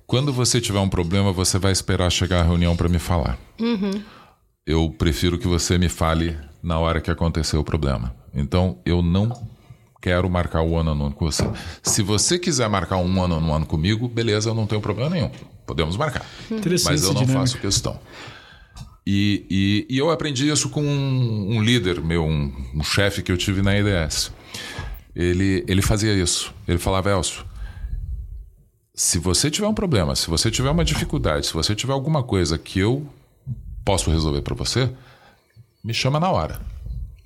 quando 0.07 0.31
você 0.33 0.59
tiver 0.61 0.79
um 0.79 0.89
problema, 0.89 1.31
você 1.31 1.59
vai 1.59 1.71
esperar 1.71 2.11
chegar 2.11 2.39
a 2.41 2.43
reunião 2.43 2.75
para 2.75 2.89
me 2.89 2.99
falar. 2.99 3.37
Eu 4.65 4.89
prefiro 4.97 5.37
que 5.37 5.47
você 5.47 5.77
me 5.77 5.89
fale 5.89 6.37
na 6.61 6.79
hora 6.79 6.99
que 6.99 7.11
aconteceu 7.11 7.59
o 7.59 7.63
problema. 7.63 8.15
Então, 8.33 8.79
eu 8.85 9.01
não 9.01 9.31
quero 10.01 10.29
marcar 10.29 10.61
o 10.61 10.71
one 10.71 10.89
on 10.89 11.05
one 11.05 11.13
com 11.13 11.25
você. 11.25 11.47
Se 11.83 12.01
você 12.01 12.37
quiser 12.39 12.67
marcar 12.69 12.97
um 12.97 13.19
one 13.19 13.33
on 13.33 13.49
one 13.49 13.65
comigo, 13.65 14.07
beleza, 14.07 14.49
eu 14.49 14.55
não 14.55 14.65
tenho 14.67 14.81
problema 14.81 15.09
nenhum. 15.09 15.31
Podemos 15.65 15.97
marcar. 15.97 16.25
Interessante 16.49 16.91
Mas 16.91 17.03
eu 17.03 17.13
não 17.13 17.21
dinâmica. 17.21 17.39
faço 17.39 17.57
questão. 17.59 17.99
E, 19.05 19.45
e, 19.49 19.85
e 19.89 19.97
eu 19.97 20.09
aprendi 20.09 20.49
isso 20.49 20.69
com 20.69 20.81
um, 20.83 21.57
um 21.57 21.61
líder 21.63 22.01
meu, 22.01 22.25
um, 22.25 22.51
um 22.73 22.83
chefe 22.83 23.21
que 23.21 23.31
eu 23.31 23.37
tive 23.37 23.61
na 23.61 23.77
IDS. 23.77 24.31
Ele, 25.15 25.63
ele 25.67 25.81
fazia 25.81 26.13
isso. 26.13 26.53
Ele 26.67 26.79
falava, 26.79 27.11
Elcio, 27.11 27.45
se 28.93 29.19
você 29.19 29.51
tiver 29.51 29.67
um 29.67 29.73
problema, 29.73 30.15
se 30.15 30.27
você 30.27 30.49
tiver 30.49 30.69
uma 30.69 30.83
dificuldade, 30.83 31.45
se 31.45 31.53
você 31.53 31.75
tiver 31.75 31.93
alguma 31.93 32.23
coisa 32.23 32.57
que 32.57 32.79
eu 32.79 33.07
posso 33.83 34.09
resolver 34.09 34.41
para 34.41 34.55
você, 34.55 34.89
me 35.83 35.93
chama 35.93 36.19
na 36.19 36.31
hora. 36.31 36.59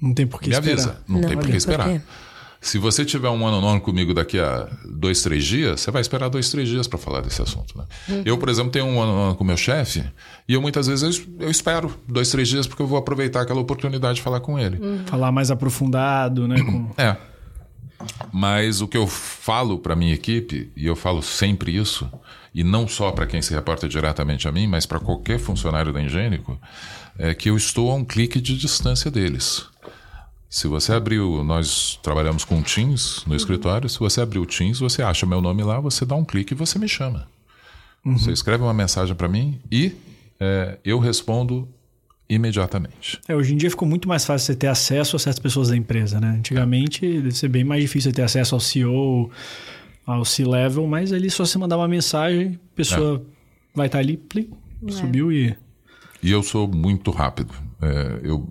Não 0.01 0.13
tem 0.13 0.27
por 0.27 0.41
que 0.41 0.49
Me 0.49 0.55
esperar. 0.55 0.73
avisa. 0.73 1.03
Não, 1.07 1.21
tem 1.21 1.37
por 1.37 1.47
que 1.47 1.55
esperar. 1.55 2.01
Se 2.61 2.77
você 2.77 3.05
tiver 3.05 3.29
um 3.29 3.47
ano 3.47 3.61
nono 3.61 3.79
comigo 3.79 4.13
daqui 4.13 4.37
a 4.37 4.67
dois, 4.85 5.21
três 5.21 5.45
dias, 5.45 5.79
você 5.79 5.91
vai 5.91 6.01
esperar 6.01 6.27
dois, 6.29 6.49
três 6.49 6.67
dias 6.67 6.87
para 6.87 6.99
falar 6.99 7.21
desse 7.21 7.41
assunto. 7.41 7.77
Né? 7.77 7.85
Eu, 8.25 8.37
por 8.37 8.49
exemplo, 8.49 8.69
tenho 8.69 8.85
um 8.85 9.01
ano 9.01 9.13
nono 9.13 9.35
com 9.35 9.43
meu 9.45 9.55
chefe 9.55 10.03
e 10.47 10.53
eu 10.53 10.61
muitas 10.61 10.87
vezes 10.87 11.19
eu, 11.39 11.45
eu 11.45 11.49
espero 11.51 11.95
dois, 12.07 12.29
três 12.29 12.49
dias 12.49 12.67
porque 12.67 12.81
eu 12.81 12.87
vou 12.87 12.97
aproveitar 12.97 13.41
aquela 13.41 13.61
oportunidade 13.61 14.15
de 14.15 14.21
falar 14.21 14.41
com 14.41 14.59
ele. 14.59 14.77
Falar 15.05 15.31
mais 15.31 15.49
aprofundado, 15.49 16.47
né? 16.49 16.61
com- 16.61 16.91
É. 16.97 17.15
Mas 18.31 18.81
o 18.81 18.87
que 18.87 18.97
eu 18.97 19.07
falo 19.07 19.77
para 19.79 19.95
minha 19.95 20.13
equipe, 20.13 20.71
e 20.75 20.85
eu 20.85 20.95
falo 20.95 21.21
sempre 21.21 21.75
isso, 21.75 22.09
e 22.53 22.63
não 22.63 22.87
só 22.87 23.11
para 23.11 23.25
quem 23.25 23.41
se 23.41 23.53
reporta 23.53 23.87
diretamente 23.87 24.47
a 24.47 24.51
mim, 24.51 24.67
mas 24.67 24.85
para 24.85 24.99
qualquer 24.99 25.39
funcionário 25.39 25.91
da 25.91 26.01
Engênico, 26.01 26.59
é 27.17 27.33
que 27.33 27.49
eu 27.49 27.57
estou 27.57 27.91
a 27.91 27.95
um 27.95 28.05
clique 28.05 28.39
de 28.39 28.57
distância 28.57 29.11
deles. 29.11 29.65
Se 30.49 30.67
você 30.67 30.93
abrir, 30.93 31.19
o- 31.19 31.43
nós 31.43 31.99
trabalhamos 32.01 32.43
com 32.43 32.61
Teams 32.63 33.23
no 33.27 33.35
escritório, 33.35 33.87
se 33.87 33.99
você 33.99 34.19
abrir 34.21 34.39
o 34.39 34.45
Teams, 34.45 34.79
você 34.79 35.01
acha 35.03 35.25
meu 35.25 35.41
nome 35.41 35.61
lá, 35.63 35.79
você 35.79 36.05
dá 36.05 36.15
um 36.15 36.25
clique 36.25 36.53
e 36.53 36.57
você 36.57 36.79
me 36.79 36.87
chama. 36.87 37.27
Você 38.03 38.31
escreve 38.31 38.63
uma 38.63 38.73
mensagem 38.73 39.13
para 39.15 39.27
mim 39.27 39.59
e 39.71 39.91
é, 40.39 40.79
eu 40.83 40.97
respondo 40.99 41.67
imediatamente. 42.27 43.19
É, 43.27 43.35
hoje 43.35 43.53
em 43.53 43.57
dia 43.57 43.69
ficou 43.69 43.87
muito 43.87 44.07
mais 44.07 44.25
fácil 44.25 44.47
você 44.47 44.55
ter 44.55 44.67
acesso 44.67 45.15
a 45.15 45.19
certas 45.19 45.39
pessoas 45.39 45.67
da 45.69 45.75
empresa, 45.77 46.19
né? 46.19 46.35
Antigamente 46.37 47.01
deve 47.05 47.31
ser 47.31 47.49
bem 47.49 47.63
mais 47.63 47.81
difícil 47.81 48.09
você 48.11 48.15
ter 48.15 48.21
acesso 48.23 48.55
ao 48.55 48.61
CEO, 48.61 49.29
ao 50.05 50.23
C-level, 50.25 50.87
mas 50.87 51.11
ali 51.11 51.29
só 51.29 51.45
você 51.45 51.57
mandar 51.57 51.77
uma 51.77 51.87
mensagem, 51.87 52.59
a 52.73 52.75
pessoa 52.75 53.21
vai 53.75 53.87
estar 53.87 53.99
ali, 53.99 54.15
plim, 54.17 54.49
subiu 54.87 55.31
e. 55.31 55.55
E 56.23 56.31
eu 56.31 56.41
sou 56.41 56.67
muito 56.67 57.11
rápido. 57.11 57.53
É, 57.81 58.19
eu... 58.23 58.47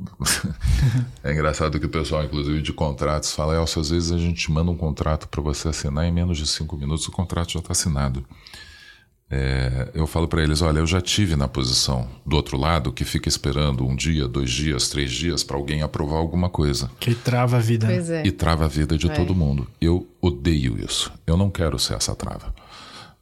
é 1.23 1.33
engraçado 1.33 1.79
que 1.79 1.87
o 1.87 1.91
pessoal, 1.91 2.25
inclusive 2.25 2.63
de 2.63 2.73
contratos, 2.73 3.33
fala: 3.33 3.55
Elcio, 3.55 3.81
às 3.81 3.91
vezes 3.91 4.11
a 4.13 4.19
gente 4.19 4.51
manda 4.51 4.71
um 4.71 4.77
contrato 4.77 5.29
para 5.29 5.43
você 5.43 5.69
assinar 5.69 6.05
em 6.07 6.13
menos 6.13 6.39
de 6.39 6.47
cinco 6.47 6.77
minutos, 6.77 7.07
o 7.09 7.13
contrato 7.13 7.53
já 7.53 7.59
está 7.61 7.73
assinado. 7.73 8.25
É, 9.31 9.91
eu 9.93 10.07
falo 10.07 10.27
para 10.27 10.43
eles: 10.43 10.63
olha, 10.63 10.79
eu 10.79 10.87
já 10.87 11.03
tive 11.03 11.37
na 11.37 11.47
posição 11.47 12.09
do 12.25 12.35
outro 12.37 12.57
lado 12.57 12.91
que 12.91 13.05
fica 13.05 13.29
esperando 13.29 13.87
um 13.87 13.95
dia, 13.95 14.27
dois 14.27 14.51
dias, 14.51 14.89
três 14.89 15.11
dias 15.13 15.45
para 15.45 15.57
alguém 15.57 15.83
aprovar 15.83 16.17
alguma 16.17 16.49
coisa. 16.49 16.91
Que 16.99 17.15
trava 17.15 17.59
a 17.59 17.61
vida. 17.61 17.87
né? 17.87 17.95
Pois 17.97 18.09
é. 18.11 18.27
E 18.27 18.33
trava 18.33 18.65
a 18.65 18.69
vida 18.69 18.97
de 18.97 19.11
É. 19.11 19.15
todo 19.15 19.35
mundo. 19.35 19.69
Eu 19.79 20.09
odeio 20.23 20.83
isso. 20.83 21.13
Eu 21.27 21.37
não 21.37 21.51
quero 21.51 21.79
ser 21.79 21.95
essa 21.95 22.15
trava. 22.15 22.55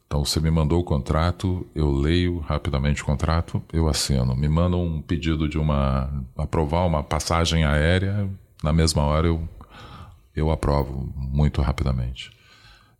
Então, 0.07 0.23
você 0.23 0.39
me 0.39 0.49
mandou 0.49 0.79
o 0.79 0.83
contrato, 0.83 1.67
eu 1.75 1.91
leio 1.91 2.39
rapidamente 2.39 3.03
o 3.03 3.05
contrato, 3.05 3.61
eu 3.73 3.89
assino. 3.89 4.35
Me 4.35 4.47
mandam 4.47 4.83
um 4.83 5.01
pedido 5.01 5.47
de 5.49 5.57
uma. 5.57 6.09
aprovar 6.37 6.85
uma 6.85 7.03
passagem 7.03 7.65
aérea, 7.65 8.29
na 8.63 8.71
mesma 8.71 9.03
hora 9.03 9.27
eu, 9.27 9.47
eu 10.33 10.49
aprovo 10.49 11.13
muito 11.15 11.61
rapidamente. 11.61 12.31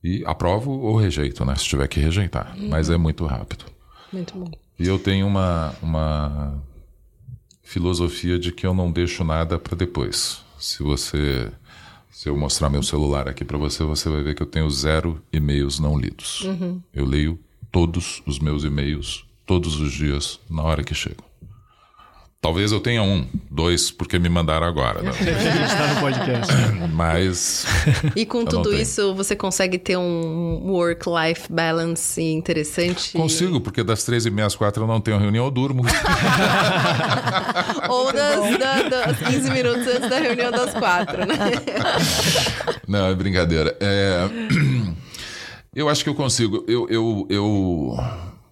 E 0.03 0.23
aprovo 0.25 0.71
ou 0.71 0.97
rejeito, 0.97 1.43
né? 1.45 1.55
Se 1.55 1.65
tiver 1.65 1.87
que 1.87 1.99
rejeitar. 1.99 2.55
Mas 2.57 2.89
é 2.89 2.97
muito 2.97 3.25
rápido. 3.25 3.65
Muito 4.11 4.37
bom. 4.37 4.51
E 4.77 4.87
eu 4.87 4.99
tenho 4.99 5.25
uma, 5.25 5.73
uma 5.81 6.61
filosofia 7.63 8.37
de 8.37 8.51
que 8.51 8.65
eu 8.65 8.73
não 8.73 8.91
deixo 8.91 9.23
nada 9.23 9.57
para 9.57 9.75
depois. 9.75 10.43
Se 10.59 10.83
você. 10.83 11.51
Se 12.17 12.27
eu 12.27 12.35
mostrar 12.35 12.67
meu 12.67 12.81
celular 12.81 13.29
aqui 13.29 13.45
para 13.45 13.59
você, 13.59 13.83
você 13.83 14.09
vai 14.09 14.23
ver 14.23 14.33
que 14.33 14.41
eu 14.41 14.47
tenho 14.47 14.67
zero 14.71 15.21
e-mails 15.31 15.77
não 15.77 15.95
lidos. 15.95 16.41
Eu 16.91 17.05
leio 17.05 17.39
todos 17.71 18.23
os 18.25 18.39
meus 18.39 18.63
e-mails 18.63 19.23
todos 19.45 19.79
os 19.79 19.93
dias 19.93 20.39
na 20.49 20.63
hora 20.63 20.83
que 20.83 20.95
chegam. 20.95 21.26
Talvez 22.47 22.71
eu 22.71 22.79
tenha 22.79 23.03
um, 23.03 23.27
dois, 23.51 23.91
porque 23.91 24.17
me 24.17 24.29
mandaram 24.29 24.65
agora. 24.65 25.01
né? 25.01 25.11
A 25.11 25.13
gente 25.13 25.75
tá 25.75 25.93
no 25.95 25.99
podcast. 25.99 26.53
Mas 26.93 27.65
E 28.15 28.25
com 28.25 28.37
Eu 28.37 28.43
não 28.45 28.49
tudo 28.49 28.69
tenho. 28.69 28.81
isso, 28.81 29.13
você 29.13 29.35
consegue 29.35 29.77
ter 29.77 29.97
um 29.97 30.61
work-life 30.71 31.51
balance 31.51 32.21
interessante? 32.23 33.11
consigo, 33.17 33.59
porque 33.59 33.83
das 33.83 34.05
três 34.05 34.25
e 34.25 34.31
meia 34.31 34.47
às 34.47 34.55
quatro 34.55 34.83
eu 34.83 34.87
não 34.87 35.01
tenho 35.01 35.17
reunião, 35.19 35.43
eu 35.43 35.51
durmo. 35.51 35.83
Ou 37.89 38.13
das, 38.13 38.57
da- 38.57 38.89
das 39.07 39.17
15 39.19 39.51
minutos 39.51 39.85
antes 39.85 40.09
da 40.09 40.17
reunião 40.17 40.49
das 40.49 40.73
quatro, 40.73 41.25
né? 41.25 41.35
Não, 42.87 43.07
é 43.07 43.13
brincadeira. 43.13 43.75
É, 43.81 44.21
Eu 45.75 45.89
acho 45.89 46.03
que 46.03 46.09
eu 46.09 46.15
consigo. 46.15 46.63
Eu, 46.67 46.87
eu, 46.89 47.27
eu, 47.29 47.97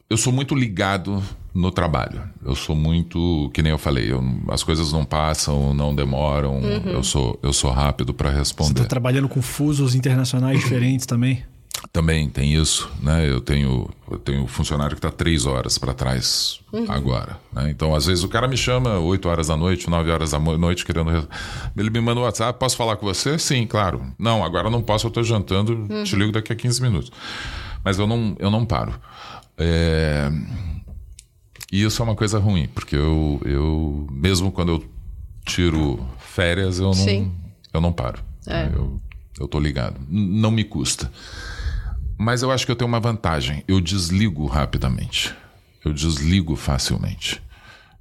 eu 0.10 0.18
sou 0.18 0.32
muito 0.32 0.54
ligado 0.56 1.22
no 1.54 1.72
trabalho. 1.72 2.22
Eu 2.44 2.56
sou 2.56 2.76
muito, 2.76 3.50
que 3.54 3.62
nem 3.62 3.72
eu 3.72 3.78
falei, 3.78 4.12
eu- 4.12 4.24
as 4.50 4.62
coisas 4.64 4.92
não 4.92 5.06
passam, 5.06 5.74
não 5.74 5.96
demoram. 5.96 6.62
Eu 6.86 7.04
sou, 7.04 7.40
eu 7.42 7.54
sou 7.54 7.72
rápido 7.72 8.14
para 8.14 8.30
Você 8.32 8.38
responder. 8.38 8.82
tá 8.82 8.86
trabalhando 8.88 9.28
com 9.30 9.42
fusos 9.42 9.96
internacionais 9.96 10.60
diferentes 10.62 11.06
também. 11.06 11.44
Também 11.92 12.30
tem 12.30 12.54
isso, 12.54 12.90
né? 13.02 13.30
Eu 13.30 13.40
tenho, 13.42 13.90
eu 14.10 14.18
tenho 14.18 14.44
um 14.44 14.48
funcionário 14.48 14.96
que 14.96 15.00
está 15.06 15.12
três 15.12 15.46
horas 15.46 15.78
para 15.78 15.94
trás 15.94 16.60
agora. 16.88 17.38
Né? 17.54 17.70
Então, 17.70 17.94
às 17.94 18.06
vezes 18.06 18.24
o 18.24 18.28
cara 18.28 18.48
me 18.48 18.58
chama 18.58 18.98
8 18.98 19.28
horas 19.30 19.48
da 19.48 19.56
noite, 19.58 19.90
9 19.90 20.10
horas 20.10 20.32
da 20.32 20.40
noite, 20.40 20.86
querendo. 20.86 21.28
Ele 21.78 21.90
me 21.90 22.02
manda 22.02 22.20
um 22.20 22.24
WhatsApp, 22.24 22.58
posso 22.60 22.76
falar 22.76 22.96
com 22.96 23.06
você? 23.06 23.38
Sim, 23.38 23.66
claro. 23.68 24.02
Não, 24.18 24.44
agora 24.44 24.70
não 24.70 24.82
posso, 24.82 25.06
eu 25.06 25.10
estou 25.10 25.24
jantando, 25.24 25.88
te 26.04 26.16
ligo 26.16 26.32
daqui 26.32 26.52
a 26.52 26.56
15 26.56 26.82
minutos. 26.82 27.12
Mas 27.84 28.00
eu 28.00 28.08
não, 28.08 28.36
eu 28.40 28.50
não 28.50 28.66
paro. 28.66 28.94
É, 29.58 30.30
E 31.72 31.84
isso 31.84 32.02
é 32.02 32.06
uma 32.06 32.16
coisa 32.16 32.40
ruim, 32.40 32.68
porque 32.68 32.96
eu, 32.96 33.42
eu 33.46 34.08
mesmo 34.12 34.52
quando 34.52 34.72
eu 34.74 34.86
tiro 35.46 36.06
férias, 36.20 36.80
eu 36.80 36.86
não, 36.88 36.94
Sim. 36.94 37.32
eu 37.74 37.82
não 37.82 37.94
paro. 37.94 38.22
É. 38.48 38.70
Eu, 38.74 39.00
eu 39.40 39.48
tô 39.48 39.60
ligado. 39.60 40.00
Não 40.10 40.52
me 40.52 40.64
custa. 40.64 41.12
Mas 42.18 42.42
eu 42.42 42.52
acho 42.52 42.66
que 42.66 42.72
eu 42.72 42.76
tenho 42.76 42.88
uma 42.88 43.00
vantagem. 43.00 43.64
Eu 43.68 43.82
desligo 43.82 44.46
rapidamente. 44.46 45.34
Eu 45.84 45.92
desligo 45.94 46.56
facilmente. 46.56 47.42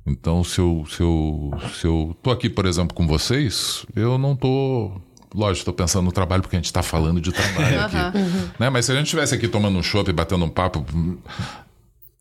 Então, 0.06 0.44
se 0.44 0.60
eu, 0.60 0.84
se 0.88 1.00
eu, 1.00 1.50
se 1.74 1.86
eu 1.86 2.16
tô 2.22 2.30
aqui, 2.30 2.48
por 2.48 2.66
exemplo, 2.66 2.94
com 2.94 3.06
vocês, 3.06 3.86
eu 3.96 4.18
não 4.18 4.36
tô. 4.36 5.00
Lógico, 5.34 5.58
estou 5.62 5.74
pensando 5.74 6.04
no 6.04 6.12
trabalho 6.12 6.42
porque 6.42 6.54
a 6.54 6.58
gente 6.58 6.66
está 6.66 6.82
falando 6.82 7.20
de 7.20 7.32
trabalho 7.32 7.80
aqui. 7.80 8.18
Né? 8.58 8.70
Mas 8.70 8.86
se 8.86 8.92
a 8.92 8.94
gente 8.94 9.06
estivesse 9.06 9.34
aqui 9.34 9.48
tomando 9.48 9.76
um 9.76 9.82
chopp 9.82 10.08
e 10.08 10.12
batendo 10.12 10.44
um 10.44 10.48
papo, 10.48 10.86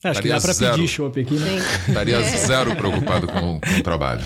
É, 0.03 0.09
acho 0.09 0.21
que 0.21 0.29
dá 0.29 0.39
zero. 0.39 0.73
pedir 0.75 0.87
chopp 0.87 1.21
aqui, 1.21 1.35
né? 1.35 1.59
Sim. 1.59 1.89
estaria 1.89 2.21
zero 2.23 2.75
preocupado 2.75 3.27
com, 3.27 3.59
com 3.59 3.79
o 3.79 3.83
trabalho. 3.83 4.21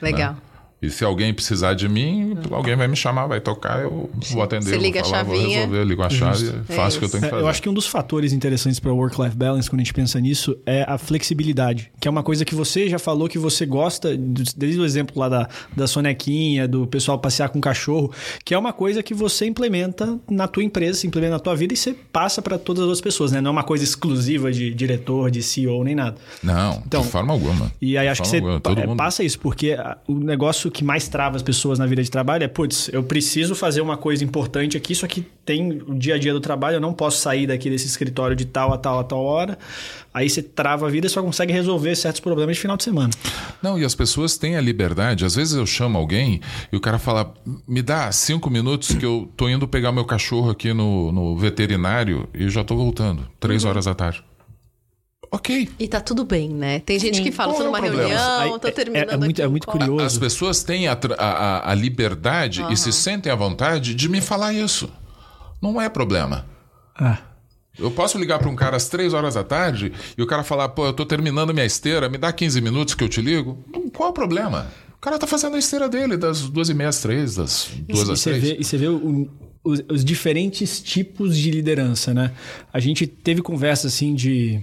Legal. 0.00 0.36
E 0.82 0.88
se 0.88 1.04
alguém 1.04 1.32
precisar 1.34 1.74
de 1.74 1.88
mim, 1.88 2.36
alguém 2.50 2.74
vai 2.74 2.88
me 2.88 2.96
chamar, 2.96 3.26
vai 3.26 3.38
tocar, 3.40 3.82
eu 3.82 4.08
vou 4.30 4.42
atender, 4.42 4.64
Você 4.64 4.70
vou 4.76 4.80
liga 4.82 5.02
a 5.02 5.04
falar, 5.04 5.22
vou 5.24 5.36
chavinha. 5.36 5.58
resolver, 5.58 5.84
ligo 5.84 6.02
a 6.02 6.08
chave, 6.08 6.52
faço 6.68 6.96
o 6.96 6.98
que 7.00 7.04
eu 7.04 7.08
tenho 7.10 7.20
que 7.20 7.26
É, 7.26 7.30
fazer. 7.30 7.42
eu 7.42 7.48
acho 7.48 7.60
que 7.62 7.68
um 7.68 7.74
dos 7.74 7.86
fatores 7.86 8.32
interessantes 8.32 8.80
para 8.80 8.90
work-life 8.92 9.36
balance, 9.36 9.68
quando 9.68 9.80
a 9.80 9.84
gente 9.84 9.92
pensa 9.92 10.18
nisso, 10.18 10.56
é 10.64 10.84
a 10.88 10.96
flexibilidade, 10.96 11.90
que 12.00 12.08
é 12.08 12.10
uma 12.10 12.22
coisa 12.22 12.44
que 12.46 12.54
você 12.54 12.88
já 12.88 12.98
falou 12.98 13.28
que 13.28 13.38
você 13.38 13.66
gosta, 13.66 14.16
desde 14.16 14.80
o 14.80 14.84
exemplo 14.84 15.20
lá 15.20 15.28
da, 15.28 15.48
da 15.76 15.86
sonequinha, 15.86 16.66
do 16.66 16.86
pessoal 16.86 17.18
passear 17.18 17.50
com 17.50 17.58
o 17.58 17.62
cachorro, 17.62 18.10
que 18.42 18.54
é 18.54 18.58
uma 18.58 18.72
coisa 18.72 19.02
que 19.02 19.12
você 19.12 19.44
implementa 19.46 20.18
na 20.30 20.48
tua 20.48 20.64
empresa, 20.64 20.98
você 21.00 21.06
implementa 21.06 21.32
na 21.34 21.38
tua 21.40 21.54
vida 21.54 21.74
e 21.74 21.76
você 21.76 21.92
passa 21.92 22.40
para 22.40 22.58
todas 22.58 22.80
as 22.82 22.86
outras 22.88 23.00
pessoas, 23.02 23.32
né? 23.32 23.40
Não 23.40 23.50
é 23.50 23.52
uma 23.52 23.64
coisa 23.64 23.84
exclusiva 23.84 24.50
de 24.50 24.72
diretor, 24.72 25.30
de 25.30 25.42
CEO, 25.42 25.84
nem 25.84 25.94
nada. 25.94 26.16
Não, 26.42 26.82
Então, 26.86 27.02
de 27.02 27.08
forma 27.08 27.32
alguma. 27.34 27.70
E 27.82 27.98
aí 27.98 28.08
acho 28.08 28.22
que 28.22 28.28
você 28.28 28.38
alguma, 28.38 28.94
é, 28.94 28.96
passa 28.96 29.22
isso, 29.22 29.38
porque 29.38 29.72
a- 29.72 29.98
o 30.08 30.14
negócio 30.14 30.69
que 30.70 30.84
mais 30.84 31.08
trava 31.08 31.36
as 31.36 31.42
pessoas 31.42 31.78
na 31.78 31.86
vida 31.86 32.02
de 32.02 32.10
trabalho 32.10 32.44
é, 32.44 32.48
putz, 32.48 32.88
eu 32.92 33.02
preciso 33.02 33.54
fazer 33.54 33.80
uma 33.80 33.96
coisa 33.96 34.24
importante 34.24 34.76
aqui, 34.76 34.94
só 34.94 35.06
que 35.06 35.24
tem 35.44 35.82
o 35.86 35.94
dia 35.94 36.14
a 36.14 36.18
dia 36.18 36.32
do 36.32 36.40
trabalho, 36.40 36.76
eu 36.76 36.80
não 36.80 36.92
posso 36.92 37.18
sair 37.20 37.46
daqui 37.46 37.68
desse 37.68 37.86
escritório 37.86 38.36
de 38.36 38.44
tal 38.44 38.72
a 38.72 38.78
tal 38.78 38.98
a 39.00 39.04
tal 39.04 39.22
hora. 39.24 39.58
Aí 40.12 40.28
você 40.28 40.42
trava 40.42 40.86
a 40.86 40.90
vida 40.90 41.06
e 41.06 41.10
só 41.10 41.22
consegue 41.22 41.52
resolver 41.52 41.94
certos 41.96 42.20
problemas 42.20 42.56
de 42.56 42.62
final 42.62 42.76
de 42.76 42.82
semana. 42.84 43.10
Não, 43.62 43.78
e 43.78 43.84
as 43.84 43.94
pessoas 43.94 44.36
têm 44.36 44.56
a 44.56 44.60
liberdade. 44.60 45.24
Às 45.24 45.34
vezes 45.36 45.54
eu 45.54 45.64
chamo 45.66 45.96
alguém 45.98 46.40
e 46.72 46.76
o 46.76 46.80
cara 46.80 46.98
fala: 46.98 47.32
me 47.66 47.80
dá 47.82 48.10
cinco 48.10 48.50
minutos 48.50 48.94
que 48.94 49.04
eu 49.04 49.30
tô 49.36 49.48
indo 49.48 49.68
pegar 49.68 49.92
meu 49.92 50.04
cachorro 50.04 50.50
aqui 50.50 50.72
no, 50.72 51.12
no 51.12 51.36
veterinário 51.36 52.28
e 52.34 52.48
já 52.48 52.64
tô 52.64 52.76
voltando. 52.76 53.26
Três 53.38 53.62
Uhum. 53.64 53.70
horas 53.70 53.84
da 53.84 53.94
tarde. 53.94 54.24
Ok. 55.32 55.68
E 55.78 55.86
tá 55.86 56.00
tudo 56.00 56.24
bem, 56.24 56.48
né? 56.48 56.80
Tem 56.80 56.98
gente 56.98 57.18
Sim. 57.18 57.22
que 57.22 57.30
fala, 57.30 57.54
tô 57.54 57.60
é 57.60 57.64
numa 57.64 57.78
problema? 57.78 58.02
reunião, 58.08 58.54
Aí, 58.54 58.58
tô 58.60 58.66
é- 58.68 58.70
terminando 58.72 59.10
é 59.10 59.16
muito- 59.16 59.30
aqui 59.32 59.42
é 59.42 59.48
muito 59.48 59.66
curioso. 59.66 60.04
As 60.04 60.18
pessoas 60.18 60.64
têm 60.64 60.88
a, 60.88 60.98
a- 61.18 61.70
a- 61.70 61.74
liberdade 61.74 62.64
e 62.70 62.76
se 62.76 62.92
sentem 62.92 63.30
à 63.30 63.36
vontade 63.36 63.94
de 63.94 64.08
me 64.08 64.20
falar 64.20 64.52
isso. 64.52 64.90
Não 65.62 65.80
é 65.80 65.88
problema. 65.88 66.46
Ah. 66.98 67.18
Eu 67.78 67.90
posso 67.92 68.18
ligar 68.18 68.40
para 68.40 68.48
um 68.48 68.56
cara 68.56 68.76
às 68.76 68.88
três 68.88 69.14
horas 69.14 69.34
da 69.34 69.44
tarde 69.44 69.92
e 70.18 70.22
o 70.22 70.26
cara 70.26 70.42
falar, 70.42 70.68
pô, 70.70 70.84
eu 70.86 70.92
tô 70.92 71.06
terminando 71.06 71.54
minha 71.54 71.64
esteira, 71.64 72.08
me 72.08 72.18
dá 72.18 72.32
15 72.32 72.60
minutos 72.60 72.94
que 72.94 73.04
eu 73.04 73.08
te 73.08 73.22
ligo. 73.22 73.56
Qual 73.94 74.08
é 74.08 74.10
o 74.10 74.14
problema? 74.14 74.66
O 74.96 75.00
cara 75.00 75.16
tá 75.18 75.26
fazendo 75.28 75.54
a 75.54 75.58
esteira 75.58 75.88
dele 75.88 76.16
das 76.16 76.42
duas 76.42 76.68
e 76.68 76.74
meia 76.74 76.90
às 76.90 77.00
três, 77.00 77.36
das 77.36 77.70
duas 77.88 78.00
E 78.08 78.12
às 78.12 78.18
você 78.18 78.30
três. 78.30 78.42
vê, 78.42 78.56
e 78.60 78.64
você 78.64 78.76
vê 78.76 78.88
o- 78.88 79.30
os, 79.62 79.82
os 79.90 80.04
diferentes 80.04 80.80
tipos 80.82 81.36
de 81.38 81.50
liderança, 81.50 82.12
né? 82.12 82.32
A 82.72 82.80
gente 82.80 83.06
teve 83.06 83.40
conversa 83.40 83.86
assim 83.86 84.14
de, 84.14 84.60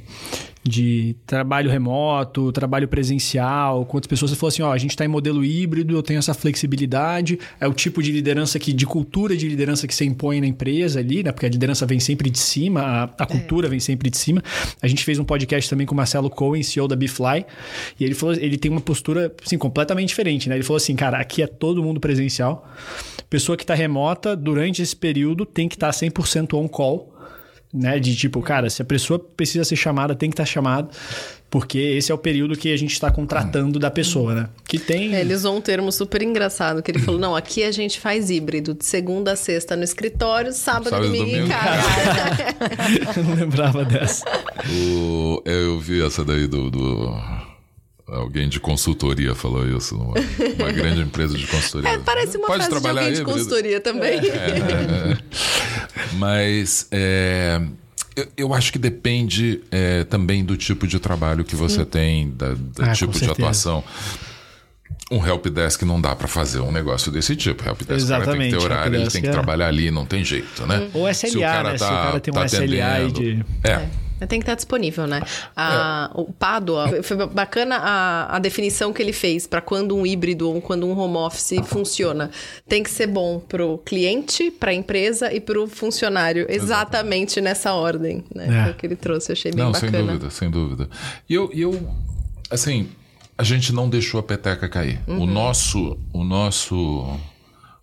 de 0.68 1.16
trabalho 1.26 1.70
remoto, 1.70 2.52
trabalho 2.52 2.88
presencial, 2.88 3.86
com 3.86 3.98
outras 3.98 4.10
pessoas. 4.10 4.32
Você 4.32 4.38
falou 4.38 4.50
assim: 4.50 4.62
ó, 4.62 4.72
a 4.72 4.78
gente 4.78 4.92
está 4.92 5.06
em 5.06 5.08
modelo 5.08 5.44
híbrido, 5.44 5.96
eu 5.96 6.04
tenho 6.04 6.20
essa 6.20 6.34
flexibilidade. 6.34 7.40
É 7.60 7.68
o 7.68 7.74
tipo 7.74 8.02
de 8.02 8.12
liderança 8.12 8.60
que, 8.60 8.74
de 8.74 8.86
cultura 8.86 9.36
de 9.36 9.48
liderança 9.48 9.88
que 9.88 9.96
você 9.96 10.06
impõe 10.06 10.42
na 10.42 10.48
empresa 10.48 11.00
ali, 11.00 11.24
né? 11.24 11.32
Porque 11.32 11.46
a 11.46 11.50
liderança 11.50 11.86
vem 11.86 12.00
sempre 12.00 12.30
de 12.30 12.40
cima, 12.40 12.82
a, 12.82 13.04
a 13.04 13.26
cultura 13.26 13.68
vem 13.68 13.80
sempre 13.80 14.10
de 14.10 14.18
cima. 14.18 14.44
A 14.82 14.88
gente 14.88 15.04
fez 15.04 15.20
um 15.20 15.24
podcast 15.24 15.70
também 15.70 15.86
com 15.86 15.94
o 15.94 15.98
Marcelo 15.98 16.30
Cohen, 16.30 16.64
CEO 16.64 16.88
da 16.88 16.96
Bifly, 16.96 17.46
e 18.00 18.04
ele 18.04 18.14
falou, 18.14 18.36
ele 18.36 18.58
tem 18.58 18.72
uma 18.72 18.82
postura 18.82 19.34
assim, 19.44 19.58
completamente 19.58 20.10
diferente, 20.10 20.50
né? 20.50 20.56
Ele 20.56 20.64
falou 20.64 20.78
assim, 20.78 20.96
cara, 20.96 21.18
aqui 21.18 21.42
é 21.42 21.48
todo 21.48 21.84
mundo 21.84 22.00
presencial. 22.00 22.68
Pessoa 23.30 23.58
que 23.58 23.64
está 23.64 23.74
remota, 23.74 24.36
durante 24.36 24.82
esse 24.82 24.96
período, 24.96 25.46
tem 25.46 25.68
que 25.68 25.76
estar 25.76 25.90
100% 25.90 26.54
on 26.54 26.68
call. 26.68 27.17
Né, 27.74 28.00
de 28.00 28.16
tipo, 28.16 28.42
cara, 28.42 28.70
se 28.70 28.82
a 28.82 28.86
pessoa 28.86 29.20
precisa 29.20 29.64
ser 29.66 29.76
chamada, 29.76 30.16
tem 30.16 30.30
que 30.30 30.34
estar 30.34 30.46
chamada, 30.46 30.88
porque 31.50 31.78
esse 31.78 32.10
é 32.12 32.16
o 32.16 32.18
período 32.18 32.56
que 32.58 32.72
a 32.74 32.78
gente 32.78 32.94
está 32.94 33.12
contratando 33.12 33.78
da 33.78 33.92
pessoa, 33.92 34.34
né? 34.34 34.50
Que 34.66 34.80
tem. 34.80 35.14
É, 35.14 35.20
ele 35.20 35.34
usou 35.34 35.56
um 35.56 35.60
termo 35.60 35.92
super 35.92 36.22
engraçado, 36.22 36.82
que 36.82 36.90
ele 36.90 37.00
falou, 37.00 37.20
não, 37.20 37.36
aqui 37.36 37.64
a 37.66 37.72
gente 37.72 38.00
faz 38.00 38.30
híbrido, 38.30 38.74
de 38.74 38.86
segunda 38.86 39.34
a 39.34 39.36
sexta 39.36 39.76
no 39.76 39.84
escritório, 39.84 40.54
sábado, 40.54 40.90
Sábado 40.92 41.06
e 41.14 41.18
domingo, 41.18 41.26
em 41.30 41.34
domingo. 41.42 41.50
casa. 41.50 41.84
Eu 43.20 43.24
não 43.26 43.36
lembrava 43.36 43.84
dessa. 43.84 44.24
O- 44.72 45.42
eu 45.46 45.78
vi 45.78 46.02
essa 46.02 46.24
daí 46.24 46.48
do, 46.48 46.72
do- 46.72 47.14
Alguém 48.08 48.48
de 48.48 48.60
consultoria 48.60 49.36
falou 49.36 49.68
isso 49.68 49.96
numa 49.98 50.14
uma 50.60 50.72
grande 50.72 51.02
empresa 51.02 51.38
de 51.38 51.46
consultoria. 51.46 51.90
É, 51.96 51.98
parece 51.98 52.38
uma 52.38 52.48
Pode 52.48 52.64
frase 52.64 52.76
de 52.76 52.82
trabalhar 52.82 53.02
alguém 53.08 53.18
de 53.20 53.24
consultoria 53.26 53.82
também. 53.82 54.20
É. 54.30 55.18
Mas 56.14 56.88
é, 56.92 57.62
eu, 58.16 58.28
eu 58.38 58.54
acho 58.54 58.72
que 58.72 58.80
depende 58.80 59.62
é, 59.72 60.04
também 60.06 60.44
do 60.44 60.56
tipo 60.56 60.88
de 60.88 61.00
trabalho 61.00 61.44
que 61.44 61.56
você 61.56 61.84
tem, 61.86 62.32
da, 62.32 62.54
do 62.54 62.72
Ah, 62.84 62.94
tipo 62.94 63.12
de 63.12 63.20
certeza. 63.20 63.32
atuação. 63.34 63.84
um 65.12 65.26
helpdesk 65.26 65.82
não 65.84 66.00
dá 66.00 66.16
para 66.16 66.28
fazer 66.30 66.60
um 66.62 66.72
negócio 66.72 67.12
desse 67.12 67.36
tipo. 67.36 67.62
Helpdesk 67.68 68.06
o 68.06 68.08
cara 68.08 68.26
tem 68.26 68.34
que 68.38 68.46
Exatamente, 68.46 68.58
ter 68.58 68.64
horário, 68.64 68.96
ele 68.96 69.10
tem 69.10 69.22
que 69.22 69.28
é- 69.28 69.32
trabalhar 69.32 69.68
ali, 69.68 69.92
não 69.92 70.06
tem 70.06 70.24
jeito, 70.24 70.66
né? 70.66 70.90
Ou 70.94 71.08
SLA, 71.10 71.64
né? 71.64 71.78
Se 71.78 71.84
o 71.84 71.88
cara 71.88 72.20
tem 72.22 72.34
um 72.34 72.44
SLA 72.46 72.94
aí 72.94 73.12
de- 73.12 73.46
É. 73.64 73.86
Tem 74.26 74.40
que 74.40 74.44
estar 74.44 74.56
disponível, 74.56 75.06
né? 75.06 75.22
A, 75.56 76.10
O 76.16 76.32
Padua, 76.34 77.04
foi 77.04 77.18
bacana 77.28 77.78
a, 77.78 78.36
a 78.36 78.40
definição 78.40 78.92
que 78.92 79.02
ele 79.02 79.14
fez 79.14 79.46
para 79.46 79.62
quando 79.62 79.96
um 79.96 80.06
híbrido 80.06 80.50
ou 80.50 80.62
quando 80.62 80.88
um 80.88 80.98
home 80.98 81.18
office 81.18 81.54
funciona. 81.66 82.32
Tem 82.68 82.82
que 82.82 82.90
ser 82.90 83.08
bom 83.08 83.40
pro 83.40 83.78
cliente, 83.80 84.50
pra 84.50 84.74
empresa 84.74 85.32
e 85.34 85.40
pro 85.40 85.68
funcionário. 85.68 86.46
Exatamente 86.50 87.40
nessa 87.42 87.74
ordem, 87.74 88.24
né? 88.34 88.70
É. 88.70 88.74
Que 88.74 88.86
ele 88.88 88.96
trouxe, 88.96 89.32
achei 89.32 89.52
bem 89.52 89.64
Não, 89.64 89.72
bacana. 89.72 89.92
sem 89.92 90.06
dúvida, 90.06 90.30
sem 90.30 90.50
dúvida. 90.52 90.90
E 91.30 91.34
eu, 91.34 91.52
eu, 91.54 91.90
assim, 92.50 92.90
a 93.38 93.44
gente 93.44 93.72
não 93.74 93.88
deixou 93.90 94.20
a 94.20 94.24
peteca 94.24 94.68
cair. 94.68 95.00
Uhum. 95.08 95.22
O 95.22 95.26
nosso, 95.26 95.98
o 96.12 96.24
nosso 96.24 97.06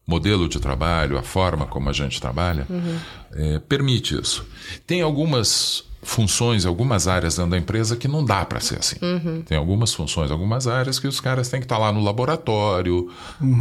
modelo 0.06 0.48
de 0.48 0.60
trabalho, 0.60 1.16
a 1.16 1.22
forma 1.22 1.66
como 1.66 1.88
a 1.88 1.92
gente 1.92 2.20
trabalha, 2.20 2.66
Uhum. 2.68 2.98
eh, 3.34 3.60
permite 3.68 4.20
isso. 4.20 4.44
Tem 4.86 5.00
algumas 5.00 5.84
funções, 6.04 6.64
algumas 6.66 7.08
áreas 7.08 7.34
dentro 7.36 7.50
da 7.50 7.58
empresa 7.58 7.96
que 7.96 8.06
não 8.06 8.24
dá 8.24 8.44
para 8.44 8.60
ser 8.60 8.78
assim. 8.78 8.96
Uhum. 9.02 9.42
Tem 9.42 9.58
algumas 9.58 9.92
funções, 9.92 10.30
algumas 10.30 10.68
áreas 10.68 10.98
que 11.00 11.08
os 11.08 11.18
caras 11.20 11.48
têm 11.48 11.58
que 11.60 11.64
estar 11.64 11.78
lá 11.78 11.90
no 11.92 12.00
laboratório, 12.02 13.08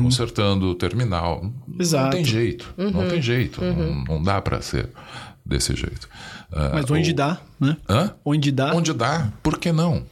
consertando 0.02 0.68
o 0.68 0.76
terminal. 0.76 1.42
Não 1.68 1.80
Exato. 1.80 2.16
tem 2.16 2.24
jeito, 2.26 2.74
Uhum. 2.78 2.92
não 2.92 3.08
tem 3.10 3.22
jeito, 3.22 3.62
não, 3.64 4.04
não 4.18 4.22
dá 4.24 4.42
para 4.42 4.62
ser 4.62 4.90
desse 5.46 5.76
jeito. 5.76 6.08
Ah, 6.52 6.72
Mas 6.76 6.90
onde 6.92 7.12
o- 7.12 7.16
dá, 7.16 7.38
né? 7.60 7.78
Hã? 7.90 8.14
Onde 8.24 8.52
dá. 8.52 8.74
Onde 8.76 8.94
dá, 8.94 9.32
por 9.42 9.58
que 9.58 9.72
não? 9.72 10.04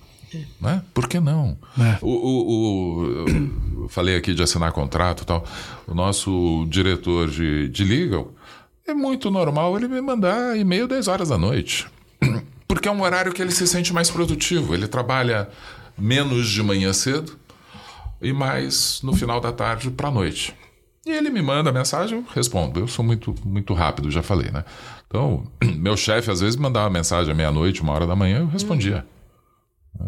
Né? 0.61 0.81
Por 0.93 1.07
que 1.09 1.19
não? 1.19 1.57
É. 1.77 1.97
O, 2.01 2.09
o- 2.09 3.83
o- 3.83 3.89
falei 3.89 4.15
aqui 4.15 4.33
de 4.33 4.41
assinar 4.41 4.71
contrato 4.71 5.23
e 5.23 5.25
tal. 5.25 5.45
O 5.85 5.93
nosso 5.93 6.65
diretor 6.69 7.29
de, 7.29 7.67
de 7.67 7.83
legal 7.83 8.31
é 8.87 8.93
muito 8.93 9.29
normal 9.29 9.75
ele 9.77 9.87
me 9.89 9.99
mandar 9.99 10.57
e-mail 10.57 10.87
10 10.87 11.07
horas 11.09 11.29
da 11.29 11.37
noite. 11.37 11.85
Porque 12.71 12.87
é 12.87 12.91
um 12.91 13.01
horário 13.01 13.33
que 13.33 13.41
ele 13.41 13.51
se 13.51 13.67
sente 13.67 13.91
mais 13.91 14.09
produtivo. 14.09 14.73
Ele 14.73 14.87
trabalha 14.87 15.49
menos 15.97 16.47
de 16.47 16.63
manhã 16.63 16.93
cedo 16.93 17.37
e 18.21 18.31
mais 18.31 19.01
no 19.03 19.11
final 19.11 19.41
da 19.41 19.51
tarde 19.51 19.91
para 19.91 20.07
a 20.07 20.11
noite. 20.11 20.55
E 21.05 21.11
ele 21.11 21.29
me 21.29 21.41
manda 21.41 21.69
mensagem, 21.69 22.19
eu 22.19 22.25
respondo. 22.33 22.79
Eu 22.79 22.87
sou 22.87 23.03
muito, 23.03 23.35
muito 23.43 23.73
rápido, 23.73 24.09
já 24.09 24.23
falei, 24.23 24.49
né? 24.51 24.63
Então, 25.05 25.45
meu 25.79 25.97
chefe 25.97 26.31
às 26.31 26.39
vezes 26.39 26.55
mandava 26.55 26.89
mensagem 26.89 27.33
à 27.33 27.35
meia-noite, 27.35 27.81
uma 27.81 27.91
hora 27.91 28.07
da 28.07 28.15
manhã, 28.15 28.39
eu 28.39 28.47
respondia. 28.47 29.05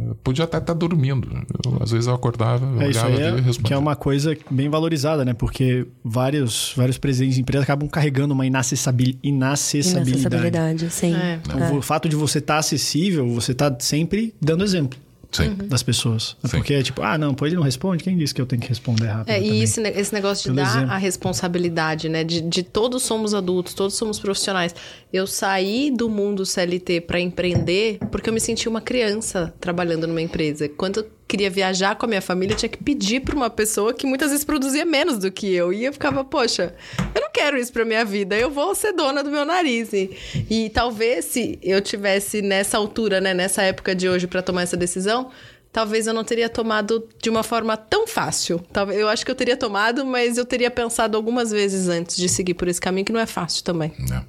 Eu 0.07 0.15
podia 0.23 0.45
até 0.45 0.57
estar 0.57 0.73
dormindo. 0.73 1.27
Eu, 1.65 1.77
às 1.81 1.91
vezes 1.91 2.07
eu 2.07 2.13
acordava, 2.13 2.65
eu 2.65 2.81
É 2.81 2.89
isso 2.89 2.99
olhava 2.99 3.07
aí, 3.15 3.23
ali 3.27 3.35
e 3.35 3.39
é, 3.39 3.41
respondia. 3.41 3.63
que 3.67 3.73
é 3.73 3.77
uma 3.77 3.95
coisa 3.95 4.35
bem 4.49 4.69
valorizada, 4.69 5.23
né? 5.25 5.33
Porque 5.33 5.85
vários, 6.03 6.73
vários 6.75 6.97
presidentes 6.97 7.35
de 7.35 7.41
empresa 7.41 7.63
acabam 7.63 7.87
carregando 7.89 8.33
uma 8.33 8.45
inacessabil- 8.45 9.17
inacessibilidade. 9.23 10.09
Inacessibilidade, 10.09 10.89
sim. 10.89 11.15
É. 11.15 11.39
Então, 11.45 11.77
O 11.77 11.81
fato 11.81 12.07
de 12.09 12.15
você 12.15 12.39
estar 12.39 12.57
acessível, 12.57 13.27
você 13.29 13.51
está 13.51 13.75
sempre 13.79 14.33
dando 14.41 14.63
exemplo 14.63 14.97
Sim. 15.36 15.55
das 15.67 15.84
pessoas. 15.84 16.36
É 16.43 16.47
Sim. 16.47 16.57
Porque 16.57 16.73
é 16.73 16.84
tipo, 16.84 17.01
ah, 17.01 17.17
não, 17.17 17.34
pô, 17.34 17.45
ele 17.45 17.55
não 17.55 17.63
responde, 17.63 18.03
quem 18.03 18.17
disse 18.17 18.34
que 18.34 18.41
eu 18.41 18.45
tenho 18.45 18.61
que 18.61 18.69
responder 18.69 19.07
rápido? 19.07 19.34
É, 19.34 19.41
e 19.41 19.61
esse, 19.63 19.81
esse 19.81 20.13
negócio 20.13 20.43
de 20.43 20.55
Pelo 20.55 20.67
dar 20.67 20.77
exemplo. 20.77 20.91
a 20.93 20.97
responsabilidade, 20.97 22.09
né? 22.09 22.23
De, 22.23 22.41
de 22.41 22.63
todos 22.63 23.03
somos 23.03 23.34
adultos, 23.34 23.73
todos 23.73 23.95
somos 23.95 24.19
profissionais. 24.19 24.75
Eu 25.11 25.27
saí 25.27 25.91
do 25.91 26.09
mundo 26.09 26.45
CLT 26.45 27.01
para 27.01 27.19
empreender 27.19 27.97
porque 28.11 28.29
eu 28.29 28.34
me 28.34 28.39
senti 28.39 28.67
uma 28.69 28.81
criança 28.81 29.53
trabalhando 29.59 30.07
numa 30.07 30.21
empresa. 30.21 30.69
Quando 30.69 31.01
eu 31.01 31.07
queria 31.34 31.49
viajar 31.49 31.95
com 31.95 32.05
a 32.05 32.09
minha 32.09 32.21
família, 32.21 32.55
tinha 32.55 32.69
que 32.69 32.77
pedir 32.77 33.21
para 33.21 33.36
uma 33.36 33.49
pessoa 33.49 33.91
que 33.91 34.05
muitas 34.05 34.29
vezes 34.29 34.45
produzia 34.45 34.86
menos 34.86 35.17
do 35.17 35.31
que 35.31 35.51
eu. 35.51 35.73
E 35.73 35.84
eu 35.84 35.91
ficava, 35.91 36.23
poxa, 36.23 36.75
eu 37.15 37.19
não 37.19 37.31
quero 37.31 37.57
isso 37.57 37.73
pra 37.73 37.84
minha 37.84 38.05
vida, 38.05 38.38
eu 38.38 38.51
vou 38.51 38.75
ser 38.75 38.93
dona 38.93 39.23
do 39.23 39.31
meu 39.31 39.43
nariz. 39.43 39.91
E, 39.93 40.15
e 40.47 40.69
talvez 40.69 41.25
se 41.25 41.57
eu 41.63 41.81
tivesse 41.81 42.43
nessa 42.43 42.77
altura, 42.77 43.19
né, 43.19 43.34
nessa 43.34 43.63
época 43.63 43.95
de 43.95 44.07
hoje 44.07 44.27
para 44.27 44.43
tomar 44.43 44.61
essa 44.61 44.77
decisão, 44.77 45.31
talvez 45.71 46.05
eu 46.05 46.13
não 46.13 46.23
teria 46.23 46.47
tomado 46.47 47.09
de 47.19 47.31
uma 47.31 47.41
forma 47.41 47.75
tão 47.75 48.05
fácil. 48.05 48.63
Talvez 48.71 48.99
eu 48.99 49.09
acho 49.09 49.25
que 49.25 49.31
eu 49.31 49.36
teria 49.36 49.57
tomado, 49.57 50.05
mas 50.05 50.38
eu 50.38 50.45
teria 50.45 50.69
pensado 50.69 51.17
algumas 51.17 51.49
vezes 51.49 51.89
antes 51.89 52.15
de 52.15 52.29
seguir 52.29 52.53
por 52.53 52.67
esse 52.67 52.79
caminho 52.79 53.05
que 53.05 53.11
não 53.11 53.19
é 53.19 53.25
fácil 53.25 53.63
também. 53.63 53.91
né? 54.07 54.23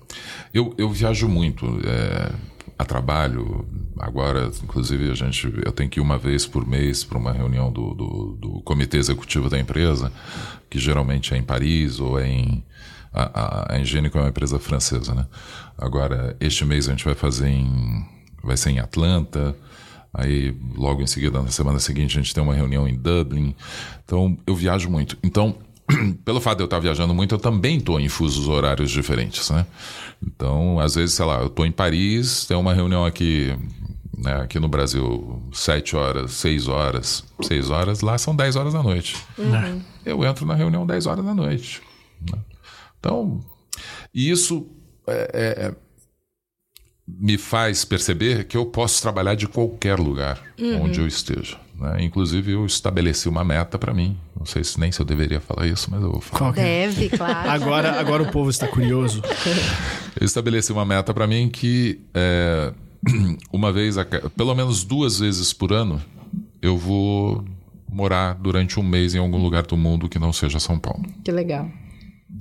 Eu, 0.54 0.72
eu 0.78 0.88
viajo 0.88 1.28
muito 1.28 1.66
é, 1.86 2.30
a 2.78 2.84
trabalho. 2.84 3.66
Agora, 3.98 4.50
inclusive, 4.62 5.10
a 5.10 5.14
gente, 5.14 5.52
eu 5.64 5.72
tenho 5.72 5.88
que 5.88 6.00
ir 6.00 6.02
uma 6.02 6.18
vez 6.18 6.46
por 6.46 6.66
mês 6.66 7.04
para 7.04 7.18
uma 7.18 7.32
reunião 7.32 7.72
do, 7.72 7.94
do, 7.94 8.38
do 8.40 8.50
comitê 8.62 8.98
executivo 8.98 9.48
da 9.48 9.58
empresa, 9.58 10.12
que 10.68 10.78
geralmente 10.78 11.34
é 11.34 11.36
em 11.36 11.42
Paris 11.42 12.00
ou 12.00 12.18
é 12.18 12.28
em. 12.28 12.64
A, 13.12 13.22
a, 13.22 13.74
a 13.74 13.80
Engênico 13.80 14.18
é 14.18 14.22
uma 14.22 14.30
empresa 14.30 14.58
francesa, 14.58 15.14
né? 15.14 15.26
Agora, 15.78 16.36
este 16.40 16.64
mês 16.64 16.88
a 16.88 16.90
gente 16.90 17.04
vai 17.04 17.14
fazer 17.14 17.48
em. 17.48 18.04
Vai 18.42 18.56
ser 18.56 18.70
em 18.70 18.80
Atlanta. 18.80 19.56
Aí, 20.12 20.54
logo 20.76 21.02
em 21.02 21.06
seguida, 21.06 21.42
na 21.42 21.50
semana 21.50 21.80
seguinte, 21.80 22.16
a 22.16 22.22
gente 22.22 22.34
tem 22.34 22.42
uma 22.42 22.54
reunião 22.54 22.86
em 22.86 22.94
Dublin. 22.94 23.54
Então, 24.04 24.36
eu 24.46 24.54
viajo 24.54 24.88
muito. 24.88 25.16
Então, 25.22 25.56
pelo 26.24 26.40
fato 26.40 26.58
de 26.58 26.62
eu 26.62 26.66
estar 26.66 26.78
viajando 26.78 27.14
muito, 27.14 27.34
eu 27.34 27.38
também 27.38 27.78
estou 27.78 28.00
em 28.00 28.08
fusos 28.08 28.48
horários 28.48 28.90
diferentes, 28.90 29.50
né? 29.50 29.66
Então, 30.26 30.78
às 30.80 30.94
vezes, 30.94 31.14
sei 31.14 31.24
lá, 31.26 31.40
eu 31.40 31.46
estou 31.48 31.66
em 31.66 31.72
Paris, 31.72 32.46
tem 32.46 32.56
uma 32.56 32.72
reunião 32.72 33.04
aqui, 33.04 33.54
né, 34.16 34.36
aqui 34.36 34.58
no 34.58 34.68
Brasil, 34.68 35.42
sete 35.52 35.94
horas, 35.94 36.32
seis 36.32 36.66
horas. 36.68 37.24
Seis 37.42 37.68
horas, 37.70 38.00
lá 38.00 38.16
são 38.16 38.34
10 38.34 38.56
horas 38.56 38.72
da 38.72 38.82
noite. 38.82 39.16
Eu 40.06 40.24
entro 40.24 40.46
na 40.46 40.54
reunião 40.54 40.86
10 40.86 41.06
horas 41.06 41.24
da 41.24 41.34
noite. 41.34 41.82
né? 42.32 42.38
Então, 42.98 43.44
isso 44.14 44.66
é- 45.06 45.30
é- 45.34 45.66
é- 45.66 45.74
me 47.06 47.36
faz 47.36 47.84
perceber 47.84 48.44
que 48.44 48.56
eu 48.56 48.64
posso 48.64 49.02
trabalhar 49.02 49.34
de 49.34 49.46
qualquer 49.46 49.98
lugar 49.98 50.40
onde 50.80 51.00
eu 51.00 51.06
esteja. 51.06 51.58
Né? 51.78 52.02
Inclusive, 52.04 52.52
eu 52.52 52.64
estabeleci 52.64 53.28
uma 53.28 53.44
meta 53.44 53.78
para 53.78 53.92
mim. 53.92 54.16
Não 54.38 54.46
sei 54.46 54.62
se 54.62 54.78
nem 54.78 54.92
se 54.92 55.00
eu 55.00 55.06
deveria 55.06 55.40
falar 55.40 55.66
isso, 55.66 55.90
mas 55.90 56.02
eu 56.02 56.12
vou 56.12 56.20
falar. 56.20 56.56
É? 56.58 56.86
Deve, 56.88 57.08
claro. 57.10 57.50
Agora, 57.50 58.00
agora 58.00 58.22
o 58.22 58.30
povo 58.30 58.50
está 58.50 58.68
curioso. 58.68 59.22
Eu 60.18 60.24
estabeleci 60.24 60.70
uma 60.70 60.84
meta 60.84 61.12
para 61.12 61.26
mim 61.26 61.48
que 61.48 62.00
é, 62.14 62.72
uma 63.52 63.72
vez, 63.72 63.98
a 63.98 64.04
pelo 64.04 64.54
menos 64.54 64.84
duas 64.84 65.18
vezes 65.18 65.52
por 65.52 65.72
ano, 65.72 66.00
eu 66.62 66.78
vou 66.78 67.44
morar 67.90 68.34
durante 68.34 68.78
um 68.78 68.82
mês 68.82 69.14
em 69.14 69.18
algum 69.18 69.38
lugar 69.38 69.64
do 69.66 69.76
mundo 69.76 70.08
que 70.08 70.18
não 70.18 70.32
seja 70.32 70.58
São 70.60 70.78
Paulo. 70.78 71.02
Que 71.24 71.32
legal. 71.32 71.68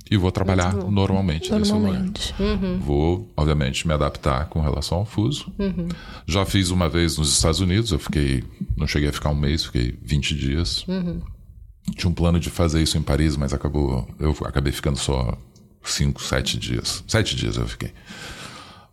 E 0.09 0.17
vou 0.17 0.31
trabalhar 0.31 0.73
normalmente 0.73 1.51
nesse 1.51 1.71
lugar. 1.71 1.91
Normalmente. 1.93 2.33
Vou, 2.79 3.31
obviamente, 3.35 3.87
me 3.87 3.93
adaptar 3.93 4.47
com 4.47 4.61
relação 4.61 4.99
ao 4.99 5.05
fuso. 5.05 5.51
Já 6.25 6.45
fiz 6.45 6.69
uma 6.69 6.89
vez 6.89 7.17
nos 7.17 7.31
Estados 7.31 7.59
Unidos, 7.59 7.91
eu 7.91 7.99
fiquei. 7.99 8.43
Não 8.75 8.87
cheguei 8.87 9.09
a 9.09 9.13
ficar 9.13 9.29
um 9.29 9.35
mês, 9.35 9.65
fiquei 9.65 9.97
20 10.01 10.35
dias. 10.35 10.85
Tinha 11.95 12.09
um 12.09 12.13
plano 12.13 12.39
de 12.39 12.49
fazer 12.49 12.81
isso 12.81 12.97
em 12.97 13.01
Paris, 13.01 13.35
mas 13.35 13.53
acabou. 13.53 14.07
Eu 14.19 14.35
acabei 14.45 14.71
ficando 14.71 14.97
só 14.97 15.37
5, 15.83 16.21
7 16.21 16.57
dias. 16.57 17.03
7 17.07 17.35
dias 17.35 17.57
eu 17.57 17.67
fiquei. 17.67 17.91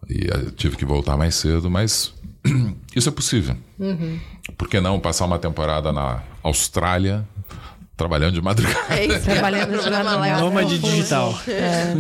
E 0.09 0.27
eh, 0.27 0.51
tive 0.57 0.77
que 0.77 0.85
voltar 0.85 1.17
mais 1.17 1.37
cedo, 1.37 1.71
mas 1.71 2.13
isso 2.95 3.09
é 3.09 3.13
possível. 3.13 3.57
Por 4.59 4.69
que 4.69 4.81
não 4.81 4.99
passar 4.99 5.25
uma 5.25 5.39
temporada 5.39 5.93
na 5.93 6.23
Austrália, 6.43 7.27
trabalhando 8.01 8.33
de 8.33 8.41
madrugada? 8.41 8.95
É 8.95 9.05
isso. 9.05 9.25
Trabalhando 9.27 9.79
de 9.79 9.91
madrugada. 9.91 10.41
Nômade 10.41 10.79
digital. 10.79 11.39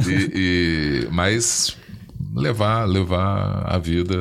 E, 0.07 0.30
e- 0.34 1.09
mas 1.12 1.76
levar 2.34 2.86
levar 2.88 3.64
a 3.66 3.76
vida 3.78 4.16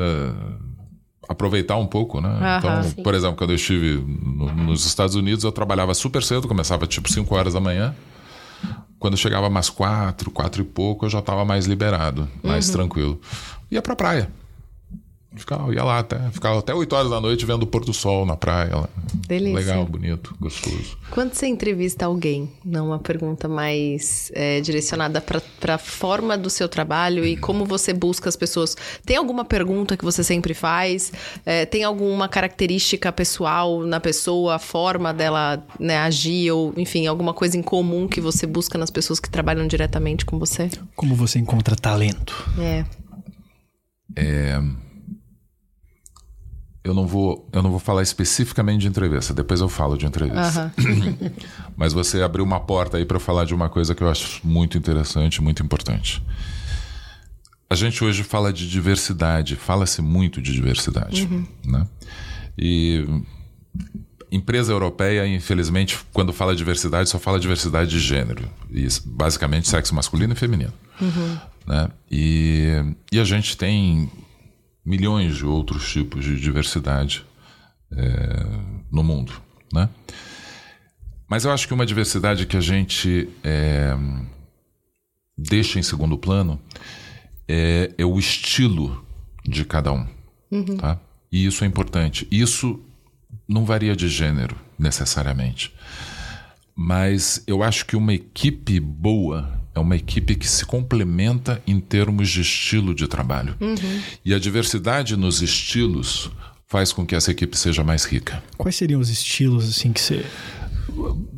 aproveitar 1.27 1.77
um 1.77 1.85
pouco, 1.87 2.19
né? 2.19 2.29
Aham, 2.29 2.57
então, 2.57 2.83
sim. 2.83 3.03
por 3.03 3.13
exemplo, 3.13 3.37
quando 3.37 3.51
eu 3.51 3.55
estive 3.55 4.03
no- 4.03 4.51
nos 4.53 4.85
Estados 4.85 5.15
Unidos, 5.15 5.43
eu 5.45 5.51
trabalhava 5.51 5.93
super 5.93 6.21
cedo, 6.23 6.47
começava 6.47 6.85
tipo 6.87 7.09
5 7.09 7.33
horas 7.35 7.53
da 7.53 7.59
manhã. 7.59 7.95
Quando 8.97 9.13
eu 9.13 9.17
chegava 9.17 9.47
umas 9.47 9.69
quatro, 9.69 10.29
quatro 10.31 10.61
e 10.61 10.65
pouco, 10.65 11.05
eu 11.05 11.09
já 11.09 11.19
estava 11.19 11.45
mais 11.45 11.65
liberado, 11.65 12.27
mais 12.43 12.67
Uhum. 12.67 12.73
tranquilo. 12.73 13.21
Ia 13.71 13.81
pra 13.81 13.95
praia. 13.95 14.29
Ficava, 15.35 15.71
ia 15.71 15.83
lá 15.83 15.99
até, 15.99 16.17
ficava 16.31 16.57
até 16.57 16.73
8 16.73 16.91
horas 16.95 17.11
da 17.11 17.21
noite 17.21 17.45
vendo 17.45 17.61
o 17.61 17.67
pôr 17.67 17.85
do 17.85 17.93
sol 17.93 18.25
na 18.25 18.35
praia. 18.35 18.75
lá. 18.75 18.89
Delícia. 19.27 19.59
Legal, 19.59 19.85
bonito, 19.85 20.35
gostoso. 20.39 20.97
Quando 21.11 21.33
você 21.33 21.45
entrevista 21.45 22.07
alguém, 22.07 22.51
não 22.65 22.87
uma 22.87 22.97
pergunta 22.97 23.47
mais 23.47 24.31
é, 24.33 24.59
direcionada 24.59 25.21
para 25.21 25.75
a 25.75 25.77
forma 25.77 26.35
do 26.35 26.49
seu 26.49 26.67
trabalho 26.67 27.23
e 27.23 27.37
como 27.37 27.63
você 27.63 27.93
busca 27.93 28.27
as 28.27 28.35
pessoas, 28.35 28.75
tem 29.05 29.17
alguma 29.17 29.45
pergunta 29.45 29.95
que 29.95 30.03
você 30.03 30.23
sempre 30.23 30.55
faz? 30.55 31.13
É, 31.45 31.63
tem 31.63 31.83
alguma 31.83 32.27
característica 32.27 33.11
pessoal 33.11 33.81
na 33.85 33.99
pessoa, 33.99 34.55
a 34.55 34.59
forma 34.59 35.13
dela 35.13 35.63
né, 35.79 35.97
agir 35.99 36.51
ou, 36.51 36.73
enfim, 36.75 37.05
alguma 37.05 37.35
coisa 37.35 37.55
em 37.55 37.61
comum 37.61 38.07
que 38.07 38.19
você 38.19 38.47
busca 38.47 38.79
nas 38.79 38.89
pessoas 38.89 39.19
que 39.19 39.29
trabalham 39.29 39.67
diretamente 39.67 40.25
com 40.25 40.39
você? 40.39 40.71
Como 40.95 41.13
você 41.13 41.37
encontra 41.37 41.75
talento? 41.75 42.33
É. 42.57 42.83
eu 46.89 46.93
não 46.93 47.05
vou, 47.05 47.47
eu 47.53 47.61
não 47.61 47.69
vou 47.69 47.79
falar 47.79 48.01
especificamente 48.01 48.81
de 48.81 48.87
entrevista. 48.87 49.33
Depois 49.33 49.61
eu 49.61 49.69
falo 49.69 49.95
de 49.95 50.05
entrevista. 50.05 50.73
Mas 51.77 51.93
você 51.93 52.21
abriu 52.21 52.43
uma 52.43 52.59
porta 52.59 52.97
aí 52.97 53.05
para 53.05 53.19
falar 53.19 53.45
de 53.45 53.53
uma 53.53 53.69
coisa 53.69 53.93
que 53.93 54.03
eu 54.03 54.09
acho 54.09 54.41
muito 54.43 54.77
interessante, 54.77 55.41
muito 55.41 55.61
importante. 55.61 56.23
A 57.69 57.75
gente 57.75 58.03
hoje 58.03 58.23
fala 58.23 58.51
de 58.51 58.67
diversidade, 58.67 59.55
fala-se 59.55 60.01
muito 60.01 60.41
de 60.41 60.51
diversidade, 60.51 61.25
uhum. 61.25 61.45
né? 61.63 61.87
E 62.57 63.05
empresa 64.31 64.71
europeia, 64.71 65.27
infelizmente, 65.27 65.99
quando 66.11 66.33
fala 66.33 66.55
diversidade, 66.55 67.09
só 67.09 67.19
fala 67.19 67.39
diversidade 67.39 67.91
de 67.91 67.99
gênero. 67.99 68.49
E 68.71 68.87
basicamente 69.05 69.67
sexo 69.67 69.93
masculino 69.93 70.33
e 70.33 70.35
feminino. 70.35 70.73
Uhum. 70.99 71.37
Né? 71.67 71.89
E, 72.09 72.95
e 73.11 73.19
a 73.19 73.23
gente 73.23 73.55
tem 73.55 74.09
milhões 74.89 75.37
de 75.37 75.45
outros 75.45 75.87
tipos 75.87 76.25
de 76.25 76.41
diversidade 76.41 77.23
é, 77.91 78.45
no 78.91 79.03
mundo. 79.03 79.39
Né? 79.71 79.87
Mas 81.29 81.45
eu 81.45 81.51
acho 81.51 81.67
que 81.67 81.75
uma 81.75 81.85
diversidade 81.85 82.47
que 82.47 82.57
a 82.57 82.59
gente 82.59 83.29
é, 83.43 83.95
deixa 85.37 85.77
em 85.77 85.83
segundo 85.83 86.17
plano 86.17 86.59
é, 87.47 87.93
é, 87.99 88.03
o 88.03 88.17
estilo 88.17 89.05
de 89.45 89.63
cada 89.63 89.91
um. 89.93 90.07
Uhum. 90.49 90.77
Tá? 90.77 90.99
E 91.31 91.45
isso 91.45 91.63
é 91.63 91.67
importante. 91.67 92.27
Isso 92.31 92.83
não 93.47 93.65
varia 93.65 93.95
de 93.95 94.07
gênero, 94.07 94.55
necessariamente. 94.77 95.71
Mas 96.75 97.43
eu 97.45 97.61
acho 97.61 97.85
que 97.85 97.95
uma 97.95 98.15
equipe 98.15 98.79
boa 98.79 99.58
é 99.79 99.81
uma 99.81 99.95
equipe 99.95 100.35
que 100.35 100.47
se 100.47 100.65
complementa 100.65 101.61
em 101.65 101.79
termos 101.79 102.29
de 102.29 102.41
estilo 102.41 102.93
de 102.93 103.07
trabalho. 103.07 103.55
Uhum. 103.59 104.01
E 104.23 104.33
a 104.33 104.39
diversidade 104.39 105.15
nos 105.15 105.41
estilos 105.41 106.29
faz 106.67 106.93
com 106.93 107.05
que 107.05 107.15
essa 107.15 107.31
equipe 107.31 107.57
seja 107.57 107.83
mais 107.83 108.05
rica. 108.05 108.43
Quais 108.57 108.75
seriam 108.75 109.01
os 109.01 109.09
estilos 109.09 109.69
assim 109.69 109.91
que 109.91 110.01
você 110.01 110.23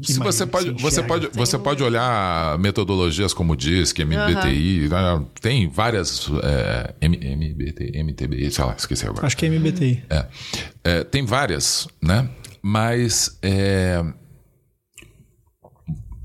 se 0.02 0.18
você 0.18 0.46
pode, 0.46 0.72
você 0.72 1.04
pode, 1.04 1.30
você 1.34 1.58
pode 1.58 1.84
olhar 1.84 2.58
metodologias 2.58 3.34
como 3.34 3.56
DISC, 3.56 4.00
MBTI, 4.00 4.88
uhum. 4.88 5.26
tem 5.40 5.70
várias 5.70 6.28
é, 6.42 6.94
MBT, 7.02 8.04
MTBI, 8.04 8.50
sei 8.50 8.66
lá, 8.66 8.76
esqueci 8.78 9.06
agora. 9.06 9.28
Acho 9.28 9.38
que 9.38 9.46
é 9.46 9.50
MBTI. 9.50 10.04
É, 10.10 10.26
é, 10.84 11.04
tem 11.04 11.26
várias, 11.26 11.88
né? 12.02 12.30
Mas 12.62 13.38
é, 13.42 14.04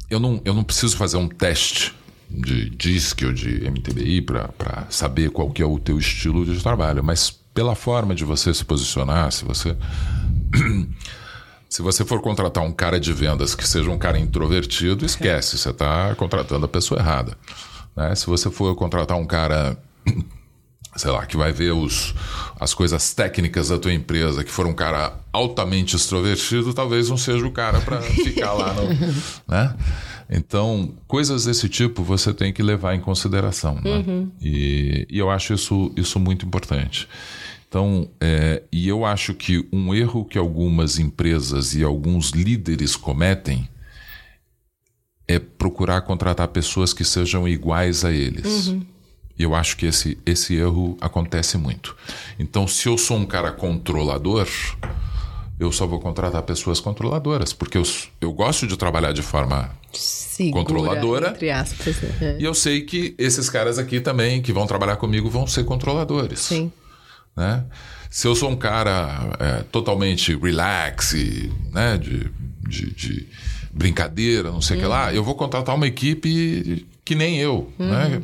eu, 0.08 0.20
não, 0.20 0.40
eu 0.44 0.54
não 0.54 0.64
preciso 0.64 0.96
fazer 0.96 1.16
um 1.16 1.28
teste 1.28 1.94
de 2.28 2.70
DISC 2.70 3.24
ou 3.24 3.32
de 3.32 3.70
MTBI 3.70 4.22
para 4.22 4.86
saber 4.90 5.30
qual 5.30 5.50
que 5.50 5.62
é 5.62 5.66
o 5.66 5.78
teu 5.78 5.98
estilo 5.98 6.44
de 6.44 6.60
trabalho, 6.62 7.02
mas 7.02 7.30
pela 7.30 7.74
forma 7.74 8.14
de 8.14 8.24
você 8.24 8.52
se 8.52 8.64
posicionar, 8.64 9.32
se 9.32 9.44
você 9.44 9.76
Se 11.68 11.82
você 11.82 12.04
for 12.04 12.20
contratar 12.22 12.64
um 12.64 12.72
cara 12.72 12.98
de 12.98 13.12
vendas 13.12 13.54
que 13.54 13.66
seja 13.66 13.90
um 13.90 13.98
cara 13.98 14.18
introvertido, 14.18 15.04
esquece, 15.04 15.58
você 15.58 15.70
está 15.70 16.14
contratando 16.14 16.64
a 16.64 16.68
pessoa 16.68 17.00
errada. 17.00 17.36
Né? 17.94 18.14
Se 18.14 18.26
você 18.26 18.50
for 18.50 18.74
contratar 18.76 19.18
um 19.18 19.26
cara, 19.26 19.76
sei 20.96 21.10
lá, 21.10 21.26
que 21.26 21.36
vai 21.36 21.52
ver 21.52 21.72
os, 21.72 22.14
as 22.58 22.72
coisas 22.72 23.12
técnicas 23.12 23.68
da 23.68 23.78
tua 23.78 23.92
empresa, 23.92 24.44
que 24.44 24.50
for 24.50 24.66
um 24.66 24.72
cara 24.72 25.18
altamente 25.32 25.96
extrovertido, 25.96 26.72
talvez 26.72 27.10
não 27.10 27.16
seja 27.16 27.44
o 27.44 27.50
cara 27.50 27.80
para 27.80 28.00
ficar 28.24 28.52
lá. 28.52 28.72
No, 28.72 28.88
né? 29.48 29.76
Então, 30.28 30.94
coisas 31.06 31.44
desse 31.44 31.68
tipo 31.68 32.02
você 32.02 32.34
tem 32.34 32.52
que 32.52 32.62
levar 32.62 32.94
em 32.94 33.00
consideração. 33.00 33.76
Né? 33.76 34.04
Uhum. 34.06 34.30
E, 34.40 35.06
e 35.08 35.18
eu 35.18 35.30
acho 35.30 35.54
isso, 35.54 35.92
isso 35.96 36.18
muito 36.18 36.44
importante. 36.44 37.08
Então, 37.68 38.08
é, 38.20 38.62
e 38.72 38.88
eu 38.88 39.04
acho 39.04 39.34
que 39.34 39.68
um 39.72 39.94
erro 39.94 40.24
que 40.24 40.38
algumas 40.38 40.98
empresas 40.98 41.74
e 41.74 41.82
alguns 41.82 42.30
líderes 42.30 42.96
cometem 42.96 43.68
é 45.28 45.38
procurar 45.38 46.02
contratar 46.02 46.48
pessoas 46.48 46.92
que 46.92 47.04
sejam 47.04 47.48
iguais 47.48 48.04
a 48.04 48.12
eles. 48.12 48.68
Uhum. 48.68 48.82
Eu 49.38 49.54
acho 49.54 49.76
que 49.76 49.86
esse, 49.86 50.16
esse 50.24 50.54
erro 50.54 50.96
acontece 51.00 51.58
muito. 51.58 51.94
Então, 52.38 52.66
se 52.66 52.88
eu 52.88 52.96
sou 52.96 53.18
um 53.18 53.26
cara 53.26 53.52
controlador, 53.52 54.48
eu 55.58 55.70
só 55.72 55.86
vou 55.86 56.00
contratar 56.00 56.42
pessoas 56.42 56.80
controladoras, 56.80 57.52
porque 57.52 57.76
eu, 57.76 57.82
eu 58.20 58.32
gosto 58.32 58.66
de 58.66 58.76
trabalhar 58.76 59.12
de 59.12 59.22
forma 59.22 59.70
Segura, 60.36 60.64
controladora. 60.64 61.30
Entre 61.30 61.50
aspas, 61.50 61.96
é. 62.20 62.36
E 62.38 62.44
eu 62.44 62.52
sei 62.52 62.82
que 62.82 63.14
esses 63.16 63.48
caras 63.48 63.78
aqui 63.78 64.00
também, 64.00 64.42
que 64.42 64.52
vão 64.52 64.66
trabalhar 64.66 64.96
comigo, 64.96 65.30
vão 65.30 65.46
ser 65.46 65.64
controladores. 65.64 66.40
Sim. 66.40 66.70
Né? 67.34 67.64
Se 68.10 68.26
eu 68.28 68.36
sou 68.36 68.50
um 68.50 68.56
cara 68.56 69.34
é, 69.40 69.62
totalmente 69.72 70.36
relax, 70.36 71.14
né? 71.72 71.96
de, 71.96 72.30
de, 72.68 72.94
de 72.94 73.28
brincadeira, 73.72 74.50
não 74.52 74.60
sei 74.60 74.76
o 74.76 74.78
uhum. 74.78 74.84
que 74.84 74.88
lá, 74.90 75.14
eu 75.14 75.24
vou 75.24 75.34
contratar 75.34 75.74
uma 75.74 75.86
equipe 75.86 76.86
que 77.02 77.14
nem 77.14 77.38
eu. 77.38 77.72
Uhum. 77.78 77.88
Né? 77.88 78.22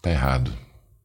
Tá 0.00 0.10
errado. 0.10 0.52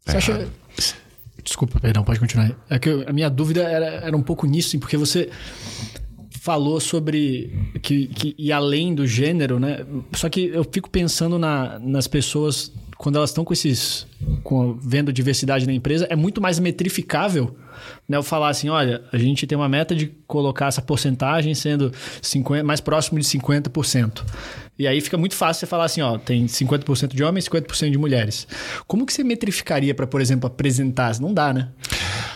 Tá 0.05 0.19
você 0.19 0.31
errado. 0.31 0.51
Acha... 0.77 0.95
Desculpa, 1.43 1.79
perdão, 1.79 2.03
pode 2.03 2.19
continuar. 2.19 2.55
É 2.69 2.77
que 2.77 2.87
eu, 2.87 3.03
a 3.07 3.11
minha 3.11 3.29
dúvida 3.31 3.63
era, 3.63 3.85
era 3.85 4.15
um 4.15 4.21
pouco 4.21 4.45
nisso, 4.45 4.77
porque 4.77 4.95
você 4.95 5.31
falou 6.41 6.79
sobre 6.79 7.53
que, 7.83 8.07
que 8.07 8.35
e 8.35 8.51
além 8.51 8.95
do 8.95 9.05
gênero, 9.05 9.59
né? 9.59 9.85
Só 10.13 10.27
que 10.27 10.47
eu 10.47 10.63
fico 10.63 10.89
pensando 10.89 11.37
na, 11.37 11.77
nas 11.77 12.07
pessoas 12.07 12.73
quando 12.97 13.17
elas 13.17 13.29
estão 13.29 13.45
com 13.45 13.53
esses. 13.53 14.07
Com, 14.43 14.73
vendo 14.73 15.13
diversidade 15.13 15.67
na 15.67 15.73
empresa, 15.73 16.07
é 16.09 16.15
muito 16.15 16.41
mais 16.41 16.57
metrificável 16.57 17.55
né, 18.09 18.17
eu 18.17 18.23
falar 18.23 18.49
assim: 18.49 18.69
olha, 18.69 19.03
a 19.11 19.17
gente 19.19 19.45
tem 19.45 19.55
uma 19.55 19.69
meta 19.69 19.95
de 19.95 20.07
colocar 20.25 20.67
essa 20.67 20.81
porcentagem 20.81 21.53
sendo 21.53 21.91
50, 22.21 22.63
mais 22.63 22.81
próximo 22.81 23.19
de 23.19 23.25
50%. 23.25 24.23
E 24.81 24.87
aí 24.87 24.99
fica 24.99 25.15
muito 25.15 25.35
fácil 25.35 25.59
você 25.59 25.65
falar 25.67 25.85
assim: 25.85 26.01
ó, 26.01 26.17
tem 26.17 26.47
50% 26.47 27.13
de 27.13 27.23
homens 27.23 27.45
e 27.45 27.49
50% 27.51 27.91
de 27.91 27.99
mulheres. 27.99 28.47
Como 28.87 29.05
que 29.05 29.13
você 29.13 29.23
metrificaria 29.23 29.93
para, 29.93 30.07
por 30.07 30.19
exemplo, 30.19 30.47
apresentar? 30.47 31.19
Não 31.19 31.31
dá, 31.31 31.53
né? 31.53 31.69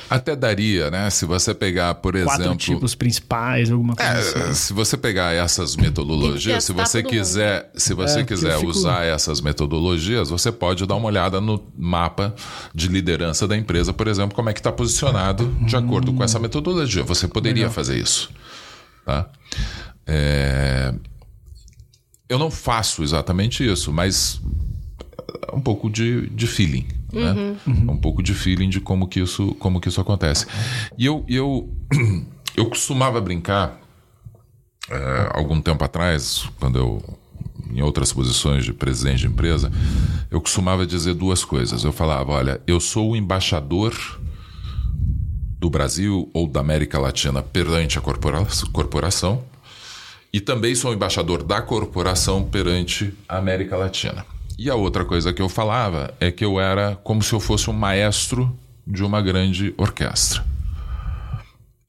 Até 0.07 0.35
daria, 0.35 0.91
né? 0.91 1.09
Se 1.09 1.25
você 1.25 1.55
pegar, 1.55 1.95
por 1.95 2.13
Quatro 2.21 2.43
exemplo. 2.43 2.57
tipos 2.57 2.93
principais, 2.93 3.71
alguma 3.71 3.95
coisa 3.95 4.11
é, 4.11 4.19
assim. 4.19 4.53
Se 4.53 4.73
você 4.73 4.95
pegar 4.95 5.33
essas 5.33 5.75
metodologias, 5.75 6.63
se 6.63 6.71
você 6.71 7.01
quiser, 7.01 7.71
se 7.73 7.95
você 7.95 8.19
é, 8.19 8.23
quiser 8.23 8.59
fico... 8.59 8.69
usar 8.69 9.03
essas 9.03 9.41
metodologias, 9.41 10.29
você 10.29 10.51
pode 10.51 10.85
dar 10.85 10.95
uma 10.95 11.07
olhada 11.07 11.41
no 11.41 11.65
mapa 11.75 12.35
de 12.75 12.87
liderança 12.87 13.47
da 13.47 13.57
empresa, 13.57 13.91
por 13.91 14.07
exemplo, 14.07 14.35
como 14.35 14.51
é 14.51 14.53
que 14.53 14.59
está 14.59 14.71
posicionado 14.71 15.47
de 15.61 15.75
acordo 15.75 16.13
com 16.13 16.23
essa 16.23 16.37
metodologia. 16.37 17.03
Você 17.03 17.27
poderia 17.27 17.63
Legal. 17.63 17.73
fazer 17.73 17.97
isso. 17.97 18.29
Tá? 19.03 19.27
É... 20.05 20.93
Eu 22.27 22.39
não 22.39 22.49
faço 22.49 23.03
exatamente 23.03 23.63
isso, 23.69 23.91
mas 23.91 24.41
um 25.53 25.61
pouco 25.61 25.89
de, 25.89 26.29
de 26.29 26.47
feeling. 26.47 26.87
Né? 27.11 27.31
Uhum. 27.31 27.57
Uhum. 27.67 27.91
Um 27.91 27.97
pouco 27.97 28.21
de 28.21 28.33
feeling 28.33 28.69
de 28.69 28.79
como 28.79 29.07
que 29.07 29.19
isso, 29.19 29.55
como 29.55 29.79
que 29.79 29.87
isso 29.87 30.01
acontece. 30.01 30.45
E 30.97 31.05
eu, 31.05 31.23
eu, 31.27 31.69
eu 32.55 32.65
costumava 32.67 33.21
brincar 33.21 33.79
é, 34.89 35.31
algum 35.33 35.61
tempo 35.61 35.83
atrás, 35.83 36.49
quando 36.59 36.77
eu 36.77 37.19
em 37.71 37.81
outras 37.81 38.13
posições 38.13 38.63
de 38.63 38.71
presidente 38.71 39.21
de 39.21 39.27
empresa, 39.27 39.71
eu 40.29 40.39
costumava 40.39 40.85
dizer 40.85 41.13
duas 41.13 41.43
coisas. 41.43 41.83
Eu 41.83 41.91
falava, 41.91 42.31
olha, 42.31 42.61
eu 42.65 42.79
sou 42.79 43.11
o 43.11 43.15
embaixador 43.15 43.93
do 45.59 45.69
Brasil 45.69 46.29
ou 46.33 46.47
da 46.47 46.59
América 46.59 46.99
Latina 46.99 47.41
perante 47.41 47.97
a 47.97 48.01
corporação 48.01 49.43
e 50.35 50.41
também 50.41 50.75
sou 50.75 50.93
embaixador 50.93 51.41
da 51.43 51.61
corporação 51.61 52.43
perante 52.43 53.13
a 53.25 53.37
América 53.37 53.77
Latina. 53.77 54.25
E 54.59 54.69
a 54.69 54.75
outra 54.75 55.05
coisa 55.05 55.31
que 55.31 55.41
eu 55.41 55.47
falava 55.47 56.13
é 56.19 56.29
que 56.29 56.43
eu 56.43 56.59
era 56.59 56.97
como 57.05 57.23
se 57.23 57.31
eu 57.31 57.39
fosse 57.39 57.69
um 57.69 57.73
maestro 57.73 58.53
de 58.85 59.01
uma 59.01 59.21
grande 59.21 59.73
orquestra, 59.77 60.43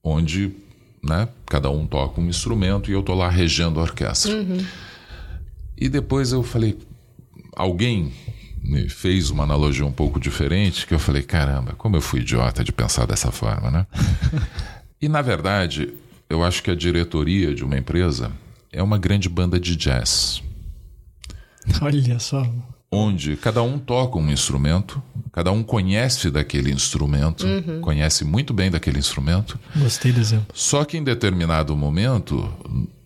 onde 0.01 0.55
né, 1.03 1.29
cada 1.45 1.71
um 1.71 1.89
toca 1.89 2.21
um 2.21 2.29
instrumento 2.29 2.89
e 2.89 2.95
eu 2.95 3.01
estou 3.01 3.17
lá 3.17 3.29
regendo 3.29 3.81
a 3.81 3.83
orquestra. 3.83 4.33
Uhum. 4.33 4.65
E 5.77 5.89
depois 5.89 6.31
eu 6.31 6.45
falei, 6.45 6.79
alguém 7.57 8.13
me 8.63 8.89
fez 8.89 9.29
uma 9.29 9.43
analogia 9.43 9.85
um 9.85 9.91
pouco 9.91 10.21
diferente 10.21 10.87
que 10.87 10.95
eu 10.95 11.01
falei, 11.01 11.25
caramba, 11.25 11.73
como 11.73 11.97
eu 11.97 12.01
fui 12.01 12.21
idiota 12.21 12.63
de 12.63 12.71
pensar 12.71 13.09
dessa 13.09 13.33
forma, 13.33 13.73
né? 13.73 13.87
e 15.03 15.09
na 15.09 15.21
verdade, 15.21 15.93
eu 16.29 16.43
acho 16.43 16.63
que 16.63 16.71
a 16.71 16.75
diretoria 16.75 17.55
de 17.55 17.65
uma 17.65 17.77
empresa 17.77 18.33
é 18.73 18.83
uma 18.83 18.99
grande 18.99 19.29
banda 19.29 19.59
de 19.59 19.77
jazz. 19.77 20.43
Olha 21.81 22.19
só. 22.19 22.47
Onde 22.91 23.37
cada 23.37 23.63
um 23.63 23.79
toca 23.79 24.17
um 24.17 24.31
instrumento, 24.31 25.03
cada 25.33 25.51
um 25.51 25.63
conhece 25.63 26.31
daquele 26.31 26.71
instrumento, 26.71 27.45
uhum. 27.45 27.81
conhece 27.81 28.25
muito 28.25 28.55
bem 28.55 28.71
daquele 28.71 28.99
instrumento. 28.99 29.59
Gostei 29.75 30.13
do 30.13 30.21
exemplo. 30.21 30.47
Só 30.55 30.85
que 30.85 30.97
em 30.97 31.03
determinado 31.03 31.77
momento, 31.77 32.49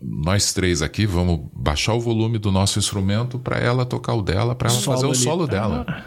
nós 0.01 0.53
três 0.53 0.81
aqui 0.81 1.05
vamos 1.05 1.41
baixar 1.53 1.93
o 1.93 1.99
volume 1.99 2.37
do 2.37 2.51
nosso 2.51 2.77
instrumento 2.77 3.39
para 3.39 3.57
ela 3.57 3.85
tocar 3.85 4.13
o 4.13 4.21
dela, 4.21 4.53
para 4.53 4.69
ela 4.69 4.81
fazer 4.81 5.07
o 5.07 5.15
solo 5.15 5.47
dela. 5.47 5.83
Ah. 5.87 6.03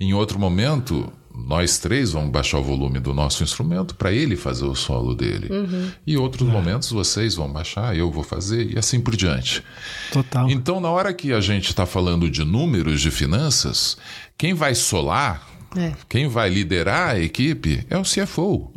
Em 0.00 0.14
outro 0.14 0.38
momento, 0.38 1.12
nós 1.34 1.78
três 1.78 2.12
vamos 2.12 2.30
baixar 2.30 2.58
o 2.58 2.62
volume 2.62 3.00
do 3.00 3.12
nosso 3.12 3.42
instrumento 3.42 3.94
para 3.96 4.12
ele 4.12 4.36
fazer 4.36 4.64
o 4.64 4.74
solo 4.74 5.14
dele. 5.14 5.48
E 6.06 6.16
outros 6.16 6.48
momentos 6.48 6.90
vocês 6.92 7.34
vão 7.34 7.52
baixar, 7.52 7.96
eu 7.96 8.10
vou 8.10 8.22
fazer 8.22 8.72
e 8.74 8.78
assim 8.78 9.00
por 9.00 9.16
diante. 9.16 9.62
Total. 10.12 10.48
Então, 10.48 10.80
na 10.80 10.90
hora 10.90 11.12
que 11.12 11.32
a 11.32 11.40
gente 11.40 11.68
está 11.68 11.84
falando 11.86 12.30
de 12.30 12.44
números, 12.44 13.00
de 13.00 13.10
finanças, 13.10 13.96
quem 14.38 14.54
vai 14.54 14.74
solar, 14.74 15.48
É. 15.76 15.92
quem 16.08 16.28
vai 16.28 16.48
liderar 16.48 17.10
a 17.16 17.20
equipe 17.20 17.84
é 17.90 17.98
o 17.98 18.02
CFO. 18.02 18.70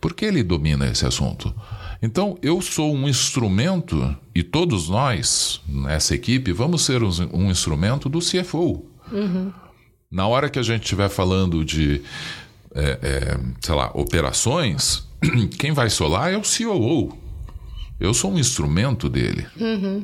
Porque 0.00 0.26
ele 0.26 0.42
domina 0.42 0.86
esse 0.86 1.06
assunto. 1.06 1.54
Então, 2.02 2.36
eu 2.42 2.60
sou 2.60 2.94
um 2.94 3.08
instrumento, 3.08 4.14
e 4.34 4.42
todos 4.42 4.90
nós, 4.90 5.62
nessa 5.66 6.14
equipe, 6.14 6.52
vamos 6.52 6.82
ser 6.82 7.02
um, 7.02 7.08
um 7.32 7.50
instrumento 7.50 8.10
do 8.10 8.18
CFO. 8.18 8.84
Na 10.14 10.28
hora 10.28 10.48
que 10.48 10.60
a 10.60 10.62
gente 10.62 10.84
estiver 10.84 11.08
falando 11.08 11.64
de, 11.64 12.00
é, 12.72 12.98
é, 13.02 13.38
sei 13.60 13.74
lá, 13.74 13.90
operações, 13.94 15.08
quem 15.58 15.72
vai 15.72 15.90
solar 15.90 16.32
é 16.32 16.36
o 16.36 16.42
COO. 16.42 17.18
Eu 17.98 18.14
sou 18.14 18.30
um 18.30 18.38
instrumento 18.38 19.08
dele. 19.08 19.44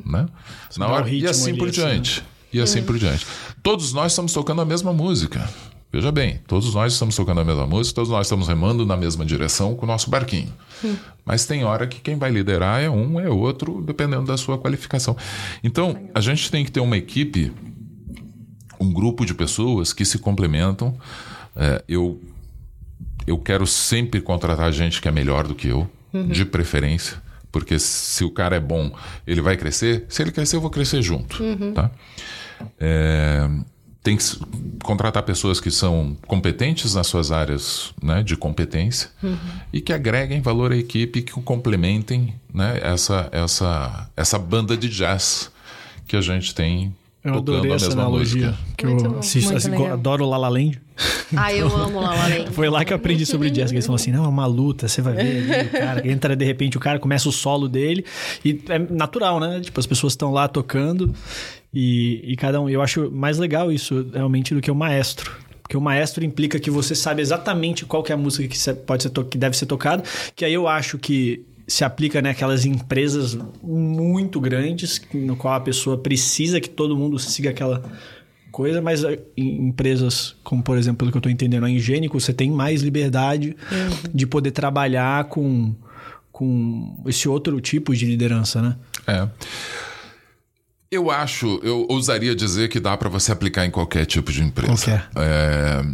Né? 0.05 0.27
Na 0.75 0.87
hora, 0.89 1.09
e 1.09 1.25
assim 1.25 1.55
por 1.55 1.69
assim, 1.69 1.79
diante. 1.79 2.23
E 2.51 2.59
assim 2.59 2.83
por 2.83 2.99
diante. 2.99 3.25
Todos 3.63 3.93
nós 3.93 4.11
estamos 4.11 4.33
tocando 4.33 4.59
a 4.59 4.65
mesma 4.65 4.91
música. 4.91 5.49
Veja 5.93 6.11
bem, 6.11 6.41
todos 6.45 6.73
nós 6.73 6.91
estamos 6.91 7.15
tocando 7.15 7.39
a 7.39 7.45
mesma 7.45 7.65
música, 7.65 7.95
todos 7.95 8.09
nós 8.09 8.27
estamos 8.27 8.49
remando 8.49 8.85
na 8.85 8.97
mesma 8.97 9.25
direção 9.25 9.75
com 9.75 9.85
o 9.85 9.87
nosso 9.87 10.09
barquinho. 10.09 10.53
Mas 11.23 11.45
tem 11.45 11.63
hora 11.63 11.87
que 11.87 12.01
quem 12.01 12.17
vai 12.17 12.31
liderar 12.31 12.81
é 12.81 12.89
um, 12.89 13.17
é 13.17 13.29
outro, 13.29 13.81
dependendo 13.81 14.25
da 14.25 14.35
sua 14.35 14.57
qualificação. 14.57 15.15
Então, 15.63 16.09
a 16.13 16.19
gente 16.19 16.51
tem 16.51 16.65
que 16.65 16.71
ter 16.71 16.81
uma 16.81 16.97
equipe, 16.97 17.53
um 18.81 18.91
grupo 18.91 19.25
de 19.25 19.33
pessoas 19.33 19.93
que 19.93 20.03
se 20.03 20.17
complementam. 20.17 20.97
É, 21.55 21.83
eu, 21.87 22.19
eu 23.27 23.37
quero 23.37 23.67
sempre 23.67 24.19
contratar 24.19 24.71
gente 24.71 25.01
que 25.01 25.07
é 25.07 25.11
melhor 25.11 25.47
do 25.47 25.53
que 25.53 25.67
eu, 25.67 25.89
de 26.27 26.43
preferência. 26.45 27.21
Porque 27.51 27.77
se 27.77 28.23
o 28.23 28.31
cara 28.31 28.55
é 28.55 28.59
bom, 28.59 28.91
ele 29.27 29.41
vai 29.41 29.57
crescer. 29.57 30.05
Se 30.09 30.21
ele 30.21 30.31
crescer, 30.31 30.55
eu 30.55 30.61
vou 30.61 30.69
crescer 30.69 31.01
junto. 31.01 31.37
Tá? 31.73 31.91
É, 32.79 33.47
tem 34.01 34.17
que 34.17 34.23
contratar 34.83 35.21
pessoas 35.23 35.59
que 35.59 35.69
são 35.69 36.17
competentes 36.25 36.95
nas 36.95 37.07
suas 37.07 37.31
áreas 37.31 37.93
né, 38.01 38.23
de 38.23 38.35
competência 38.35 39.09
e 39.71 39.79
que 39.79 39.93
agreguem 39.93 40.41
valor 40.41 40.71
à 40.71 40.77
equipe, 40.77 41.21
que 41.21 41.33
complementem 41.33 42.33
né, 42.51 42.79
essa, 42.81 43.29
essa, 43.31 44.09
essa 44.15 44.39
banda 44.39 44.75
de 44.75 44.89
jazz 44.89 45.51
que 46.07 46.15
a 46.15 46.21
gente 46.21 46.55
tem 46.55 46.95
Eu 47.23 47.35
adorei 47.35 47.71
essa 47.71 47.91
analogia. 47.91 48.47
música. 48.47 48.63
Que 48.77 48.85
Muito 48.87 49.05
eu 49.05 49.19
assisto, 49.19 49.55
assim, 49.55 49.85
adoro 49.87 50.25
La 50.27 50.37
La 50.37 50.49
Land. 50.49 50.81
Ah, 51.35 51.53
eu 51.53 51.67
amo 51.67 52.01
La 52.01 52.15
La 52.15 52.27
Land. 52.27 52.49
Foi 52.53 52.67
lá 52.69 52.83
que 52.83 52.91
eu 52.93 52.97
aprendi 52.97 53.25
sobre 53.25 53.49
jazz. 53.51 53.69
que 53.69 53.75
Eles 53.75 53.85
falam 53.85 53.95
assim: 53.95 54.11
não, 54.11 54.25
é 54.25 54.27
uma 54.27 54.45
luta, 54.47 54.87
você 54.87 55.01
vai 55.01 55.13
ver. 55.13 55.51
ali, 55.53 55.67
o 55.67 55.71
cara 55.71 56.07
entra 56.07 56.35
de 56.35 56.43
repente, 56.45 56.77
o 56.77 56.79
cara 56.79 56.97
começa 56.99 57.29
o 57.29 57.31
solo 57.31 57.67
dele. 57.69 58.03
E 58.43 58.59
é 58.69 58.79
natural, 58.79 59.39
né? 59.39 59.59
Tipo, 59.61 59.79
as 59.79 59.85
pessoas 59.85 60.13
estão 60.13 60.31
lá 60.31 60.47
tocando 60.47 61.13
e, 61.73 62.21
e 62.23 62.35
cada 62.35 62.59
um. 62.59 62.69
Eu 62.69 62.81
acho 62.81 63.11
mais 63.11 63.37
legal 63.37 63.71
isso 63.71 64.07
realmente 64.13 64.53
do 64.55 64.61
que 64.61 64.71
o 64.71 64.75
maestro. 64.75 65.31
Porque 65.61 65.77
o 65.77 65.81
maestro 65.81 66.25
implica 66.25 66.59
que 66.59 66.69
você 66.69 66.93
sabe 66.93 67.21
exatamente 67.21 67.85
qual 67.85 68.03
que 68.03 68.11
é 68.11 68.15
a 68.15 68.17
música 68.17 68.45
que 68.47 68.73
pode 68.81 69.03
ser 69.03 69.09
to- 69.09 69.23
que 69.23 69.37
deve 69.37 69.55
ser 69.55 69.67
tocada. 69.67 70.03
Que 70.35 70.43
aí 70.43 70.53
eu 70.53 70.67
acho 70.67 70.97
que 70.97 71.45
se 71.71 71.85
aplica 71.85 72.21
naquelas 72.21 72.65
empresas 72.65 73.37
muito 73.63 74.41
grandes, 74.41 75.01
no 75.13 75.37
qual 75.37 75.53
a 75.53 75.59
pessoa 75.61 75.97
precisa 75.97 76.59
que 76.59 76.69
todo 76.69 76.97
mundo 76.97 77.17
siga 77.17 77.51
aquela 77.51 77.81
coisa, 78.51 78.81
mas 78.81 79.05
eh, 79.05 79.17
em 79.37 79.69
empresas 79.69 80.35
como, 80.43 80.61
por 80.61 80.77
exemplo, 80.77 80.97
pelo 80.97 81.11
que 81.11 81.17
eu 81.17 81.19
estou 81.19 81.31
entendendo, 81.31 81.63
a 81.63 81.69
Ingênico, 81.69 82.19
você 82.19 82.33
tem 82.33 82.51
mais 82.51 82.81
liberdade 82.81 83.55
de 84.13 84.27
poder 84.27 84.51
trabalhar 84.51 85.23
com, 85.29 85.73
com 86.29 87.01
esse 87.05 87.29
outro 87.29 87.61
tipo 87.61 87.95
de 87.95 88.05
liderança, 88.05 88.61
né? 88.61 88.75
É. 89.07 89.29
Eu 90.91 91.09
acho, 91.09 91.57
eu 91.63 91.85
ousaria 91.87 92.35
dizer 92.35 92.67
que 92.67 92.81
dá 92.81 92.97
para 92.97 93.07
você 93.07 93.31
aplicar 93.31 93.65
em 93.65 93.71
qualquer 93.71 94.05
tipo 94.05 94.29
de 94.29 94.43
empresa. 94.43 94.73
Qualquer. 94.73 95.09
É, 95.15 95.85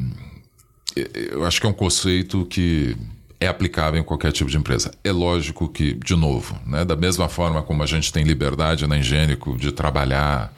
eu 1.32 1.45
acho 1.45 1.61
que 1.61 1.67
é 1.67 1.69
um 1.69 1.73
conceito 1.73 2.47
que 2.49 2.97
é 3.39 3.47
aplicável 3.47 3.99
em 3.99 4.03
qualquer 4.03 4.31
tipo 4.31 4.49
de 4.49 4.57
empresa. 4.57 4.91
É 5.03 5.11
lógico 5.11 5.67
que, 5.69 5.93
de 5.93 6.15
novo, 6.15 6.57
né, 6.65 6.83
da 6.83 6.95
mesma 6.95 7.29
forma 7.29 7.61
como 7.61 7.83
a 7.83 7.85
gente 7.85 8.11
tem 8.11 8.23
liberdade 8.23 8.88
na 8.88 8.97
Ingênico 8.97 9.57
de 9.57 9.71
trabalhar 9.71 10.51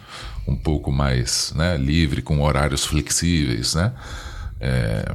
um 0.48 0.56
pouco 0.56 0.92
mais 0.92 1.54
né, 1.56 1.78
livre, 1.78 2.22
com 2.22 2.42
horários 2.42 2.86
flexíveis, 2.86 3.76
né? 3.76 3.94
É, 4.60 5.14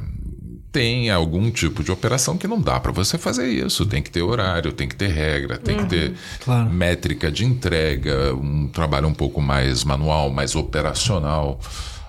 tem 0.71 1.09
algum 1.09 1.49
tipo 1.51 1.83
de 1.83 1.91
operação 1.91 2.37
que 2.37 2.47
não 2.47 2.59
dá 2.59 2.79
para 2.79 2.91
você 2.91 3.17
fazer 3.17 3.47
isso. 3.47 3.85
Tem 3.85 4.01
que 4.01 4.11
ter 4.11 4.21
horário, 4.21 4.73
tem 4.73 4.87
que 4.87 4.95
ter 4.95 5.07
regra, 5.07 5.57
tem 5.57 5.77
que 5.77 5.85
ter 5.85 6.13
Claro. 6.43 6.69
métrica 6.69 7.31
de 7.31 7.45
entrega, 7.45 8.33
um 8.35 8.67
trabalho 8.67 9.07
um 9.07 9.13
pouco 9.13 9.41
mais 9.41 9.83
manual, 9.85 10.29
mais 10.29 10.53
operacional. 10.55 11.59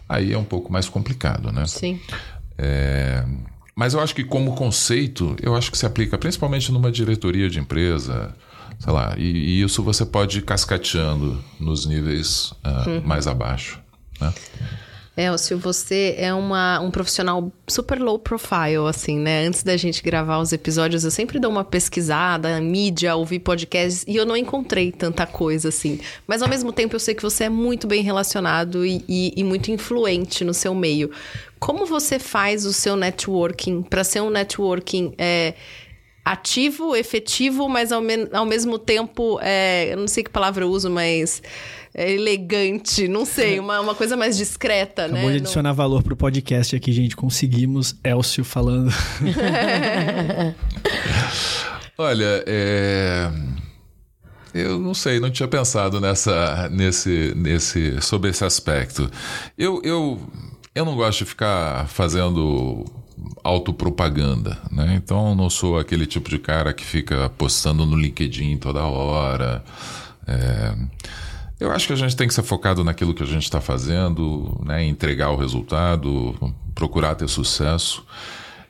Aí 0.09 0.32
é 0.32 0.38
um 0.38 0.44
pouco 0.44 0.72
mais 0.72 0.88
complicado, 0.88 1.52
né? 1.52 1.64
Sim. 1.66 2.00
É, 2.59 3.24
mas 3.76 3.92
eu 3.92 4.00
acho 4.00 4.14
que 4.14 4.24
como 4.24 4.54
conceito, 4.54 5.36
eu 5.42 5.54
acho 5.54 5.70
que 5.70 5.76
se 5.76 5.84
aplica 5.84 6.16
principalmente 6.16 6.72
numa 6.72 6.90
diretoria 6.90 7.50
de 7.50 7.60
empresa, 7.60 8.34
sei 8.78 8.92
lá, 8.92 9.14
e, 9.18 9.24
e 9.24 9.62
isso 9.62 9.82
você 9.82 10.06
pode 10.06 10.38
ir 10.38 10.42
cascateando 10.42 11.44
nos 11.60 11.84
níveis 11.84 12.54
ah, 12.64 12.84
mais 13.04 13.26
abaixo. 13.26 13.78
Né? 14.18 14.32
É, 15.16 15.34
se 15.38 15.54
você 15.54 16.14
é 16.18 16.34
uma, 16.34 16.78
um 16.80 16.90
profissional 16.90 17.50
super 17.66 17.98
low 17.98 18.18
profile, 18.18 18.86
assim, 18.86 19.18
né? 19.18 19.46
Antes 19.46 19.62
da 19.62 19.74
gente 19.74 20.02
gravar 20.02 20.38
os 20.40 20.52
episódios, 20.52 21.04
eu 21.04 21.10
sempre 21.10 21.38
dou 21.38 21.50
uma 21.50 21.64
pesquisada, 21.64 22.60
mídia, 22.60 23.16
ouvir 23.16 23.38
podcasts, 23.38 24.04
e 24.06 24.14
eu 24.14 24.26
não 24.26 24.36
encontrei 24.36 24.92
tanta 24.92 25.26
coisa, 25.26 25.70
assim. 25.70 25.98
Mas 26.26 26.42
ao 26.42 26.48
mesmo 26.50 26.70
tempo 26.70 26.94
eu 26.94 27.00
sei 27.00 27.14
que 27.14 27.22
você 27.22 27.44
é 27.44 27.48
muito 27.48 27.86
bem 27.86 28.02
relacionado 28.02 28.84
e, 28.84 29.02
e- 29.08 29.32
e 29.34 29.42
muito 29.42 29.70
influente 29.70 30.44
no 30.44 30.52
seu 30.52 30.74
meio. 30.74 31.10
Como 31.58 31.86
você 31.86 32.18
faz 32.18 32.66
o 32.66 32.72
seu 32.74 32.94
networking 32.94 33.80
para 33.82 34.04
ser 34.04 34.20
um 34.20 34.28
networking 34.28 35.14
é, 35.16 35.54
ativo, 36.24 36.94
efetivo, 36.94 37.68
mas 37.68 37.92
ao, 37.92 38.00
men- 38.02 38.28
ao 38.32 38.44
mesmo 38.44 38.78
tempo, 38.78 39.38
é, 39.40 39.92
eu 39.92 39.96
não 39.96 40.08
sei 40.08 40.24
que 40.24 40.30
palavra 40.30 40.64
eu 40.64 40.68
uso, 40.68 40.90
mas 40.90 41.42
elegante, 41.97 43.09
não 43.09 43.24
sei, 43.24 43.59
uma, 43.59 43.80
uma 43.80 43.94
coisa 43.94 44.16
mais 44.16 44.36
discreta, 44.36 45.07
Acabou 45.07 45.22
né? 45.22 45.28
de 45.28 45.32
Não- 45.38 45.44
adicionar 45.44 45.72
valor 45.72 46.03
pro 46.03 46.16
podcast 46.16 46.76
aqui, 46.76 46.92
gente. 46.92 47.16
Conseguimos 47.16 47.97
Elcio 48.05 48.44
falando. 48.44 48.92
Olha, 51.99 52.44
é, 52.47 53.30
eu 54.53 54.78
não 54.78 54.92
sei, 54.92 55.18
não 55.18 55.30
tinha 55.30 55.49
pensado 55.49 55.99
nessa, 56.01 56.68
nesse, 56.70 57.32
nesse, 57.34 58.01
sobre 58.03 58.30
esse 58.30 58.44
aspecto. 58.44 59.11
Eu, 59.57 59.80
eu, 59.82 60.20
eu 60.74 60.84
não 60.84 60.94
gosto 60.94 61.20
de 61.20 61.24
ficar 61.24 61.88
fazendo 61.88 62.84
autopropaganda, 63.42 64.59
né? 64.70 64.94
Então 65.03 65.30
eu 65.30 65.34
não 65.34 65.49
sou 65.49 65.78
aquele 65.78 66.05
tipo 66.05 66.28
de 66.28 66.38
cara 66.38 66.74
que 66.74 66.84
fica 66.84 67.30
postando 67.30 67.86
no 67.86 67.97
LinkedIn 67.97 68.59
toda 68.59 68.82
hora. 68.84 69.64
É, 70.26 70.74
eu 71.59 71.70
acho 71.70 71.86
que 71.86 71.92
a 71.92 71.96
gente 71.96 72.14
tem 72.14 72.28
que 72.28 72.34
ser 72.34 72.42
focado 72.42 72.84
naquilo 72.84 73.14
que 73.14 73.22
a 73.22 73.26
gente 73.26 73.44
está 73.44 73.61
fazendo, 73.61 74.61
né? 74.64 74.84
entregar 74.84 75.30
o 75.30 75.36
resultado, 75.36 76.34
procurar 76.74 77.14
ter 77.14 77.28
sucesso. 77.28 78.04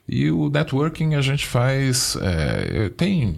E 0.08 0.30
o 0.30 0.48
networking 0.48 1.14
a 1.14 1.20
gente 1.20 1.46
faz. 1.46 2.16
é, 2.22 2.88
tem 2.90 3.36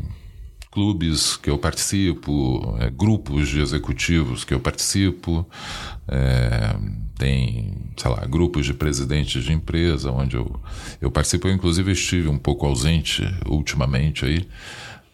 clubes 0.71 1.37
que 1.37 1.49
eu 1.49 1.59
participo, 1.59 2.77
é, 2.79 2.91
grupos 2.91 3.49
de 3.49 3.61
executivos 3.61 4.45
que 4.45 4.53
eu 4.53 4.61
participo, 4.61 5.47
é, 6.07 6.77
tem, 7.19 7.75
sei 7.97 8.11
lá, 8.11 8.25
grupos 8.27 8.67
de 8.67 8.75
presidentes 8.75 9.43
de 9.43 9.53
empresa 9.53 10.13
onde 10.13 10.37
eu, 10.37 10.61
eu 11.01 11.11
participo. 11.11 11.49
Eu, 11.49 11.53
inclusive, 11.53 11.91
estive 11.91 12.29
um 12.29 12.39
pouco 12.39 12.67
ausente 12.67 13.25
ultimamente 13.47 14.25
aí. 14.25 14.47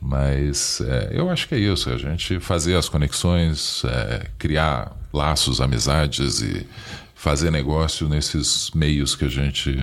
Mas 0.06 0.82
é, 0.82 1.12
eu 1.12 1.30
acho 1.30 1.48
que 1.48 1.54
é 1.54 1.58
isso, 1.58 1.88
a 1.88 1.96
gente 1.96 2.38
fazer 2.38 2.76
as 2.76 2.90
conexões, 2.90 3.82
é, 3.86 4.26
criar 4.38 4.94
laços, 5.10 5.62
amizades 5.62 6.42
e 6.42 6.66
fazer 7.14 7.50
negócio 7.50 8.06
nesses 8.06 8.70
meios 8.74 9.16
que 9.16 9.24
a 9.24 9.30
gente 9.30 9.82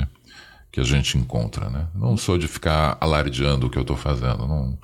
que 0.72 0.80
a 0.80 0.84
gente 0.84 1.18
encontra, 1.18 1.70
né? 1.70 1.88
Não 1.94 2.16
sou 2.16 2.38
de 2.38 2.48
ficar 2.48 2.98
alardeando 3.02 3.68
o 3.68 3.70
que 3.70 3.78
eu 3.78 3.82
estou 3.82 3.98
fazendo, 3.98 4.48
não, 4.48 4.78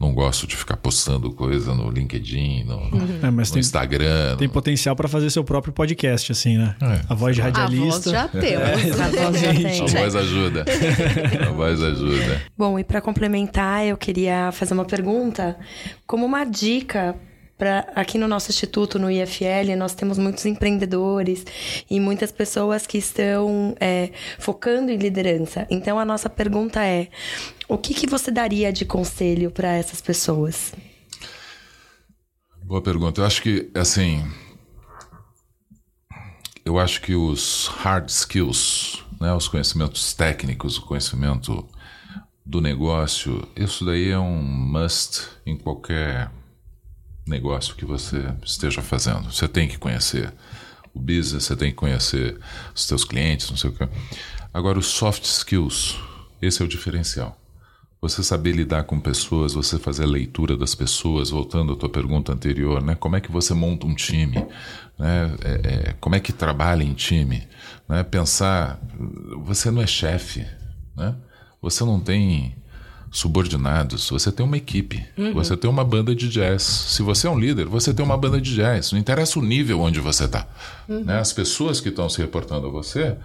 não 0.00 0.14
gosto 0.14 0.46
de 0.46 0.56
ficar 0.56 0.78
postando 0.78 1.30
coisa 1.30 1.74
no 1.74 1.90
LinkedIn, 1.90 2.64
no, 2.64 2.80
É, 3.26 3.30
mas 3.30 3.48
no 3.50 3.54
tem, 3.54 3.60
Instagram. 3.60 4.36
tem 4.36 4.48
no- 4.48 4.52
potencial 4.54 4.96
para 4.96 5.06
fazer 5.08 5.28
seu 5.28 5.44
próprio 5.44 5.74
podcast, 5.74 6.32
assim, 6.32 6.56
né? 6.56 6.74
É, 6.80 7.00
a 7.06 7.14
voz 7.14 7.36
de 7.36 7.42
A 7.42 7.50
voz 7.50 7.56
radialista. 7.58 8.10
já 8.10 8.28
temos. 8.28 8.44
É, 8.68 8.88
Exatamente. 8.88 9.82
A 9.96 10.00
voz 10.00 10.16
ajuda. 10.16 10.64
A 11.46 11.52
voz 11.52 11.82
ajuda. 11.82 12.42
Bom, 12.56 12.78
e 12.78 12.84
para 12.84 13.00
complementar, 13.02 13.84
eu 13.86 13.96
queria 13.98 14.50
fazer 14.52 14.72
uma 14.72 14.84
pergunta, 14.86 15.56
como 16.06 16.24
uma 16.24 16.44
dica 16.44 17.14
Aqui 17.94 18.18
no 18.18 18.28
nosso 18.28 18.50
instituto, 18.50 18.98
no 18.98 19.10
IFL, 19.10 19.74
nós 19.78 19.94
temos 19.94 20.18
muitos 20.18 20.44
empreendedores 20.44 21.46
e 21.88 21.98
muitas 21.98 22.30
pessoas 22.30 22.86
que 22.86 22.98
estão 22.98 23.74
é, 23.80 24.10
focando 24.38 24.90
em 24.90 24.98
liderança. 24.98 25.66
Então, 25.70 25.98
a 25.98 26.04
nossa 26.04 26.28
pergunta 26.28 26.84
é: 26.84 27.08
o 27.66 27.78
que, 27.78 27.94
que 27.94 28.06
você 28.06 28.30
daria 28.30 28.70
de 28.70 28.84
conselho 28.84 29.50
para 29.50 29.72
essas 29.72 30.02
pessoas? 30.02 30.74
Boa 32.62 32.82
pergunta. 32.82 33.22
Eu 33.22 33.24
acho 33.24 33.40
que, 33.40 33.70
assim. 33.74 34.22
Eu 36.62 36.78
acho 36.78 37.00
que 37.00 37.14
os 37.14 37.68
hard 37.68 38.08
skills, 38.08 39.02
né, 39.20 39.32
os 39.32 39.48
conhecimentos 39.48 40.12
técnicos, 40.12 40.76
o 40.76 40.82
conhecimento 40.82 41.66
do 42.44 42.60
negócio, 42.60 43.48
isso 43.56 43.84
daí 43.84 44.10
é 44.10 44.18
um 44.18 44.42
must 44.42 45.28
em 45.46 45.56
qualquer 45.56 46.30
negócio 47.26 47.74
que 47.74 47.84
você 47.84 48.32
esteja 48.44 48.80
fazendo. 48.80 49.32
Você 49.32 49.48
tem 49.48 49.66
que 49.66 49.78
conhecer 49.78 50.32
o 50.94 51.00
business, 51.00 51.44
você 51.44 51.56
tem 51.56 51.70
que 51.70 51.76
conhecer 51.76 52.38
os 52.74 52.84
seus 52.84 53.04
clientes, 53.04 53.50
não 53.50 53.56
sei 53.56 53.70
o 53.70 53.72
que. 53.72 53.88
Agora, 54.52 54.78
os 54.78 54.86
soft 54.86 55.24
skills, 55.24 55.98
esse 56.40 56.62
é 56.62 56.64
o 56.64 56.68
diferencial. 56.68 57.36
Você 58.00 58.22
saber 58.22 58.52
lidar 58.52 58.84
com 58.84 59.00
pessoas, 59.00 59.54
você 59.54 59.78
fazer 59.78 60.04
a 60.04 60.06
leitura 60.06 60.56
das 60.56 60.74
pessoas, 60.74 61.30
voltando 61.30 61.72
à 61.72 61.76
tua 61.76 61.88
pergunta 61.88 62.32
anterior, 62.32 62.82
né? 62.82 62.94
Como 62.94 63.16
é 63.16 63.20
que 63.20 63.32
você 63.32 63.52
monta 63.52 63.86
um 63.86 63.94
time? 63.94 64.36
Né? 64.98 65.36
É, 65.42 65.88
é, 65.88 65.92
como 66.00 66.14
é 66.14 66.20
que 66.20 66.32
trabalha 66.32 66.84
em 66.84 66.94
time? 66.94 67.46
Né? 67.88 68.02
Pensar, 68.04 68.80
você 69.44 69.70
não 69.70 69.82
é 69.82 69.86
chefe, 69.86 70.46
né? 70.96 71.16
Você 71.60 71.84
não 71.84 71.98
tem 71.98 72.54
subordinados, 73.16 74.10
você 74.10 74.30
tem 74.30 74.44
uma 74.44 74.58
equipe, 74.58 75.02
uhum. 75.16 75.32
você 75.32 75.56
tem 75.56 75.70
uma 75.70 75.82
banda 75.82 76.14
de 76.14 76.28
jazz. 76.28 76.62
Se 76.62 77.02
você 77.02 77.26
é 77.26 77.30
um 77.30 77.38
líder, 77.38 77.64
você 77.64 77.94
tem 77.94 78.04
uma 78.04 78.16
banda 78.16 78.38
de 78.38 78.54
jazz. 78.54 78.92
Não 78.92 78.98
interessa 78.98 79.38
o 79.38 79.42
nível 79.42 79.80
onde 79.80 80.00
você 80.00 80.24
está. 80.24 80.46
Uhum. 80.86 81.02
Né? 81.02 81.18
As 81.18 81.32
pessoas 81.32 81.80
que 81.80 81.88
estão 81.88 82.10
se 82.10 82.20
reportando 82.20 82.66
a 82.66 82.70
você, 82.70 83.16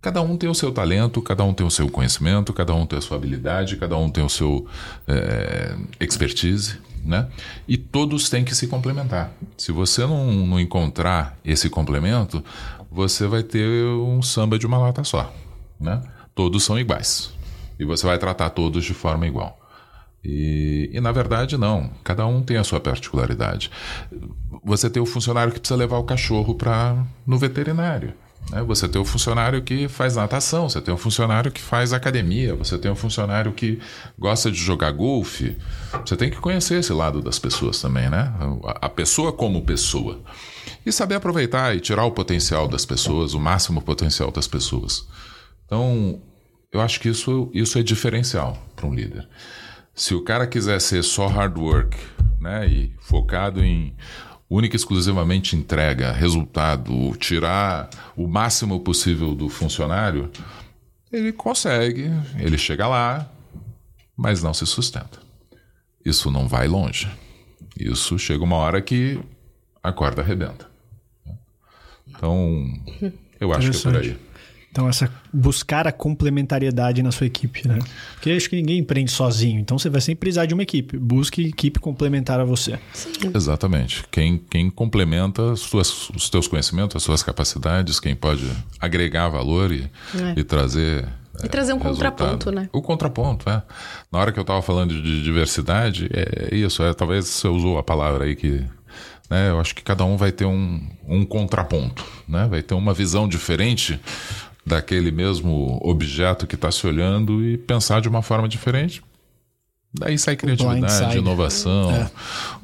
cada 0.00 0.22
um 0.22 0.36
tem 0.36 0.48
o 0.48 0.54
seu 0.54 0.70
talento, 0.70 1.20
cada 1.20 1.42
um 1.42 1.52
tem 1.52 1.66
o 1.66 1.70
seu 1.70 1.88
conhecimento, 1.88 2.52
cada 2.52 2.72
um 2.74 2.86
tem 2.86 2.96
a 2.96 3.02
sua 3.02 3.16
habilidade, 3.16 3.76
cada 3.76 3.96
um 3.96 4.08
tem 4.08 4.24
o 4.24 4.28
seu 4.28 4.68
é, 5.08 5.74
expertise. 5.98 6.76
Né? 7.04 7.26
E 7.66 7.76
todos 7.76 8.30
têm 8.30 8.44
que 8.44 8.54
se 8.54 8.68
complementar. 8.68 9.32
Se 9.58 9.72
você 9.72 10.06
não, 10.06 10.30
não 10.46 10.60
encontrar 10.60 11.36
esse 11.44 11.68
complemento, 11.68 12.42
você 12.88 13.26
vai 13.26 13.42
ter 13.42 13.84
um 13.84 14.22
samba 14.22 14.60
de 14.60 14.64
uma 14.64 14.78
lata 14.78 15.02
só. 15.02 15.34
Né? 15.78 16.00
Todos 16.36 16.62
são 16.62 16.78
iguais. 16.78 17.34
E 17.78 17.84
você 17.84 18.06
vai 18.06 18.18
tratar 18.18 18.50
todos 18.50 18.84
de 18.84 18.94
forma 18.94 19.26
igual. 19.26 19.58
E, 20.24 20.90
e, 20.92 21.00
na 21.00 21.12
verdade, 21.12 21.58
não. 21.58 21.90
Cada 22.02 22.26
um 22.26 22.42
tem 22.42 22.56
a 22.56 22.64
sua 22.64 22.80
particularidade. 22.80 23.70
Você 24.64 24.88
tem 24.88 25.02
o 25.02 25.06
funcionário 25.06 25.52
que 25.52 25.60
precisa 25.60 25.78
levar 25.78 25.98
o 25.98 26.04
cachorro 26.04 26.54
para 26.54 27.04
no 27.26 27.36
veterinário. 27.36 28.14
Né? 28.50 28.62
Você 28.62 28.88
tem 28.88 29.00
o 29.00 29.04
funcionário 29.04 29.62
que 29.62 29.86
faz 29.86 30.16
natação, 30.16 30.68
você 30.68 30.80
tem 30.80 30.92
o 30.94 30.96
funcionário 30.96 31.52
que 31.52 31.60
faz 31.60 31.92
academia, 31.92 32.54
você 32.54 32.78
tem 32.78 32.90
o 32.90 32.96
funcionário 32.96 33.52
que 33.52 33.78
gosta 34.18 34.50
de 34.50 34.58
jogar 34.58 34.92
golfe. 34.92 35.56
Você 36.04 36.16
tem 36.16 36.30
que 36.30 36.38
conhecer 36.38 36.78
esse 36.80 36.92
lado 36.92 37.20
das 37.20 37.38
pessoas 37.38 37.80
também, 37.80 38.08
né? 38.08 38.32
A 38.80 38.88
pessoa 38.88 39.30
como 39.30 39.62
pessoa. 39.62 40.20
E 40.86 40.92
saber 40.92 41.16
aproveitar 41.16 41.76
e 41.76 41.80
tirar 41.80 42.04
o 42.04 42.12
potencial 42.12 42.66
das 42.66 42.86
pessoas, 42.86 43.34
o 43.34 43.40
máximo 43.40 43.82
potencial 43.82 44.30
das 44.30 44.46
pessoas. 44.46 45.06
Então, 45.66 46.20
eu 46.74 46.80
acho 46.80 46.98
que 46.98 47.08
isso, 47.08 47.48
isso 47.54 47.78
é 47.78 47.84
diferencial 47.84 48.58
para 48.74 48.86
um 48.86 48.92
líder. 48.92 49.28
Se 49.94 50.12
o 50.12 50.22
cara 50.22 50.44
quiser 50.44 50.80
ser 50.80 51.04
só 51.04 51.28
hard 51.28 51.56
work, 51.56 51.96
né, 52.40 52.66
e 52.66 52.92
focado 52.98 53.64
em 53.64 53.94
única 54.50 54.74
e 54.74 54.78
exclusivamente 54.78 55.54
entrega, 55.54 56.10
resultado, 56.10 57.16
tirar 57.16 57.88
o 58.16 58.26
máximo 58.26 58.80
possível 58.80 59.36
do 59.36 59.48
funcionário, 59.48 60.28
ele 61.12 61.32
consegue, 61.32 62.10
ele 62.40 62.58
chega 62.58 62.88
lá, 62.88 63.30
mas 64.16 64.42
não 64.42 64.52
se 64.52 64.66
sustenta. 64.66 65.20
Isso 66.04 66.28
não 66.28 66.48
vai 66.48 66.66
longe. 66.66 67.08
Isso 67.78 68.18
chega 68.18 68.42
uma 68.42 68.56
hora 68.56 68.82
que 68.82 69.20
a 69.80 69.92
corda 69.92 70.22
arrebenta. 70.22 70.68
Então, 72.08 72.66
eu 73.38 73.52
acho 73.52 73.70
que 73.70 73.76
é 73.76 73.80
por 73.80 73.96
aí. 73.96 74.18
Então, 74.74 74.88
essa 74.88 75.08
buscar 75.32 75.86
a 75.86 75.92
complementariedade 75.92 77.00
na 77.00 77.12
sua 77.12 77.28
equipe, 77.28 77.68
né? 77.68 77.78
Porque 78.14 78.28
acho 78.32 78.50
que 78.50 78.56
ninguém 78.56 78.80
empreende 78.80 79.12
sozinho. 79.12 79.60
Então, 79.60 79.78
você 79.78 79.88
vai 79.88 80.00
sempre 80.00 80.22
precisar 80.22 80.46
de 80.46 80.54
uma 80.54 80.64
equipe. 80.64 80.98
Busque 80.98 81.46
equipe 81.46 81.78
complementar 81.78 82.40
a 82.40 82.44
você. 82.44 82.76
Sim. 82.92 83.30
Exatamente. 83.32 84.02
Quem, 84.10 84.36
quem 84.36 84.68
complementa 84.68 85.52
as 85.52 85.60
suas, 85.60 86.10
os 86.10 86.28
teus 86.28 86.48
conhecimentos, 86.48 86.96
as 86.96 87.04
suas 87.04 87.22
capacidades, 87.22 88.00
quem 88.00 88.16
pode 88.16 88.50
agregar 88.80 89.28
valor 89.28 89.70
e, 89.70 89.88
é. 90.12 90.40
e 90.40 90.42
trazer 90.42 91.06
e 91.44 91.48
trazer 91.48 91.72
um 91.72 91.78
resultado. 91.78 92.16
contraponto, 92.16 92.50
né? 92.50 92.68
O 92.72 92.82
contraponto, 92.82 93.48
é. 93.48 93.62
Na 94.10 94.18
hora 94.18 94.32
que 94.32 94.40
eu 94.40 94.42
estava 94.42 94.60
falando 94.60 95.00
de 95.00 95.22
diversidade, 95.22 96.10
é 96.12 96.52
isso. 96.52 96.82
É, 96.82 96.92
talvez 96.92 97.26
você 97.26 97.46
usou 97.46 97.78
a 97.78 97.82
palavra 97.82 98.24
aí 98.24 98.34
que 98.34 98.64
né? 99.30 99.50
Eu 99.50 99.60
acho 99.60 99.74
que 99.74 99.82
cada 99.82 100.04
um 100.04 100.16
vai 100.16 100.30
ter 100.30 100.44
um, 100.44 100.80
um 101.06 101.24
contraponto, 101.24 102.04
né? 102.28 102.46
vai 102.46 102.62
ter 102.62 102.74
uma 102.74 102.92
visão 102.92 103.26
diferente 103.26 103.98
daquele 104.66 105.10
mesmo 105.10 105.78
objeto 105.82 106.46
que 106.46 106.54
está 106.54 106.70
se 106.70 106.86
olhando 106.86 107.44
e 107.44 107.58
pensar 107.58 108.00
de 108.00 108.08
uma 108.08 108.22
forma 108.22 108.48
diferente. 108.48 109.02
Daí 109.96 110.18
sai 110.18 110.34
criatividade, 110.34 111.18
inovação, 111.18 111.90
é. 111.92 112.10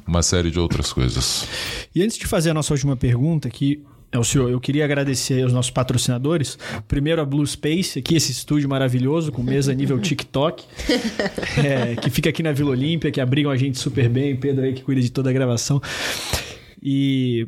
uma 0.05 0.21
série 0.21 0.51
de 0.51 0.59
outras 0.59 0.91
coisas. 0.91 1.47
E 1.95 2.03
antes 2.03 2.17
de 2.17 2.27
fazer 2.27 2.49
a 2.49 2.53
nossa 2.53 2.73
última 2.73 2.97
pergunta, 2.97 3.49
que 3.49 3.81
é 4.11 4.19
o 4.19 4.23
senhor, 4.25 4.51
eu 4.51 4.59
queria 4.59 4.83
agradecer 4.83 5.41
aos 5.41 5.53
nossos 5.53 5.71
patrocinadores. 5.71 6.59
Primeiro 6.89 7.21
a 7.21 7.25
Blue 7.25 7.47
Space, 7.47 7.97
aqui 7.97 8.15
esse 8.15 8.33
estúdio 8.33 8.67
maravilhoso, 8.67 9.31
com 9.31 9.41
mesa 9.41 9.73
nível 9.73 9.97
TikTok, 9.99 10.65
é, 11.63 11.95
que 11.95 12.09
fica 12.09 12.29
aqui 12.29 12.43
na 12.43 12.51
Vila 12.51 12.71
Olímpia, 12.71 13.09
que 13.09 13.21
abrigam 13.21 13.49
a 13.49 13.55
gente 13.55 13.79
super 13.79 14.09
bem. 14.09 14.35
Pedro 14.35 14.65
aí 14.65 14.73
que 14.73 14.81
cuida 14.83 14.99
de 14.99 15.09
toda 15.09 15.29
a 15.29 15.33
gravação. 15.33 15.81
E 16.83 17.47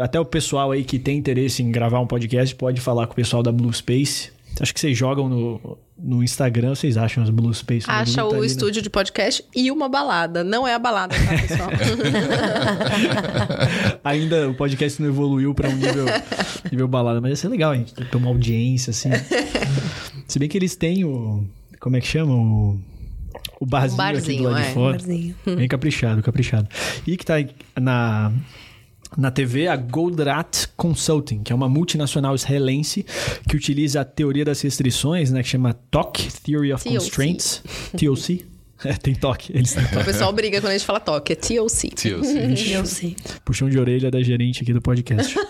até 0.00 0.18
o 0.18 0.24
pessoal 0.24 0.72
aí 0.72 0.84
que 0.84 0.98
tem 0.98 1.18
interesse 1.18 1.62
em 1.62 1.70
gravar 1.70 2.00
um 2.00 2.06
podcast 2.06 2.54
pode 2.54 2.80
falar 2.80 3.06
com 3.06 3.12
o 3.12 3.16
pessoal 3.16 3.42
da 3.42 3.52
Blue 3.52 3.72
Space. 3.72 4.30
Acho 4.60 4.74
que 4.74 4.80
vocês 4.80 4.96
jogam 4.96 5.28
no, 5.28 5.78
no 5.96 6.22
Instagram, 6.22 6.74
vocês 6.74 6.96
acham 6.96 7.22
as 7.22 7.30
Blue 7.30 7.52
Space? 7.54 7.86
Acha 7.88 8.24
o 8.24 8.44
estúdio 8.44 8.82
de 8.82 8.90
podcast 8.90 9.44
e 9.54 9.70
uma 9.70 9.88
balada. 9.88 10.42
Não 10.42 10.66
é 10.66 10.74
a 10.74 10.78
balada, 10.78 11.14
tá, 11.14 11.46
pessoal? 11.46 11.70
Ainda 14.02 14.48
o 14.48 14.54
podcast 14.54 15.00
não 15.00 15.08
evoluiu 15.08 15.54
para 15.54 15.68
um 15.68 15.76
nível, 15.76 16.06
nível 16.72 16.88
balada, 16.88 17.20
mas 17.20 17.30
ia 17.30 17.36
ser 17.36 17.48
legal, 17.48 17.72
a 17.72 17.76
gente 17.76 17.94
ter 17.94 18.16
uma 18.16 18.28
audiência, 18.28 18.90
assim. 18.90 19.10
Se 20.26 20.38
bem 20.38 20.48
que 20.48 20.58
eles 20.58 20.74
têm 20.74 21.04
o. 21.04 21.44
Como 21.78 21.96
é 21.96 22.00
que 22.00 22.06
chama? 22.06 22.34
O. 22.34 22.78
O 23.60 23.66
barzinho, 23.66 23.94
um 23.94 23.96
barzinho 23.96 24.34
aqui 24.34 24.42
do 24.42 24.50
lado 24.50 24.62
é. 24.62 24.68
de 24.68 24.74
fora. 24.74 24.92
Barzinho. 24.92 25.34
Bem 25.44 25.68
caprichado, 25.68 26.22
caprichado. 26.22 26.68
E 27.06 27.16
que 27.16 27.24
tá 27.24 27.34
na 27.80 28.32
na 29.16 29.30
TV 29.30 29.68
a 29.68 29.76
Goldrat 29.76 30.66
Consulting, 30.76 31.42
que 31.42 31.52
é 31.52 31.56
uma 31.56 31.68
multinacional 31.68 32.34
israelense 32.34 33.04
que 33.48 33.56
utiliza 33.56 34.00
a 34.00 34.04
teoria 34.04 34.44
das 34.44 34.60
restrições, 34.60 35.30
né, 35.30 35.42
que 35.42 35.48
chama 35.48 35.74
TOC, 35.90 36.28
Theory 36.44 36.72
of. 36.72 36.88
Constraints, 36.88 37.62
TOC. 37.96 38.57
É, 38.84 38.94
tem 38.94 39.14
toque. 39.14 39.52
Eles 39.54 39.72
têm 39.72 39.84
toque. 39.84 40.02
O 40.02 40.04
pessoal 40.04 40.32
briga 40.32 40.60
quando 40.60 40.70
a 40.70 40.72
gente 40.72 40.86
fala 40.86 41.00
toque. 41.00 41.32
É 41.32 41.36
TLC. 41.36 41.88
TLC. 41.88 42.54
TLC. 42.54 43.16
Puxão 43.44 43.68
de 43.68 43.78
orelha 43.78 44.10
da 44.10 44.22
gerente 44.22 44.62
aqui 44.62 44.72
do 44.72 44.80
podcast. 44.80 45.36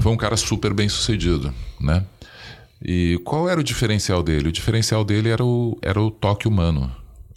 Foi 0.00 0.12
um 0.12 0.16
cara 0.16 0.36
super 0.36 0.74
bem 0.74 0.88
sucedido. 0.88 1.54
Né? 1.80 2.04
E 2.82 3.20
qual 3.24 3.48
era 3.48 3.60
o 3.60 3.64
diferencial 3.64 4.22
dele? 4.22 4.48
O 4.48 4.52
diferencial 4.52 5.04
dele 5.04 5.28
era 5.28 5.44
o, 5.44 5.78
era 5.82 6.00
o 6.00 6.10
toque 6.10 6.48
humano, 6.48 6.90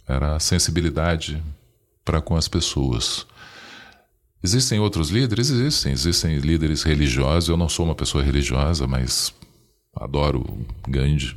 era 0.06 0.36
a 0.36 0.40
sensibilidade 0.40 1.42
para 2.04 2.20
com 2.20 2.36
as 2.36 2.48
pessoas. 2.48 3.26
Existem 4.42 4.78
outros 4.78 5.10
líderes? 5.10 5.48
Existem. 5.48 5.92
Existem 5.92 6.38
líderes 6.38 6.82
religiosos. 6.82 7.48
Eu 7.48 7.56
não 7.56 7.68
sou 7.68 7.86
uma 7.86 7.94
pessoa 7.94 8.22
religiosa, 8.22 8.86
mas 8.86 9.32
adoro 9.96 10.44
Gandhi. 10.86 11.36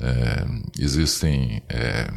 É, 0.00 0.46
existem 0.78 1.62
é, 1.68 2.12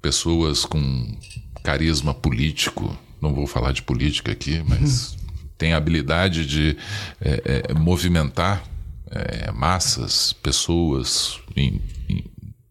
pessoas 0.00 0.64
com 0.64 1.16
carisma 1.62 2.14
político. 2.14 2.96
Não 3.20 3.34
vou 3.34 3.46
falar 3.46 3.72
de 3.72 3.82
política 3.82 4.32
aqui, 4.32 4.62
mas 4.66 5.16
tem 5.58 5.74
a 5.74 5.76
habilidade 5.76 6.46
de 6.46 6.76
é, 7.20 7.64
é, 7.68 7.74
movimentar 7.74 8.64
é, 9.10 9.52
massas, 9.52 10.32
pessoas 10.32 11.38
em, 11.54 11.80
em, 12.08 12.24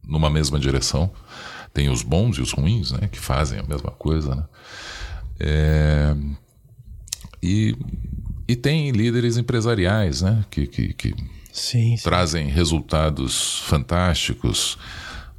numa 0.03 0.29
mesma 0.29 0.59
direção. 0.59 1.11
Tem 1.73 1.89
os 1.89 2.01
bons 2.01 2.37
e 2.37 2.41
os 2.41 2.51
ruins, 2.51 2.91
né, 2.91 3.07
que 3.11 3.19
fazem 3.19 3.59
a 3.59 3.63
mesma 3.63 3.91
coisa, 3.91 4.35
né? 4.35 4.45
É, 5.39 6.15
e, 7.41 7.77
e 8.47 8.55
tem 8.55 8.91
líderes 8.91 9.37
empresariais, 9.37 10.21
né, 10.21 10.43
que, 10.49 10.67
que, 10.67 10.93
que 10.93 11.15
Sim, 11.59 11.97
sim. 11.97 12.03
trazem 12.03 12.47
resultados 12.47 13.59
fantásticos 13.65 14.77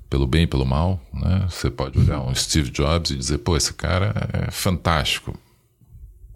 pelo 0.08 0.26
bem 0.26 0.42
e 0.42 0.46
pelo 0.46 0.66
mal, 0.66 1.00
né? 1.14 1.46
Você 1.48 1.70
pode 1.70 1.98
olhar 1.98 2.20
um 2.20 2.34
Steve 2.34 2.70
Jobs 2.70 3.10
e 3.10 3.16
dizer, 3.16 3.38
pô, 3.38 3.56
esse 3.56 3.72
cara 3.72 4.12
é 4.32 4.50
fantástico. 4.50 5.38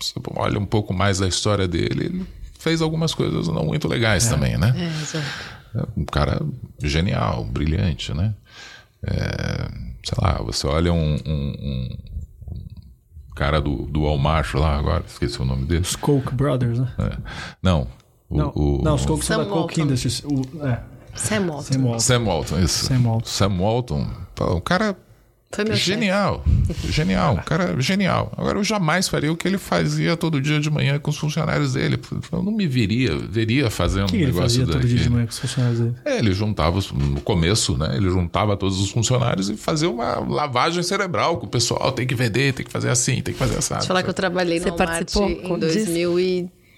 Você 0.00 0.14
olha 0.36 0.58
um 0.58 0.66
pouco 0.66 0.92
mais 0.94 1.18
da 1.18 1.26
história 1.28 1.66
dele, 1.68 2.04
ele 2.06 2.26
fez 2.58 2.80
algumas 2.80 3.12
coisas 3.14 3.48
não 3.48 3.64
muito 3.64 3.88
legais 3.88 4.26
também, 4.28 4.56
né? 4.56 4.72
É, 4.76 4.86
exato. 5.02 5.26
É 5.74 6.00
um 6.00 6.04
cara 6.04 6.40
genial, 6.82 7.44
brilhante, 7.44 8.14
né? 8.14 8.32
É, 9.02 9.68
sei 10.04 10.18
lá, 10.18 10.40
você 10.42 10.66
olha 10.66 10.92
um, 10.92 11.14
um- 11.26 11.88
um 13.30 13.34
cara 13.34 13.60
do, 13.60 13.86
do 13.86 14.02
Walmart 14.04 14.54
lá 14.54 14.78
agora, 14.78 15.04
esqueci 15.06 15.40
o 15.42 15.44
nome 15.44 15.64
dele. 15.66 15.80
Os 15.82 15.96
Koch 15.96 16.32
Brothers, 16.32 16.78
né? 16.78 16.92
É. 16.98 17.16
Não, 17.62 17.88
o, 18.34 18.38
Não, 18.38 18.52
o- 18.54 18.82
não, 18.82 18.94
os 18.96 19.06
Koch 19.06 19.24
são 19.24 19.36
Sam 19.38 19.44
da 19.44 19.54
Walton. 19.54 19.80
Industries. 19.82 20.22
O, 20.24 20.66
é, 20.66 20.80
Sam 21.14 21.46
Walton. 21.46 21.62
Sam 21.62 21.82
Walton. 21.84 21.98
Sam 22.00 22.24
Walton, 22.24 22.58
isso. 22.60 22.84
Sam 22.86 23.00
Walton. 23.04 23.26
Sam 23.28 23.58
Walton, 23.58 24.06
pô, 24.34 24.54
um 24.56 24.60
cara 24.60 24.96
Foi 25.52 25.64
meu 25.64 25.74
chefe. 25.76 25.86
genial. 25.86 26.44
Genial, 26.90 27.34
um 27.34 27.42
cara 27.42 27.80
genial. 27.80 28.32
Agora, 28.36 28.58
eu 28.58 28.64
jamais 28.64 29.06
faria 29.08 29.30
o 29.30 29.36
que 29.36 29.46
ele 29.46 29.56
fazia 29.58 30.16
todo 30.16 30.40
dia 30.40 30.58
de 30.58 30.68
manhã 30.70 30.98
com 30.98 31.10
os 31.10 31.16
funcionários 31.16 31.74
dele. 31.74 31.98
Eu 32.32 32.42
não 32.42 32.50
me 32.50 32.66
viria, 32.66 33.16
veria 33.16 33.70
fazendo 33.70 34.04
O 34.04 34.08
que 34.08 34.16
um 34.16 34.20
ele 34.20 34.26
negócio 34.26 34.60
fazia 34.60 34.66
todo 34.66 34.86
dia 34.88 34.98
de 34.98 35.08
manhã 35.10 35.24
com 35.26 35.30
os 35.32 35.38
funcionários 35.38 35.78
dele? 35.80 35.94
É, 36.04 36.18
ele 36.18 36.32
juntava, 36.32 36.80
no 36.94 37.20
começo, 37.20 37.76
né? 37.78 37.94
Ele 37.96 38.08
juntava 38.10 38.56
todos 38.56 38.80
os 38.80 38.90
funcionários 38.90 39.48
e 39.48 39.56
fazia 39.56 39.88
uma 39.88 40.18
lavagem 40.18 40.82
cerebral 40.82 41.36
com 41.38 41.46
o 41.46 41.48
pessoal. 41.48 41.92
Tem 41.92 42.04
que 42.06 42.14
vender, 42.16 42.52
tem 42.52 42.66
que 42.66 42.72
fazer 42.72 42.90
assim, 42.90 43.22
tem 43.22 43.32
que 43.32 43.38
fazer 43.38 43.56
assim. 43.58 43.74
Deixa 43.74 43.84
eu 43.84 43.88
falar 43.88 44.02
que 44.02 44.10
eu 44.10 44.14
trabalhei 44.14 44.58
no 44.58 44.64
Você 44.64 44.70
Walmart 44.70 44.88
participou 44.90 45.28
em 45.30 45.58
disso? 45.60 45.92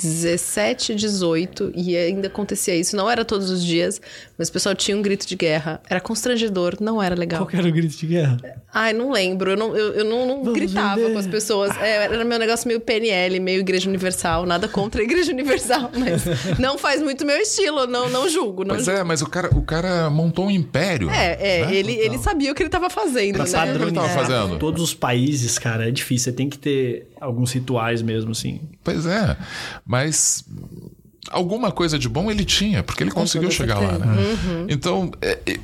2017, 0.03 0.95
18 0.95 1.73
e 1.75 1.97
ainda 1.97 2.29
acontecia 2.29 2.75
isso. 2.75 2.97
Não 2.97 3.11
era 3.11 3.25
todos 3.25 3.51
os 3.51 3.65
dias, 3.65 4.01
mas 4.37 4.49
o 4.49 4.53
pessoal 4.53 4.75
tinha 4.75 4.97
um 4.97 5.03
grito 5.03 5.27
de 5.27 5.35
guerra. 5.37 5.81
Era 5.89 6.01
constrangedor, 6.01 6.77
não 6.81 7.03
era 7.03 7.15
legal. 7.15 7.41
Qual 7.41 7.49
que 7.49 7.57
era 7.57 7.69
o 7.69 7.73
grito 7.73 7.97
de 7.97 8.07
guerra? 8.07 8.37
Ai, 8.73 8.93
não 8.93 9.11
lembro. 9.11 9.53
Eu 9.53 9.57
não, 9.57 9.77
eu, 9.77 9.95
eu 9.95 10.05
não, 10.05 10.43
não 10.45 10.53
gritava 10.53 10.97
vender. 10.97 11.13
com 11.13 11.19
as 11.19 11.27
pessoas. 11.27 11.77
É, 11.79 12.05
era 12.05 12.25
meu 12.25 12.39
negócio 12.39 12.69
meio 12.69 12.81
PNL, 12.81 13.41
meio 13.41 13.61
Igreja 13.61 13.89
Universal. 13.89 14.45
Nada 14.47 14.69
contra 14.69 15.01
a 15.01 15.05
Igreja 15.05 15.33
Universal, 15.37 15.91
mas 15.97 16.59
não 16.59 16.77
faz 16.79 17.03
muito 17.03 17.25
meu 17.25 17.39
estilo. 17.39 17.87
Não, 17.87 18.09
não 18.09 18.29
julgo. 18.29 18.65
Não 18.65 18.75
Pois 18.75 18.85
julgo. 18.87 19.01
é, 19.01 19.05
mas 19.05 19.23
o 19.23 19.27
cara, 19.27 19.51
o 19.57 19.63
cara 19.63 20.11
montou 20.11 20.47
um 20.47 20.51
império. 20.51 21.09
É, 21.11 21.37
é, 21.61 21.67
né? 21.67 21.75
ele, 21.75 21.93
ele 21.93 22.19
sabia 22.19 22.53
o 22.53 22.55
que 22.55 22.63
ele 22.63 22.69
estava 22.69 22.91
fazendo, 22.91 23.35
Pra 23.37 23.45
né? 23.45 23.51
sabe 23.51 23.73
o 23.73 23.77
que 23.77 23.83
ele 23.83 23.93
tava 23.93 24.09
padronizar 24.09 24.41
fazendo. 24.43 24.59
todos 24.59 24.83
os 24.83 24.95
países, 24.95 25.59
cara, 25.59 25.89
é 25.89 25.91
difícil. 25.91 26.27
Você 26.27 26.33
tem 26.33 26.49
que 26.49 26.59
ter 26.59 27.07
alguns 27.21 27.53
rituais 27.53 28.03
mesmo, 28.03 28.31
assim. 28.33 28.61
Pois 28.85 29.07
é, 29.07 29.37
mas 29.85 30.45
alguma 31.31 31.71
coisa 31.73 31.99
de 31.99 32.09
bom 32.09 32.31
ele 32.31 32.45
tinha, 32.45 32.83
porque 32.83 33.03
ele 33.03 33.11
conseguiu 33.11 33.49
toda 33.49 33.55
chegar 33.57 33.79
lá, 33.81 33.99
né? 33.99 34.07
Uhum. 34.07 34.67
Então, 34.69 35.11
é- 35.21 35.39
é- 35.47 35.59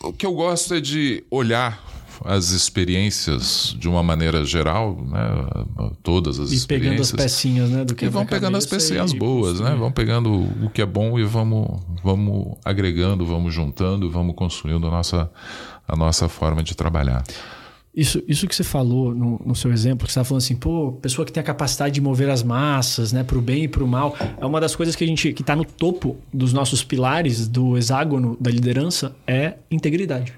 o 0.00 0.12
que 0.12 0.26
eu 0.26 0.32
gosto 0.34 0.74
é 0.74 0.80
de 0.80 1.22
olhar 1.30 1.84
as 2.24 2.48
experiências 2.50 3.76
de 3.78 3.86
uma 3.88 4.02
maneira 4.02 4.42
geral, 4.44 4.96
né? 5.06 5.88
Todas 6.02 6.40
as 6.40 6.50
E 6.50 6.66
pegando 6.66 6.94
as 7.00 7.08
experiências. 7.08 7.12
pecinhas, 7.12 7.70
né? 7.70 7.84
Do 7.84 7.94
E 8.00 8.08
vão 8.08 8.24
pegando 8.24 8.56
as 8.56 8.64
pecinhas 8.64 9.12
e 9.12 9.18
boas, 9.18 9.60
né? 9.60 9.66
construir. 9.66 9.78
Vão 9.78 9.92
pegando 9.92 10.32
o 10.64 10.70
que 10.70 10.80
é 10.80 10.86
bom 10.86 11.18
e 11.18 11.24
vamos, 11.24 11.78
vamos 12.02 12.56
agregando, 12.64 13.24
vamos 13.26 13.52
juntando, 13.54 14.10
vamos 14.10 14.34
construindo 14.34 14.86
a 14.86 14.90
nossa, 14.90 15.30
a 15.86 15.94
nossa 15.94 16.26
forma 16.28 16.62
de 16.62 16.74
trabalhar. 16.74 17.22
Isso, 17.96 18.22
isso 18.28 18.46
que 18.46 18.54
você 18.54 18.62
falou 18.62 19.14
no, 19.14 19.40
no 19.42 19.54
seu 19.54 19.72
exemplo, 19.72 20.06
que 20.06 20.12
você 20.12 20.18
estava 20.18 20.28
falando 20.28 20.42
assim, 20.42 20.54
pô, 20.54 20.92
pessoa 21.00 21.24
que 21.24 21.32
tem 21.32 21.40
a 21.40 21.44
capacidade 21.44 21.94
de 21.94 22.00
mover 22.02 22.28
as 22.28 22.42
massas, 22.42 23.10
né, 23.10 23.24
pro 23.24 23.40
bem 23.40 23.64
e 23.64 23.68
pro 23.68 23.86
mal, 23.86 24.14
é 24.38 24.44
uma 24.44 24.60
das 24.60 24.76
coisas 24.76 24.94
que 24.94 25.02
a 25.02 25.06
gente, 25.06 25.32
que 25.32 25.42
tá 25.42 25.56
no 25.56 25.64
topo 25.64 26.18
dos 26.30 26.52
nossos 26.52 26.84
pilares 26.84 27.48
do 27.48 27.74
hexágono 27.78 28.36
da 28.38 28.50
liderança, 28.50 29.16
é 29.26 29.54
integridade. 29.70 30.34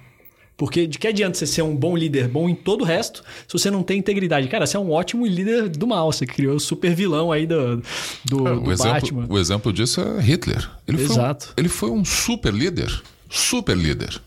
Porque 0.57 0.87
de 0.87 0.99
que 0.99 1.07
adianta 1.07 1.39
você 1.39 1.47
ser 1.47 1.63
um 1.63 1.75
bom 1.75 1.97
líder, 1.97 2.29
bom 2.29 2.49
em 2.49 2.55
todo 2.55 2.83
o 2.83 2.85
resto, 2.85 3.25
se 3.47 3.53
você 3.53 3.71
não 3.71 3.83
tem 3.83 3.99
integridade? 3.99 4.47
Cara, 4.49 4.65
você 4.67 4.77
é 4.77 4.81
um 4.81 4.91
ótimo 4.91 5.27
líder 5.27 5.69
do 5.69 5.87
mal, 5.87 6.13
você 6.13 6.27
criou 6.27 6.57
o 6.57 6.61
super 6.61 6.95
vilão 6.95 7.33
aí 7.33 7.47
do, 7.47 7.77
do, 8.25 8.49
É, 8.49 8.55
do 8.55 8.63
o, 8.63 8.73
exemplo, 8.73 8.93
Batman. 8.93 9.27
o 9.29 9.39
exemplo 9.39 9.73
disso 9.73 10.01
é 10.01 10.21
Hitler. 10.21 10.69
Ele 10.87 11.01
Exato. 11.01 11.47
Foi 11.47 11.53
um, 11.53 11.55
ele 11.59 11.69
foi 11.69 11.91
um 11.91 12.05
super 12.05 12.53
líder. 12.53 13.03
Super 13.31 13.77
líder. 13.77 14.21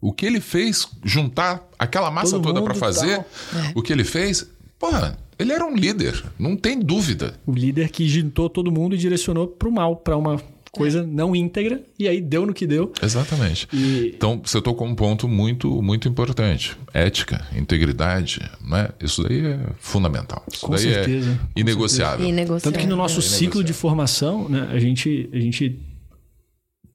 O 0.00 0.12
que 0.12 0.24
ele 0.26 0.40
fez, 0.40 0.86
juntar 1.04 1.66
aquela 1.78 2.10
massa 2.10 2.32
Todo 2.36 2.44
toda 2.44 2.62
para 2.62 2.74
fazer, 2.74 3.16
tal. 3.16 3.26
o 3.74 3.82
que 3.82 3.92
ele 3.92 4.04
fez, 4.04 4.48
porra, 4.78 5.18
ele 5.38 5.52
era 5.52 5.64
um 5.66 5.74
líder, 5.74 6.22
não 6.38 6.56
tem 6.56 6.78
dúvida. 6.78 7.34
O 7.46 7.52
líder 7.52 7.88
que 7.90 8.08
juntou 8.08 8.48
todo 8.48 8.70
mundo 8.70 8.94
e 8.94 8.98
direcionou 8.98 9.46
pro 9.48 9.70
mal, 9.72 9.96
para 9.96 10.16
uma 10.16 10.40
coisa 10.70 11.04
não 11.04 11.34
íntegra, 11.34 11.82
e 11.98 12.06
aí 12.06 12.20
deu 12.20 12.46
no 12.46 12.52
que 12.54 12.66
deu. 12.66 12.92
Exatamente. 13.02 13.66
E- 13.72 14.12
Então, 14.14 14.40
você 14.44 14.60
tocou 14.60 14.86
um 14.86 14.94
ponto 14.94 15.26
muito, 15.26 15.82
muito 15.82 16.06
importante. 16.06 16.76
Ética, 16.94 17.44
integridade, 17.56 18.38
né? 18.64 18.90
Isso 19.00 19.22
daí 19.24 19.44
é 19.46 19.58
fundamental. 19.80 20.44
Isso 20.52 20.66
Com 20.66 20.72
daí 20.72 20.82
certeza, 20.82 21.30
com 21.52 21.58
é 21.58 21.60
inegociável. 21.60 22.26
E 22.28 22.30
negociar. 22.30 22.70
Tanto 22.70 22.78
que 22.80 22.86
no 22.86 22.96
nosso 22.96 23.18
É, 23.18 23.22
ciclo 23.22 23.64
de 23.64 23.72
formação, 23.72 24.48
né, 24.48 24.68
a 24.70 24.78
gente, 24.78 25.28
a 25.32 25.40
gente 25.40 25.80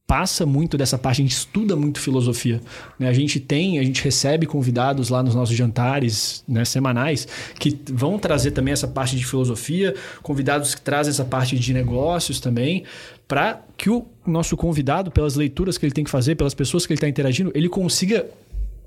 passa 0.06 0.46
muito 0.46 0.78
dessa 0.78 0.98
parte, 0.98 1.22
a 1.22 1.24
gente 1.24 1.32
estuda 1.32 1.76
muito 1.76 2.00
filosofia. 2.00 2.62
né? 3.00 3.08
A 3.08 3.14
gente 3.14 3.40
tem, 3.40 3.80
a 3.80 3.84
gente 3.84 4.04
recebe 4.04 4.46
convidados 4.46 5.10
lá 5.10 5.24
nos 5.24 5.34
nossos 5.34 5.56
jantares 5.56 6.44
né, 6.48 6.66
semanais 6.66 7.28
que 7.58 7.78
vão 7.92 8.20
trazer 8.20 8.52
também 8.52 8.74
essa 8.74 8.88
parte 8.88 9.16
de 9.16 9.26
filosofia, 9.26 9.96
convidados 10.22 10.76
que 10.76 10.82
trazem 10.82 11.12
essa 11.12 11.26
parte 11.26 11.58
de 11.58 11.74
negócios 11.74 12.40
também, 12.40 12.84
para 13.28 13.62
que 13.78 13.90
o 13.90 14.06
nosso 14.28 14.58
convidado, 14.58 15.10
pelas 15.10 15.36
leituras 15.36 15.78
que 15.78 15.86
ele 15.86 15.94
tem 15.94 16.04
que 16.04 16.12
fazer, 16.12 16.36
pelas 16.36 16.54
pessoas 16.54 16.86
que 16.86 16.94
ele 16.94 16.98
está 16.98 17.08
interagindo, 17.08 17.52
ele 17.56 17.70
consiga 17.70 18.28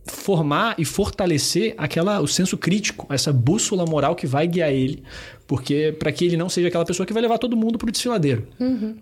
formar 0.07 0.75
e 0.79 0.85
fortalecer 0.85 1.75
aquela 1.77 2.21
o 2.21 2.27
senso 2.27 2.57
crítico, 2.57 3.07
essa 3.11 3.33
bússola 3.33 3.85
moral 3.85 4.15
que 4.15 4.27
vai 4.27 4.47
guiar 4.47 4.71
ele, 4.71 5.03
porque 5.47 5.95
para 5.99 6.13
que 6.13 6.25
ele 6.25 6.37
não 6.37 6.49
seja 6.49 6.69
aquela 6.69 6.85
pessoa 6.85 7.07
que 7.07 7.13
vai 7.13 7.23
levar 7.23 7.39
todo 7.39 7.57
mundo 7.57 7.79
pro 7.79 7.91
desfiladeiro. 7.91 8.47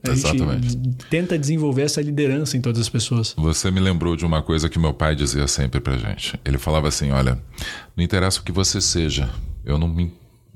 A 0.07 0.11
Exatamente. 0.11 0.71
gente 0.71 0.97
tenta 1.11 1.39
desenvolver 1.39 1.83
essa 1.83 2.01
liderança 2.01 2.57
em 2.57 2.61
todas 2.61 2.81
as 2.81 2.89
pessoas. 2.89 3.35
Você 3.37 3.71
me 3.71 3.81
lembrou 3.81 4.17
de 4.17 4.25
uma 4.25 4.43
coisa 4.43 4.69
que 4.69 4.79
meu 4.79 4.95
pai 4.95 5.15
dizia 5.15 5.47
sempre 5.47 5.81
pra 5.81 5.97
gente. 5.97 6.39
Ele 6.45 6.59
falava 6.59 6.89
assim: 6.89 7.11
olha, 7.11 7.39
não 7.97 8.03
interessa 8.03 8.41
o 8.41 8.43
que 8.43 8.53
você 8.53 8.81
seja, 8.81 9.29
eu 9.65 9.79
não 9.79 9.89
me... 9.89 10.13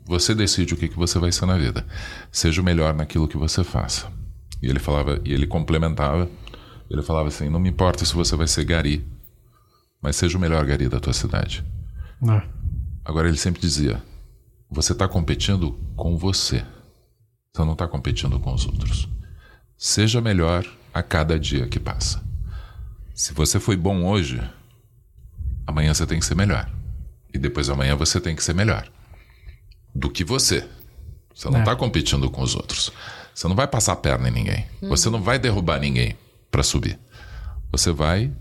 Você 0.07 0.35
decide 0.35 0.73
o 0.73 0.77
que, 0.77 0.89
que 0.89 0.97
você 0.97 1.19
vai 1.19 1.31
ser 1.31 1.45
na 1.45 1.59
vida. 1.59 1.85
Seja 2.33 2.63
o 2.63 2.65
melhor 2.65 2.95
naquilo 2.95 3.29
que 3.29 3.37
você 3.37 3.63
faça. 3.63 4.11
E 4.63 4.67
ele 4.67 4.79
falava, 4.79 5.21
e 5.23 5.35
ele 5.35 5.47
complementava, 5.47 6.29
ele 6.91 7.03
falava 7.03 7.29
assim: 7.29 7.51
não 7.51 7.61
me 7.61 7.69
importa 7.69 8.05
se 8.05 8.15
você 8.15 8.35
vai 8.35 8.47
ser 8.47 8.65
gari, 8.65 9.05
mas 10.03 10.17
seja 10.17 10.37
o 10.39 10.41
melhor 10.41 10.65
gari 10.65 10.89
da 10.89 11.01
tua 11.01 11.13
cidade. 11.13 11.65
Agora, 13.05 13.29
ele 13.29 13.37
sempre 13.37 13.61
dizia: 13.61 14.03
você 14.71 14.93
está 14.93 15.09
competindo 15.09 15.73
com 15.97 16.17
você. 16.17 16.65
Você 17.55 17.65
não 17.65 17.73
está 17.73 17.89
competindo 17.89 18.39
com 18.39 18.53
os 18.53 18.67
outros. 18.67 19.09
Seja 19.77 20.21
melhor 20.21 20.65
a 20.93 21.03
cada 21.03 21.39
dia 21.39 21.67
que 21.67 21.79
passa. 21.81 22.23
Se 23.15 23.33
você 23.33 23.59
foi 23.59 23.77
bom 23.77 24.05
hoje, 24.07 24.41
amanhã 25.67 25.93
você 25.95 26.07
tem 26.07 26.19
que 26.21 26.27
ser 26.27 26.35
melhor. 26.35 26.71
E 27.33 27.39
depois 27.39 27.69
amanhã 27.69 27.95
você 27.97 28.21
tem 28.21 28.35
que 28.37 28.43
ser 28.43 28.55
melhor 28.55 28.89
do 29.95 30.11
que 30.11 30.25
você. 30.25 30.69
Você 31.35 31.49
não 31.51 31.61
está 31.61 31.73
É. 31.73 31.77
competindo 31.77 32.31
com 32.31 32.43
os 32.43 32.55
outros. 32.55 32.93
Você 33.35 33.47
não 33.49 33.55
vai 33.57 33.67
passar 33.69 33.93
a 33.93 33.97
perna 33.97 34.29
em 34.29 34.33
ninguém. 34.33 34.67
Você 34.83 35.09
não 35.11 35.23
vai 35.23 35.39
derrubar 35.39 35.79
ninguém 35.81 36.17
para 36.51 36.63
subir. 36.63 36.99
Você 37.71 37.93
vai 37.93 38.33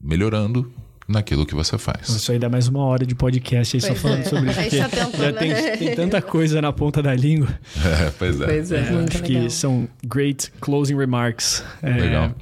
melhorando 0.00 0.72
naquilo 1.10 1.44
que 1.44 1.54
você 1.54 1.76
faz. 1.76 2.08
Isso 2.08 2.30
aí 2.30 2.38
dá 2.38 2.48
mais 2.48 2.68
uma 2.68 2.84
hora 2.84 3.04
de 3.04 3.14
podcast 3.14 3.76
aí 3.76 3.80
só 3.80 3.94
falando 3.94 4.20
é. 4.20 4.24
sobre 4.24 4.50
isso. 4.50 4.60
Porque 4.60 4.76
já 4.76 5.32
tem 5.32 5.76
tem, 5.76 5.94
tanta 5.94 6.22
coisa 6.22 6.62
na 6.62 6.72
ponta 6.72 7.02
da 7.02 7.14
língua. 7.14 7.48
É, 7.76 8.10
pois 8.16 8.40
é. 8.40 8.44
Pois 8.46 8.72
é. 8.72 8.90
Muito 8.92 9.16
Acho 9.16 9.22
legal. 9.24 9.42
que 9.42 9.50
são 9.50 9.88
great 10.06 10.52
closing 10.60 10.96
remarks. 10.96 11.64
É, 11.82 11.90
Legal. 11.90 12.34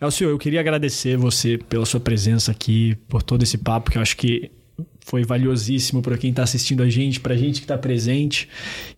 Elcio, 0.00 0.28
eu 0.28 0.38
queria 0.38 0.60
agradecer 0.60 1.16
você 1.16 1.58
pela 1.58 1.86
sua 1.86 2.00
presença 2.00 2.50
aqui, 2.50 2.96
por 3.08 3.22
todo 3.22 3.42
esse 3.42 3.58
papo 3.58 3.90
que 3.90 3.98
eu 3.98 4.02
acho 4.02 4.16
que 4.16 4.50
foi 5.04 5.24
valiosíssimo 5.24 6.02
para 6.02 6.16
quem 6.16 6.30
está 6.30 6.42
assistindo 6.42 6.82
a 6.82 6.88
gente, 6.88 7.20
para 7.20 7.34
a 7.34 7.36
gente 7.36 7.60
que 7.60 7.64
está 7.64 7.76
presente. 7.76 8.48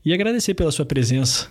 E 0.05 0.12
agradecer 0.14 0.55
pela 0.55 0.70
sua 0.70 0.84
presença. 0.86 1.48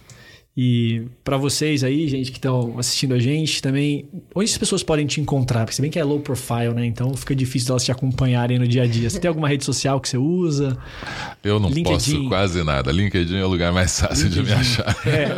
E 0.55 1.03
para 1.23 1.37
vocês 1.37 1.81
aí, 1.81 2.09
gente 2.09 2.29
que 2.29 2.37
estão 2.37 2.77
assistindo 2.77 3.13
a 3.13 3.19
gente, 3.19 3.61
também, 3.61 4.09
onde 4.35 4.51
as 4.51 4.57
pessoas 4.57 4.83
podem 4.83 5.07
te 5.07 5.21
encontrar? 5.21 5.61
Porque 5.61 5.75
se 5.75 5.81
bem 5.81 5.89
que 5.89 5.97
é 5.97 6.03
low 6.03 6.19
profile, 6.19 6.73
né? 6.75 6.85
Então 6.85 7.13
fica 7.15 7.33
difícil 7.33 7.67
delas 7.67 7.85
te 7.85 7.91
acompanharem 7.91 8.59
no 8.59 8.67
dia 8.67 8.83
a 8.83 8.87
dia. 8.87 9.09
Você 9.09 9.17
tem 9.17 9.29
alguma 9.29 9.47
rede 9.47 9.63
social 9.63 10.01
que 10.01 10.09
você 10.09 10.17
usa? 10.17 10.77
Eu 11.41 11.57
não 11.57 11.69
LinkedIn. 11.69 11.93
posso 11.93 12.27
quase 12.27 12.63
nada. 12.63 12.91
LinkedIn 12.91 13.37
é 13.37 13.45
o 13.45 13.47
lugar 13.47 13.71
mais 13.71 13.97
fácil 13.97 14.29
de 14.29 14.43
me 14.43 14.51
achar. 14.51 14.95
É. 15.11 15.29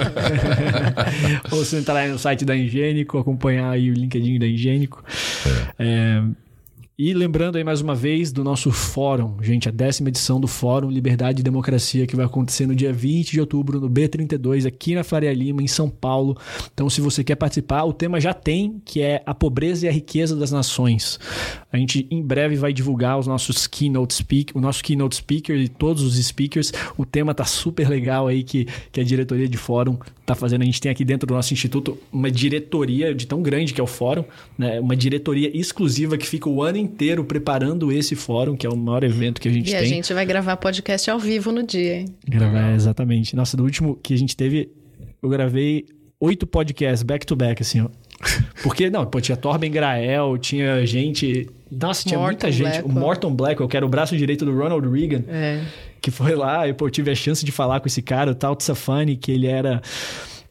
Ou 1.52 1.64
você 1.64 1.78
entrar 1.78 2.00
aí 2.00 2.12
no 2.12 2.20
site 2.20 2.44
da 2.44 2.56
Ingênico, 2.56 3.18
acompanhar 3.18 3.72
aí 3.72 3.90
o 3.90 3.94
LinkedIn 3.94 4.40
da 4.40 4.48
Ingênico. 4.48 5.04
É, 5.80 6.22
E 7.06 7.14
lembrando 7.14 7.58
aí 7.58 7.66
mais 7.66 7.82
uma 7.82 7.94
vez 7.94 8.32
do 8.32 8.46
nosso 8.46 8.72
fórum, 8.72 9.36
gente, 9.42 9.68
a 9.68 9.72
décima 9.74 10.08
edição 10.08 10.40
do 10.40 10.48
Fórum 10.48 10.90
Liberdade 10.90 11.42
e 11.42 11.44
Democracia, 11.44 12.08
que 12.08 12.16
vai 12.16 12.26
acontecer 12.26 12.66
no 12.66 12.74
dia 12.74 12.94
20 12.94 13.32
de 13.32 13.42
outubro, 13.42 13.78
no 13.78 13.90
B32, 13.90 14.66
aqui 14.66 14.96
na 14.96 15.04
Faria 15.04 15.34
Lima, 15.34 15.62
em 15.62 15.68
São 15.68 15.90
Paulo. 15.90 16.38
Então, 16.74 16.90
se 16.90 17.02
você 17.02 17.22
quer 17.22 17.36
participar, 17.36 17.84
o 17.84 17.92
tema 17.92 18.22
já 18.22 18.34
tem, 18.34 18.82
que 18.86 19.02
é 19.02 19.22
a 19.26 19.34
pobreza 19.34 19.86
e 19.86 19.90
a 19.90 19.92
riqueza 19.92 20.34
das 20.34 20.50
nações. 20.50 21.20
A 21.74 21.78
gente 21.78 22.08
em 22.10 22.22
breve 22.22 22.56
vai 22.56 22.72
divulgar 22.72 23.20
os 23.20 23.28
nossos 23.28 23.68
keynote 23.68 24.14
speak, 24.14 24.58
o 24.58 24.62
nosso 24.62 24.82
keynote 24.82 25.18
speaker 25.18 25.58
e 25.58 25.68
todos 25.68 26.04
os 26.04 26.16
speakers. 26.26 26.72
O 26.98 27.06
tema 27.06 27.34
tá 27.34 27.44
super 27.44 27.90
legal 27.90 28.28
aí 28.28 28.44
que, 28.44 28.66
que 28.94 29.02
a 29.02 29.04
diretoria 29.04 29.50
de 29.50 29.58
fórum 29.58 29.98
tá 30.26 30.36
fazendo. 30.36 30.62
A 30.62 30.66
gente 30.66 30.80
tem 30.80 30.90
aqui 30.90 31.04
dentro 31.04 31.28
do 31.28 31.34
nosso 31.34 31.54
instituto 31.54 31.98
uma 32.14 32.32
diretoria 32.32 33.14
de 33.14 33.28
tão 33.28 33.42
grande 33.42 33.74
que 33.74 33.82
é 33.82 33.84
o 33.84 33.88
fórum, 33.88 34.24
né? 34.58 34.80
Uma 34.80 34.96
diretoria 34.96 35.52
exclusiva 35.54 36.18
que 36.18 36.26
fica 36.26 36.48
o 36.48 36.64
ano 36.64 36.78
inteiro 36.78 36.93
preparando 37.26 37.92
esse 37.92 38.16
fórum, 38.16 38.56
que 38.56 38.66
é 38.66 38.70
o 38.70 38.76
maior 38.78 39.04
evento 39.04 39.40
que 39.42 39.48
a 39.48 39.52
gente 39.52 39.68
E 39.70 39.72
tem. 39.72 39.80
a 39.80 39.86
gente 39.86 40.14
vai 40.14 40.26
gravar 40.26 40.58
podcast 40.58 41.10
ao 41.10 41.20
vivo 41.20 41.52
no 41.52 41.64
dia, 41.64 42.02
hein? 42.02 42.06
Gravar, 42.28 42.74
exatamente. 42.74 43.36
Nossa, 43.36 43.56
do 43.58 43.64
último 43.64 43.96
que 44.02 44.14
a 44.14 44.18
gente 44.18 44.36
teve, 44.36 44.70
eu 45.22 45.30
gravei 45.30 45.86
oito 46.20 46.46
podcasts 46.48 47.04
back 47.04 47.26
to 47.26 47.36
back, 47.36 47.62
assim, 47.62 47.82
ó. 47.82 47.90
Porque, 48.64 48.90
não, 48.90 49.06
pô, 49.06 49.20
tinha 49.20 49.36
Torben 49.36 49.70
Grael, 49.72 50.38
tinha 50.38 50.86
gente. 50.86 51.50
Nossa, 51.70 52.08
tinha 52.08 52.20
muita 52.20 52.48
Morton 52.48 52.52
gente. 52.64 52.82
O. 52.86 52.90
Morton 52.90 53.34
Blackwell, 53.36 53.68
que 53.68 53.76
era 53.76 53.86
o 53.86 53.90
braço 53.90 54.16
direito 54.16 54.46
do 54.46 54.56
Ronald 54.56 54.88
Reagan, 54.88 55.24
É. 55.28 55.62
que 56.02 56.10
foi 56.12 56.34
lá 56.36 56.68
e, 56.68 56.74
pô, 56.74 56.86
eu 56.86 56.90
tive 56.92 57.12
a 57.12 57.16
chance 57.16 57.44
de 57.44 57.52
falar 57.52 57.80
com 57.82 57.88
esse 57.88 58.02
cara, 58.02 58.32
o 58.32 58.36
Tal 58.36 58.56
Tsafani, 58.56 59.18
que 59.18 59.32
ele 59.32 59.48
era. 59.48 59.82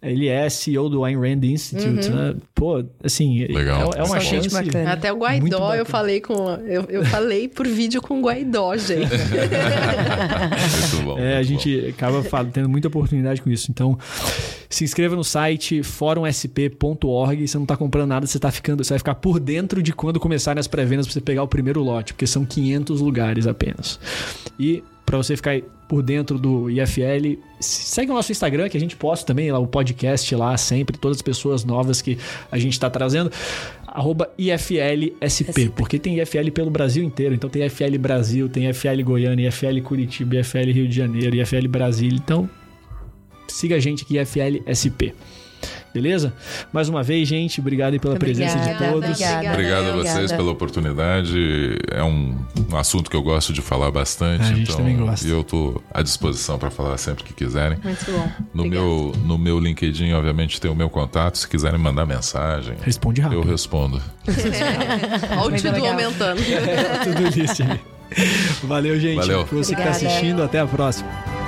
Ele 0.02 0.26
é 0.26 0.50
CEO 0.50 0.88
do 0.88 1.04
Ayn 1.04 1.16
Rand 1.16 1.44
Institute, 1.44 2.08
Uhum. 2.08 2.16
né? 2.16 2.34
Pô, 2.54 2.84
assim, 3.04 3.46
Legal. 3.46 3.92
é, 3.94 3.98
é 3.98 4.02
uma 4.02 4.06
Só 4.08 4.18
gente 4.18 4.50
chance. 4.50 4.64
bacana. 4.66 4.92
Até 4.92 5.12
o 5.12 5.16
Guaidó 5.18 5.74
eu 5.74 5.86
falei 5.86 6.20
com. 6.20 6.34
Eu, 6.66 6.84
eu 6.88 7.04
falei 7.04 7.46
por 7.48 7.66
vídeo 7.68 8.02
com 8.02 8.18
o 8.18 8.22
Guaidó, 8.22 8.76
gente. 8.76 9.08
Muito 10.90 11.04
bom. 11.04 11.18
É, 11.18 11.34
a 11.34 11.36
muito 11.36 11.46
gente 11.48 11.86
acaba 11.88 12.22
fal- 12.24 12.44
tendo 12.46 12.68
muita 12.68 12.88
oportunidade 12.88 13.40
com 13.42 13.48
isso. 13.50 13.70
Então, 13.70 13.96
se 14.68 14.82
inscreva 14.84 15.14
no 15.14 15.22
site 15.24 15.82
fórumsp.org. 15.82 17.46
Você 17.46 17.56
não 17.56 17.64
está 17.64 17.76
comprando 17.76 18.08
nada, 18.08 18.26
você 18.26 18.38
tá 18.38 18.50
ficando, 18.50 18.82
você 18.82 18.90
vai 18.94 18.98
ficar 18.98 19.14
por 19.14 19.38
dentro 19.38 19.82
de 19.82 19.92
quando 19.92 20.18
começarem 20.18 20.58
as 20.58 20.66
pré-vendas 20.66 21.06
para 21.06 21.12
você 21.14 21.20
pegar 21.20 21.42
o 21.42 21.48
primeiro 21.48 21.80
lote, 21.82 22.12
porque 22.12 22.26
são 22.26 22.44
500 22.44 23.00
lugares 23.00 23.46
apenas. 23.46 23.98
E 24.58 24.82
para 25.04 25.16
você 25.16 25.36
ficar 25.36 25.60
por 25.88 26.02
dentro 26.02 26.38
do 26.38 26.70
IFL, 26.70 27.38
segue 27.60 28.10
o 28.10 28.14
nosso 28.14 28.32
Instagram 28.32 28.68
que 28.68 28.76
a 28.76 28.80
gente 28.80 28.96
posta 28.96 29.26
também 29.26 29.52
lá 29.52 29.58
o 29.58 29.66
podcast 29.66 30.34
lá 30.34 30.56
sempre, 30.56 30.96
todas 30.96 31.18
as 31.18 31.22
pessoas 31.22 31.64
novas 31.64 32.00
que 32.00 32.16
a 32.50 32.58
gente 32.58 32.72
está 32.72 32.88
trazendo. 32.88 33.30
Arroba 33.86 34.30
IFLSP, 34.38 35.68
porque 35.76 35.98
tem 35.98 36.18
IFL 36.18 36.50
pelo 36.50 36.70
Brasil 36.70 37.04
inteiro. 37.04 37.34
Então 37.34 37.50
tem 37.50 37.66
IFL 37.66 37.98
Brasil, 37.98 38.48
tem 38.48 38.70
IFL 38.70 39.02
Goiânia, 39.04 39.48
IFL 39.48 39.82
Curitiba, 39.84 40.36
IFL 40.36 40.70
Rio 40.72 40.88
de 40.88 40.96
Janeiro, 40.96 41.36
IFL 41.36 41.68
Brasília. 41.68 42.16
Então 42.16 42.48
siga 43.46 43.76
a 43.76 43.80
gente 43.80 44.04
aqui, 44.04 44.18
IFL 44.18 44.64
SP. 44.64 45.12
Beleza? 45.92 46.32
Mais 46.72 46.88
uma 46.88 47.02
vez, 47.02 47.28
gente, 47.28 47.60
obrigado 47.60 47.98
pela 48.00 48.16
presença 48.16 48.56
de 48.56 48.62
Obrigada, 48.70 48.92
todos. 48.92 49.10
obrigada. 49.10 49.50
Obrigado 49.52 49.84
a 49.84 49.92
vocês 49.92 50.08
Obrigada. 50.14 50.36
pela 50.36 50.50
oportunidade. 50.50 51.78
É 51.90 52.02
um, 52.02 52.34
um 52.70 52.76
assunto 52.76 53.10
que 53.10 53.16
eu 53.16 53.22
gosto 53.22 53.52
de 53.52 53.60
falar 53.60 53.90
bastante. 53.90 54.42
A 54.42 54.46
gente 54.46 54.62
então, 54.62 54.76
também 54.76 54.96
gosta. 54.96 55.26
E 55.26 55.30
eu 55.30 55.42
estou 55.42 55.82
à 55.92 56.00
disposição 56.02 56.58
para 56.58 56.70
falar 56.70 56.96
sempre 56.96 57.24
que 57.24 57.34
quiserem. 57.34 57.78
Muito 57.84 58.10
bom. 58.10 58.28
No 58.54 58.64
Obrigada. 58.64 58.86
meu, 58.86 59.12
no 59.24 59.38
meu 59.38 59.58
LinkedIn, 59.58 60.12
obviamente, 60.12 60.60
tem 60.60 60.70
o 60.70 60.74
meu 60.74 60.88
contato. 60.88 61.36
Se 61.36 61.46
quiserem 61.46 61.78
mandar 61.78 62.06
mensagem, 62.06 62.74
Responde 62.82 63.20
rápido. 63.20 63.42
eu 63.42 63.46
respondo. 63.46 64.00
Olha 65.42 65.56
o 65.56 65.60
Tudo 65.60 65.86
aumentando. 65.86 66.40
Tudo 67.04 67.38
isso 67.44 67.62
aí. 67.62 67.80
Valeu, 68.64 68.98
gente. 68.98 69.16
Valeu. 69.16 69.44
Pra 69.44 69.58
você 69.58 69.74
que 69.74 69.82
tá 69.82 69.88
Obrigada. 69.90 70.06
assistindo, 70.06 70.42
até 70.42 70.58
a 70.60 70.66
próxima. 70.66 71.41